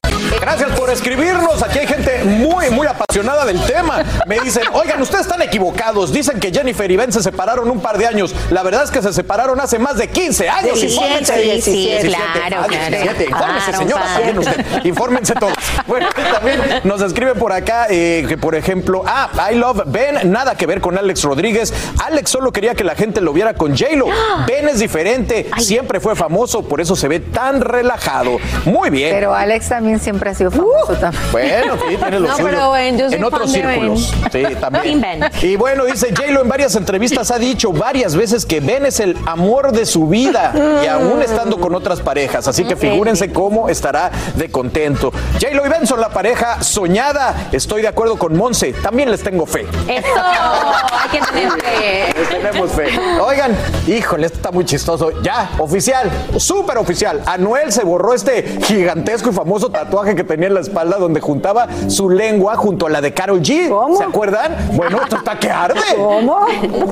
Gracias 0.41 0.71
por 0.77 0.89
escribirnos. 0.89 1.63
Aquí 1.63 1.79
hay 1.79 1.87
gente 1.87 2.23
muy, 2.23 2.69
muy 2.69 2.87
apasionada 2.87 3.45
del 3.45 3.59
tema. 3.65 4.03
Me 4.27 4.39
dicen, 4.39 4.63
oigan, 4.73 5.01
ustedes 5.01 5.25
están 5.25 5.41
equivocados. 5.41 6.11
Dicen 6.13 6.39
que 6.39 6.51
Jennifer 6.51 6.89
y 6.89 6.95
Ben 6.97 7.11
se 7.11 7.21
separaron 7.23 7.69
un 7.69 7.79
par 7.81 7.97
de 7.97 8.05
años. 8.07 8.35
La 8.51 8.61
verdad 8.63 8.83
es 8.83 8.91
que 8.91 9.01
se 9.01 9.11
separaron 9.13 9.59
hace 9.59 9.79
más 9.79 9.97
de 9.97 10.07
15 10.09 10.49
años. 10.49 10.79
17, 10.79 10.93
Infórmense. 10.93 11.37
17. 11.41 12.07
claro, 12.07 12.57
Ah, 12.63 12.65
claro. 12.67 12.89
17. 12.89 13.23
Infórmense, 13.25 13.65
Claro, 13.71 13.77
señora. 13.79 14.01
padre. 14.03 14.15
También 14.25 14.37
usted. 14.39 14.85
Infórmense 14.85 15.33
todos. 15.35 15.53
Bueno, 15.87 16.07
también 16.33 16.59
nos 16.83 17.01
escriben 17.01 17.37
por 17.37 17.51
acá 17.51 17.87
eh, 17.89 18.25
que, 18.27 18.37
por 18.37 18.55
ejemplo, 18.55 19.03
ah, 19.05 19.29
I 19.51 19.55
love 19.55 19.83
Ben, 19.87 20.31
nada 20.31 20.55
que 20.55 20.65
ver 20.67 20.81
con 20.81 20.97
Alex 20.97 21.23
Rodríguez. 21.23 21.73
Alex 22.05 22.29
solo 22.29 22.51
quería 22.51 22.75
que 22.75 22.83
la 22.83 22.95
gente 22.95 23.21
lo 23.21 23.33
viera 23.33 23.53
con 23.53 23.71
J-Lo. 23.77 24.05
Ben 24.47 24.67
es 24.69 24.79
diferente, 24.79 25.49
siempre 25.57 25.99
fue 25.99 26.15
famoso, 26.15 26.67
por 26.67 26.81
eso 26.81 26.95
se 26.95 27.07
ve 27.07 27.19
tan 27.19 27.61
relajado. 27.61 28.37
Muy 28.65 28.89
bien. 28.89 29.13
Pero 29.13 29.33
Alex 29.33 29.69
también 29.69 29.99
siempre 29.99 30.24
ha 30.29 30.33
sido 30.33 30.51
famoso 30.51 30.93
también. 30.99 31.23
Bueno, 31.31 31.73
sí, 31.89 31.95
tiene 31.97 32.19
lo 32.19 32.27
No, 32.27 32.35
suyo. 32.35 32.47
pero 32.49 32.71
Ben, 32.71 32.97
yo 32.97 33.07
soy 33.09 33.17
en 33.17 33.23
otros 33.23 33.51
fan 33.51 33.61
de 33.61 33.67
Ben. 33.67 33.79
círculos. 33.97 34.13
Sí, 34.31 34.55
también. 34.59 35.01
Ben. 35.01 35.23
Y 35.41 35.55
bueno, 35.55 35.85
dice 35.85 36.13
J-Lo 36.15 36.41
en 36.41 36.49
varias 36.49 36.75
entrevistas 36.75 37.31
ha 37.31 37.37
dicho 37.39 37.71
varias 37.71 38.15
veces 38.15 38.45
que 38.45 38.59
Ben 38.59 38.85
es 38.85 38.99
el 38.99 39.17
amor 39.25 39.71
de 39.71 39.85
su 39.85 40.07
vida 40.07 40.53
y 40.83 40.87
aún 40.87 41.21
estando 41.21 41.59
con 41.59 41.75
otras 41.75 41.99
parejas. 42.01 42.47
Así 42.47 42.63
que 42.65 42.75
figúrense 42.75 43.31
cómo 43.31 43.69
estará 43.69 44.11
de 44.35 44.49
contento. 44.49 45.11
J-Lo 45.41 45.65
y 45.65 45.69
Ben 45.69 45.85
son 45.87 46.01
la 46.01 46.09
pareja 46.09 46.61
soñada. 46.63 47.49
Estoy 47.51 47.81
de 47.81 47.87
acuerdo 47.87 48.17
con 48.17 48.35
Monse. 48.37 48.73
También 48.73 49.11
les 49.11 49.21
tengo 49.23 49.45
fe. 49.45 49.65
Eso, 49.87 50.07
hay 50.23 51.09
que 51.09 51.25
tener 51.25 51.51
fe. 51.51 52.13
Les 52.19 52.29
tenemos 52.29 52.71
fe. 52.71 52.87
Oigan, 53.21 53.55
híjole, 53.87 54.25
esto 54.27 54.37
está 54.37 54.51
muy 54.51 54.65
chistoso. 54.65 55.11
Ya, 55.21 55.49
oficial, 55.59 56.09
súper 56.37 56.77
oficial. 56.77 57.21
Anuel 57.25 57.71
se 57.71 57.83
borró 57.83 58.13
este 58.13 58.43
gigantesco 58.63 59.29
y 59.29 59.33
famoso 59.33 59.69
tatuaje 59.69 60.14
que 60.15 60.23
tenía 60.23 60.47
en 60.47 60.53
la 60.53 60.61
espalda 60.61 60.97
donde 60.97 61.21
juntaba 61.21 61.67
su 61.87 62.09
lengua 62.09 62.55
junto 62.55 62.87
a 62.87 62.89
la 62.89 63.01
de 63.01 63.13
Carol 63.13 63.41
G. 63.41 63.69
¿Cómo? 63.69 63.97
¿Se 63.97 64.03
acuerdan? 64.03 64.55
Bueno, 64.73 65.01
esto 65.01 65.17
está 65.17 65.37
que 65.37 65.49
arde. 65.49 65.79
¿Cómo? 65.95 66.45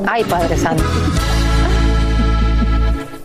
Ay, 0.07 0.23
Padre 0.23 0.57
Santo. 0.57 0.83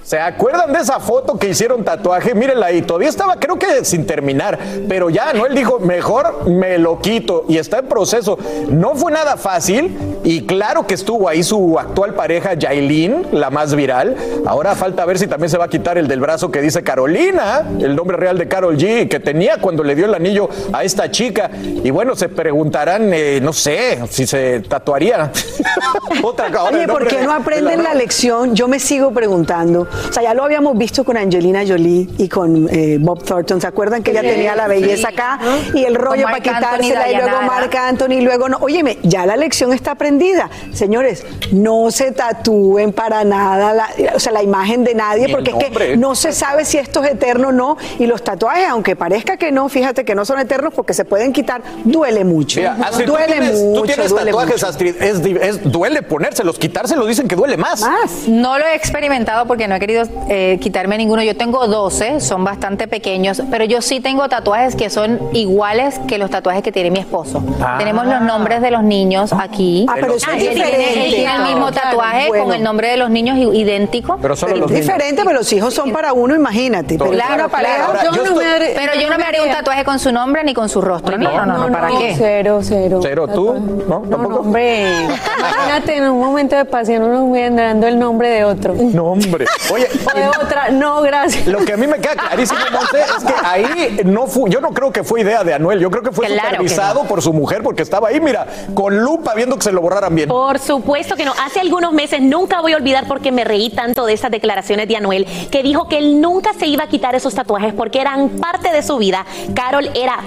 ¿Se 0.08 0.18
acuerdan 0.18 0.72
de 0.72 0.78
esa 0.78 1.00
foto 1.00 1.38
que 1.38 1.50
hicieron 1.50 1.84
tatuaje? 1.84 2.34
Mírenla 2.34 2.64
ahí, 2.64 2.80
todavía 2.80 3.10
estaba 3.10 3.36
creo 3.36 3.58
que 3.58 3.84
sin 3.84 4.06
terminar, 4.06 4.58
pero 4.88 5.10
ya 5.10 5.34
Noel 5.34 5.54
dijo, 5.54 5.78
mejor 5.80 6.48
me 6.48 6.78
lo 6.78 6.98
quito 6.98 7.44
y 7.46 7.58
está 7.58 7.80
en 7.80 7.88
proceso. 7.88 8.38
No 8.70 8.94
fue 8.94 9.12
nada 9.12 9.36
fácil 9.36 9.98
y 10.24 10.46
claro 10.46 10.86
que 10.86 10.94
estuvo 10.94 11.28
ahí 11.28 11.42
su 11.42 11.78
actual 11.78 12.14
pareja 12.14 12.54
Yailin, 12.54 13.26
la 13.32 13.50
más 13.50 13.74
viral. 13.74 14.16
Ahora 14.46 14.74
falta 14.74 15.04
ver 15.04 15.18
si 15.18 15.26
también 15.26 15.50
se 15.50 15.58
va 15.58 15.66
a 15.66 15.68
quitar 15.68 15.98
el 15.98 16.08
del 16.08 16.20
brazo 16.20 16.50
que 16.50 16.62
dice 16.62 16.82
Carolina, 16.82 17.64
el 17.78 17.94
nombre 17.94 18.16
real 18.16 18.38
de 18.38 18.48
Carol 18.48 18.78
G, 18.78 19.10
que 19.10 19.20
tenía 19.20 19.58
cuando 19.60 19.84
le 19.84 19.94
dio 19.94 20.06
el 20.06 20.14
anillo 20.14 20.48
a 20.72 20.84
esta 20.84 21.10
chica. 21.10 21.50
Y 21.52 21.90
bueno, 21.90 22.16
se 22.16 22.30
preguntarán, 22.30 23.12
eh, 23.12 23.40
no 23.42 23.52
sé, 23.52 23.98
si 24.08 24.26
se 24.26 24.60
tatuaría. 24.60 25.30
Otra 26.22 26.46
Oye, 26.62 26.88
¿por 26.88 27.06
qué 27.06 27.20
no 27.20 27.28
de 27.32 27.36
aprenden 27.36 27.82
la 27.82 27.90
la- 27.90 27.94
lección? 27.94 28.54
Yo 28.54 28.68
me 28.68 28.80
sigo 28.80 29.12
preguntando. 29.12 29.86
O 30.08 30.12
sea, 30.12 30.22
ya 30.22 30.34
lo 30.34 30.44
habíamos 30.44 30.76
visto 30.76 31.04
con 31.04 31.16
Angelina 31.16 31.62
Jolie 31.66 32.08
y 32.18 32.28
con 32.28 32.68
eh, 32.70 32.98
Bob 33.00 33.22
Thornton. 33.24 33.60
¿Se 33.60 33.66
acuerdan 33.66 34.02
que 34.02 34.10
ella 34.12 34.20
tenía 34.22 34.54
la 34.54 34.66
belleza 34.68 35.08
sí. 35.08 35.14
acá 35.14 35.38
y 35.74 35.84
el 35.84 35.94
rollo 35.94 36.24
para 36.24 36.36
Anthony, 36.36 36.52
quitársela 36.54 37.10
y 37.10 37.14
luego. 37.16 37.42
Marc 37.42 37.74
Anthony 37.74 38.12
y 38.12 38.20
luego 38.20 38.48
no? 38.48 38.58
Óyeme, 38.60 38.98
ya 39.02 39.26
la 39.26 39.36
lección 39.36 39.72
está 39.72 39.92
aprendida. 39.92 40.50
Señores, 40.72 41.24
no 41.52 41.90
se 41.90 42.12
tatúen 42.12 42.92
para 42.92 43.24
nada 43.24 43.72
la, 43.74 43.88
o 44.14 44.18
sea, 44.20 44.32
la 44.32 44.42
imagen 44.42 44.84
de 44.84 44.94
nadie 44.94 45.28
porque 45.28 45.50
es 45.50 45.56
que 45.78 45.96
no 45.96 46.14
se 46.14 46.32
sabe 46.32 46.64
si 46.64 46.78
esto 46.78 47.02
es 47.02 47.12
eterno 47.12 47.48
o 47.48 47.52
no. 47.52 47.76
Y 47.98 48.06
los 48.06 48.22
tatuajes, 48.22 48.68
aunque 48.68 48.96
parezca 48.96 49.36
que 49.36 49.52
no, 49.52 49.68
fíjate 49.68 50.04
que 50.04 50.14
no 50.14 50.24
son 50.24 50.38
eternos 50.38 50.72
porque 50.74 50.94
se 50.94 51.04
pueden 51.04 51.32
quitar, 51.32 51.62
duele 51.84 52.24
mucho. 52.24 52.60
Mira, 52.60 52.76
Astrid, 52.82 53.06
tú 53.06 53.12
duele 53.12 53.26
tienes, 53.32 53.60
mucho. 53.60 53.80
tú 53.80 53.86
tienes 53.86 54.10
duele 54.10 54.26
tatuajes, 54.26 54.54
mucho. 54.54 54.66
Astrid. 54.66 54.94
Es, 55.02 55.20
es- 55.24 55.72
duele 55.72 56.02
ponérselos, 56.02 56.58
quitárselos 56.58 57.06
dicen 57.06 57.26
que 57.28 57.36
duele 57.36 57.56
más. 57.56 57.80
Más. 57.80 58.28
No 58.28 58.58
lo 58.58 58.66
he 58.66 58.74
experimentado 58.74 59.46
porque 59.46 59.66
no 59.68 59.74
he 59.74 59.80
querido 59.80 59.87
eh, 60.28 60.58
quitarme 60.60 60.98
ninguno. 60.98 61.22
Yo 61.22 61.36
tengo 61.36 61.66
12, 61.66 62.20
son 62.20 62.44
bastante 62.44 62.86
pequeños, 62.88 63.42
pero 63.50 63.64
yo 63.64 63.80
sí 63.82 64.00
tengo 64.00 64.28
tatuajes 64.28 64.76
que 64.76 64.90
son 64.90 65.18
iguales 65.32 65.98
que 66.06 66.18
los 66.18 66.30
tatuajes 66.30 66.62
que 66.62 66.72
tiene 66.72 66.90
mi 66.90 66.98
esposo. 66.98 67.42
Ah. 67.60 67.76
Tenemos 67.78 68.06
los 68.06 68.20
nombres 68.20 68.60
de 68.60 68.70
los 68.70 68.82
niños 68.82 69.32
aquí. 69.32 69.86
Ah, 69.88 69.94
pero 70.00 70.14
eso 70.14 70.26
Ah, 70.30 70.36
es 70.36 70.42
y 70.44 70.46
él 70.48 70.54
tiene, 70.54 70.70
diferente. 70.70 71.24
el 71.24 71.42
mismo 71.54 71.72
tatuaje 71.72 72.28
bueno. 72.28 72.44
con 72.44 72.54
el 72.54 72.62
nombre 72.62 72.88
de 72.90 72.96
los 72.96 73.10
niños 73.10 73.38
idéntico. 73.54 74.18
Pero 74.20 74.36
solo 74.36 74.52
Pero 74.54 74.62
los 74.66 74.70
es 74.70 74.74
niños. 74.78 74.86
diferente, 74.94 75.22
pero 75.24 75.38
los 75.38 75.52
hijos 75.52 75.72
son 75.74 75.92
para 75.92 76.12
uno, 76.12 76.34
imagínate. 76.34 76.98
Pero 76.98 77.10
Claro, 77.10 77.34
una 77.34 77.48
pareja. 77.48 77.74
claro. 77.76 77.86
Ahora, 77.88 78.04
Yo 78.04 78.10
yo 78.12 78.16
no 78.16 78.28
estoy- 78.30 78.44
me 78.44 78.50
haré- 78.50 78.72
Pero 78.74 79.00
yo 79.00 79.10
no 79.10 79.16
me 79.18 79.24
haría 79.24 79.42
un 79.42 79.50
tatuaje 79.50 79.84
con 79.84 79.98
su 79.98 80.12
nombre 80.12 80.44
ni 80.44 80.54
con 80.54 80.68
su 80.68 80.80
rostro. 80.80 81.16
No, 81.18 81.30
no, 81.32 81.46
no, 81.46 81.68
no, 81.68 81.72
¿para 81.72 81.88
qué? 81.98 82.14
Cero, 82.16 82.60
cero. 82.62 83.00
Cero, 83.02 83.26
¿tú? 83.28 83.54
¿No? 83.54 83.60
No, 83.60 84.00
no, 84.00 84.08
¿Tampoco? 84.10 84.36
hombre. 84.40 85.04
Imagínate 85.38 85.96
en 85.96 86.04
un 86.10 86.18
momento 86.20 86.56
de 86.56 86.64
pasión 86.64 87.02
uno 87.02 87.28
dando 87.56 87.86
el 87.86 87.98
nombre 87.98 88.28
de 88.28 88.44
otro. 88.44 88.74
No, 88.74 89.04
hombre. 89.12 89.46
Oye, 89.78 89.88
O 90.12 90.16
de 90.16 90.28
otra, 90.44 90.70
no, 90.70 91.00
gracias. 91.02 91.46
lo 91.46 91.64
que 91.64 91.72
a 91.72 91.76
mí 91.76 91.86
me 91.86 91.98
queda 91.98 92.14
clarísimo, 92.16 92.58
Monse, 92.72 93.00
es 93.00 93.24
que 93.24 93.34
ahí 93.44 94.00
no 94.04 94.26
fue, 94.26 94.50
yo 94.50 94.60
no 94.60 94.70
creo 94.70 94.92
que 94.92 95.04
fue 95.04 95.20
idea 95.20 95.44
de 95.44 95.54
Anuel, 95.54 95.78
yo 95.78 95.90
creo 95.90 96.02
que 96.02 96.10
fue 96.12 96.26
Claro 96.26 96.40
que 96.42 96.48
supervisado 96.68 97.04
por 97.04 97.22
su 97.22 97.32
mujer 97.32 97.62
porque 97.62 97.82
estaba 97.82 98.08
ahí, 98.08 98.20
mira, 98.20 98.46
con 98.74 98.98
lupa 98.98 99.34
viendo 99.34 99.56
que 99.56 99.62
se 99.62 99.72
lo 99.72 99.80
borraran 99.80 100.14
bien. 100.14 100.28
Por 100.28 100.58
supuesto 100.58 101.14
que 101.14 101.24
no. 101.24 101.32
Hace 101.44 101.60
algunos 101.60 101.92
meses 101.92 102.20
nunca 102.20 102.60
voy 102.60 102.72
a 102.72 102.76
olvidar 102.76 103.06
porque 103.06 103.30
me 103.32 103.44
reí 103.44 103.70
tanto 103.70 104.04
de 104.06 104.12
estas 104.14 104.30
declaraciones 104.30 104.88
de 104.88 104.96
Anuel 104.96 105.26
que 105.50 105.62
dijo 105.62 105.88
que 105.88 105.98
él 105.98 106.20
nunca 106.20 106.52
se 106.54 106.66
iba 106.66 106.84
a 106.84 106.88
quitar 106.88 107.14
esos 107.14 107.34
tatuajes 107.34 107.72
porque 107.74 108.00
eran 108.00 108.28
parte 108.30 108.72
de 108.72 108.82
su 108.82 108.98
vida. 108.98 109.24
Carol 109.54 109.88
era 109.94 110.18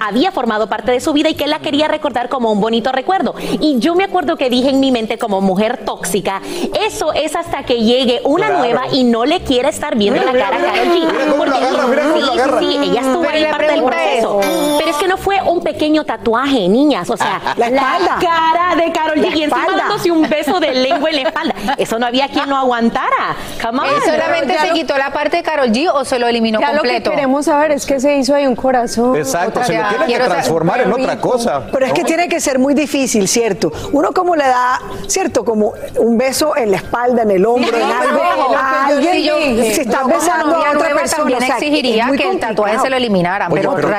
había 0.00 0.30
formado 0.30 0.68
parte 0.68 0.92
de 0.92 1.00
su 1.00 1.12
vida 1.12 1.28
y 1.28 1.34
que 1.34 1.44
él 1.44 1.50
la 1.50 1.58
quería 1.58 1.88
recordar 1.88 2.28
como 2.28 2.52
un 2.52 2.60
bonito 2.60 2.92
recuerdo. 2.92 3.34
Y 3.60 3.78
yo 3.80 3.94
me 3.94 4.04
acuerdo 4.04 4.36
que 4.36 4.48
dije 4.48 4.60
dije 4.60 4.68
en 4.74 4.80
mi 4.80 4.92
mente 4.92 5.16
como 5.16 5.40
mujer 5.40 5.86
tóxica, 5.86 6.42
eso 6.86 7.14
es 7.14 7.34
hasta 7.34 7.62
que 7.64 7.76
llegue 7.82 8.20
una 8.24 8.48
Claro. 8.48 8.58
nueva 8.58 8.82
y 8.92 8.99
no 9.04 9.24
le 9.24 9.40
quiere 9.40 9.68
estar 9.68 9.96
viendo 9.96 10.20
Mira, 10.20 10.32
la 10.32 10.38
cara 10.38 10.56
a 10.56 10.58
mira, 10.58 10.72
Karol 10.72 10.88
mira, 10.88 11.08
G. 11.08 11.12
mira 11.12 11.24
lo 11.26 11.36
Porque 11.36 11.54
agarra, 11.56 11.86
mira 11.86 12.02
cómo 12.02 12.14
sí, 12.16 12.20
lo 12.20 12.32
sí, 12.32 12.38
agarra. 12.38 12.58
sí, 12.60 12.78
ella 12.82 13.00
estuvo 13.00 13.20
Pero 13.22 13.34
ahí 13.34 13.42
la 13.42 13.50
parte 13.50 13.66
del 13.66 13.84
proceso. 13.84 14.40
Pero 14.78 14.90
es 14.90 14.96
que 14.96 15.08
no 15.08 15.16
fue 15.16 15.40
un 15.42 15.60
pequeño 15.62 16.04
tatuaje, 16.04 16.68
niñas. 16.68 17.08
O 17.10 17.16
sea, 17.16 17.40
La 17.56 17.66
espalda. 17.68 18.18
cara 18.20 18.76
de 18.76 18.92
Karol 18.92 19.20
La 19.22 19.28
G. 19.28 19.36
Y 19.36 19.42
encima 19.44 19.66
dándose 19.76 20.10
un 20.10 20.28
beso 20.28 20.60
de 20.60 20.72
lengua 20.74 21.10
en 21.10 21.16
la 21.16 21.22
espalda. 21.28 21.54
Eso 21.78 21.98
no 21.98 22.06
había 22.06 22.28
quien 22.28 22.48
lo 22.48 22.56
aguantara. 22.56 23.36
Come 23.62 23.80
on. 23.80 23.86
¿Él 23.86 23.94
solamente 24.04 24.58
se 24.58 24.68
lo- 24.68 24.74
quitó 24.74 24.96
la 24.98 25.12
parte 25.12 25.38
de 25.38 25.42
Carol 25.42 25.68
G 25.70 25.90
o 25.92 26.04
se 26.04 26.18
lo 26.18 26.26
eliminó 26.26 26.60
Ya 26.60 26.68
lo 26.68 26.82
que 26.82 26.88
completo? 26.88 27.10
queremos 27.10 27.44
saber 27.46 27.72
es 27.72 27.86
que 27.86 28.00
se 28.00 28.16
hizo 28.16 28.34
ahí 28.34 28.46
un 28.46 28.56
corazón. 28.56 29.16
Exacto, 29.16 29.62
se 29.64 29.72
ya, 29.74 29.88
tiene 29.90 30.06
que 30.06 30.18
transformar 30.24 30.80
en 30.82 30.92
otra 30.92 31.20
cosa. 31.20 31.62
Pero 31.72 31.86
es 31.86 31.92
que 31.92 32.04
tiene 32.04 32.28
que 32.28 32.40
ser 32.40 32.58
muy 32.58 32.74
difícil, 32.74 33.28
¿cierto? 33.28 33.72
Uno 33.92 34.12
como 34.12 34.36
le 34.36 34.44
da, 34.46 34.80
¿cierto? 35.06 35.44
Como 35.44 35.72
un 35.98 36.18
beso 36.18 36.56
en 36.56 36.70
la 36.72 36.76
espalda, 36.78 37.22
en 37.22 37.30
el 37.30 37.44
hombro, 37.46 37.76
en 37.76 37.82
algo. 37.82 38.20
Alguien, 38.98 39.74
si 39.74 39.84
yo- 39.84 40.00
como 40.00 40.14
besando 40.14 40.56
a 40.56 40.58
otra 40.58 40.72
nueva 40.74 41.00
persona, 41.00 41.16
también 41.18 41.38
o 41.42 41.46
sea, 41.46 41.56
exigiría 41.56 42.10
que 42.16 42.28
el 42.30 42.40
tatuaje 42.40 42.78
se 42.80 42.90
lo 42.90 42.96
eliminaran, 42.96 43.52
Oye, 43.52 43.60
pero, 43.62 43.74
pero. 43.74 43.90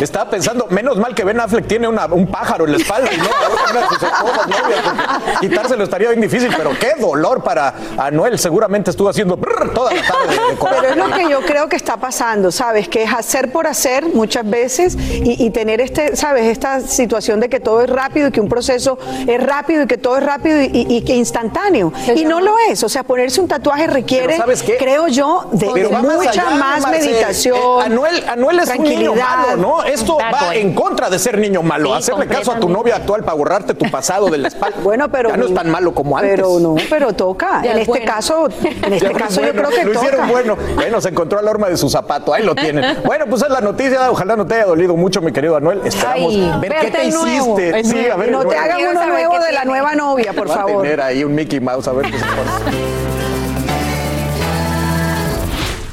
Estaba 0.00 0.30
pensando, 0.30 0.66
menos 0.70 0.96
mal 0.96 1.14
que 1.14 1.24
Ben 1.24 1.40
Affleck 1.40 1.66
tiene 1.66 1.88
una- 1.88 2.06
un 2.06 2.26
pájaro 2.26 2.64
en 2.64 2.72
la 2.72 2.76
espalda 2.78 3.10
y 3.12 3.16
no 3.18 3.24
a 3.24 3.70
una 3.70 3.80
de 3.80 3.86
sus 3.88 4.02
esposas 4.02 4.46
novias, 4.48 5.40
quitárselo 5.40 5.84
estaría 5.84 6.08
bien 6.08 6.20
difícil, 6.20 6.50
pero 6.56 6.70
qué 6.78 6.92
dolor 7.00 7.42
para 7.42 7.74
Anuel. 7.98 8.38
Seguramente 8.38 8.90
estuvo 8.90 9.08
haciendo 9.08 9.36
brrr 9.36 9.72
toda 9.72 9.92
la 9.92 10.02
tarde. 10.02 10.28
de. 10.34 10.56
Pero 10.60 10.88
es 10.88 10.96
lo 10.96 11.10
que 11.16 11.28
yo 11.30 11.40
creo 11.42 11.68
que 11.68 11.76
está 11.76 11.96
pasando, 11.96 12.50
¿sabes? 12.50 12.88
Que 12.88 13.04
es 13.04 13.12
hacer 13.12 13.50
por 13.52 13.66
hacer 13.66 14.06
muchas 14.12 14.48
veces 14.48 14.96
y, 14.96 15.44
y 15.44 15.50
tener 15.50 15.80
este, 15.80 16.16
¿sabes? 16.16 16.44
Esta 16.46 16.80
situación 16.80 17.40
de 17.40 17.48
que 17.48 17.60
todo 17.60 17.82
es 17.82 17.90
rápido 17.90 18.28
y 18.28 18.30
que 18.32 18.40
un 18.40 18.48
proceso 18.48 18.98
es 19.26 19.42
rápido 19.42 19.82
y 19.82 19.86
que 19.86 19.98
todo 19.98 20.16
es 20.18 20.22
rápido 20.24 20.60
y, 20.62 20.66
y- 20.66 20.96
y 20.96 21.02
que 21.02 21.14
instantáneo. 21.14 21.92
Y 22.14 22.24
no 22.24 22.40
lo 22.40 22.54
es. 22.70 22.82
O 22.84 22.88
sea, 22.88 23.02
ponerse 23.02 23.40
un 23.40 23.48
tatuaje 23.48 23.86
requiere, 23.86 24.03
Pero 24.08 24.36
¿sabes 24.36 24.62
qué? 24.62 24.76
creo 24.76 25.08
yo, 25.08 25.46
de, 25.52 25.66
mucha 25.66 26.30
allá, 26.30 26.50
más 26.50 26.82
Marce. 26.82 27.00
meditación. 27.08 27.56
Eh, 27.56 27.82
Anuel, 27.86 28.24
Anuel 28.28 28.60
es 28.60 28.70
un 28.76 28.84
niño 28.84 29.14
malo, 29.14 29.56
¿no? 29.56 29.82
Esto 29.84 30.16
va 30.18 30.46
boy. 30.48 30.58
en 30.58 30.74
contra 30.74 31.10
de 31.10 31.18
ser 31.18 31.38
niño 31.38 31.62
malo. 31.62 31.90
Sí, 31.90 32.10
Hacerle 32.12 32.26
caso 32.26 32.52
a 32.52 32.60
tu 32.60 32.68
novia 32.68 32.96
actual 32.96 33.22
para 33.24 33.34
borrarte 33.36 33.74
tu 33.74 33.90
pasado 33.90 34.26
de 34.28 34.38
la 34.38 34.48
espalda. 34.48 34.76
Bueno, 34.84 35.08
pero 35.10 35.30
ya 35.30 35.36
no 35.36 35.46
es 35.46 35.54
tan 35.54 35.70
malo 35.70 35.94
como 35.94 36.16
antes. 36.18 36.32
Pero 36.32 36.58
no, 36.60 36.76
pero 36.90 37.12
toca. 37.12 37.62
Ya 37.62 37.72
en 37.72 37.78
es 37.78 37.88
este 37.88 37.90
bueno. 37.92 38.06
caso, 38.12 38.46
en 38.46 38.92
este 38.94 38.98
Ya, 39.06 39.12
caso 39.12 39.40
bueno, 39.40 39.52
yo 39.54 39.62
creo 39.62 39.70
que 39.70 39.84
lo 39.84 39.92
toca. 39.92 40.06
hicieron 40.06 40.28
bueno. 40.28 40.56
Bueno, 40.74 41.00
se 41.00 41.08
encontró 41.08 41.40
la 41.42 41.50
horma 41.50 41.68
de 41.68 41.76
su 41.76 41.88
zapato. 41.88 42.34
Ahí 42.34 42.42
lo 42.42 42.54
tienen. 42.54 42.98
Bueno, 43.04 43.26
pues 43.28 43.42
es 43.42 43.48
la 43.50 43.60
noticia. 43.60 44.10
Ojalá 44.10 44.36
no 44.36 44.46
te 44.46 44.54
haya 44.54 44.66
dolido 44.66 44.96
mucho, 44.96 45.20
mi 45.20 45.32
querido 45.32 45.56
Anuel. 45.56 45.80
Esperamos 45.84 46.32
Ay, 46.34 46.52
ver 46.60 46.74
qué 46.80 46.90
te 46.90 47.10
nuevo, 47.10 47.58
hiciste. 47.60 47.84
Sí, 47.84 48.08
a 48.08 48.16
ver. 48.16 48.30
no 48.30 48.44
te 48.44 48.56
hagan 48.56 48.78
uno 48.90 49.06
nuevo 49.06 49.38
de 49.38 49.52
la 49.52 49.64
nueva 49.64 49.94
novia, 49.94 50.32
por 50.32 50.50
a 50.50 50.54
favor. 50.54 50.82
tener 50.82 51.00
ahí 51.00 51.22
un 51.24 51.34
Mickey 51.34 51.60
Mouse 51.60 51.88
a 51.88 51.92
ver 51.92 52.10
qué 52.10 52.18
se 52.18 52.24
pone. 52.24 53.33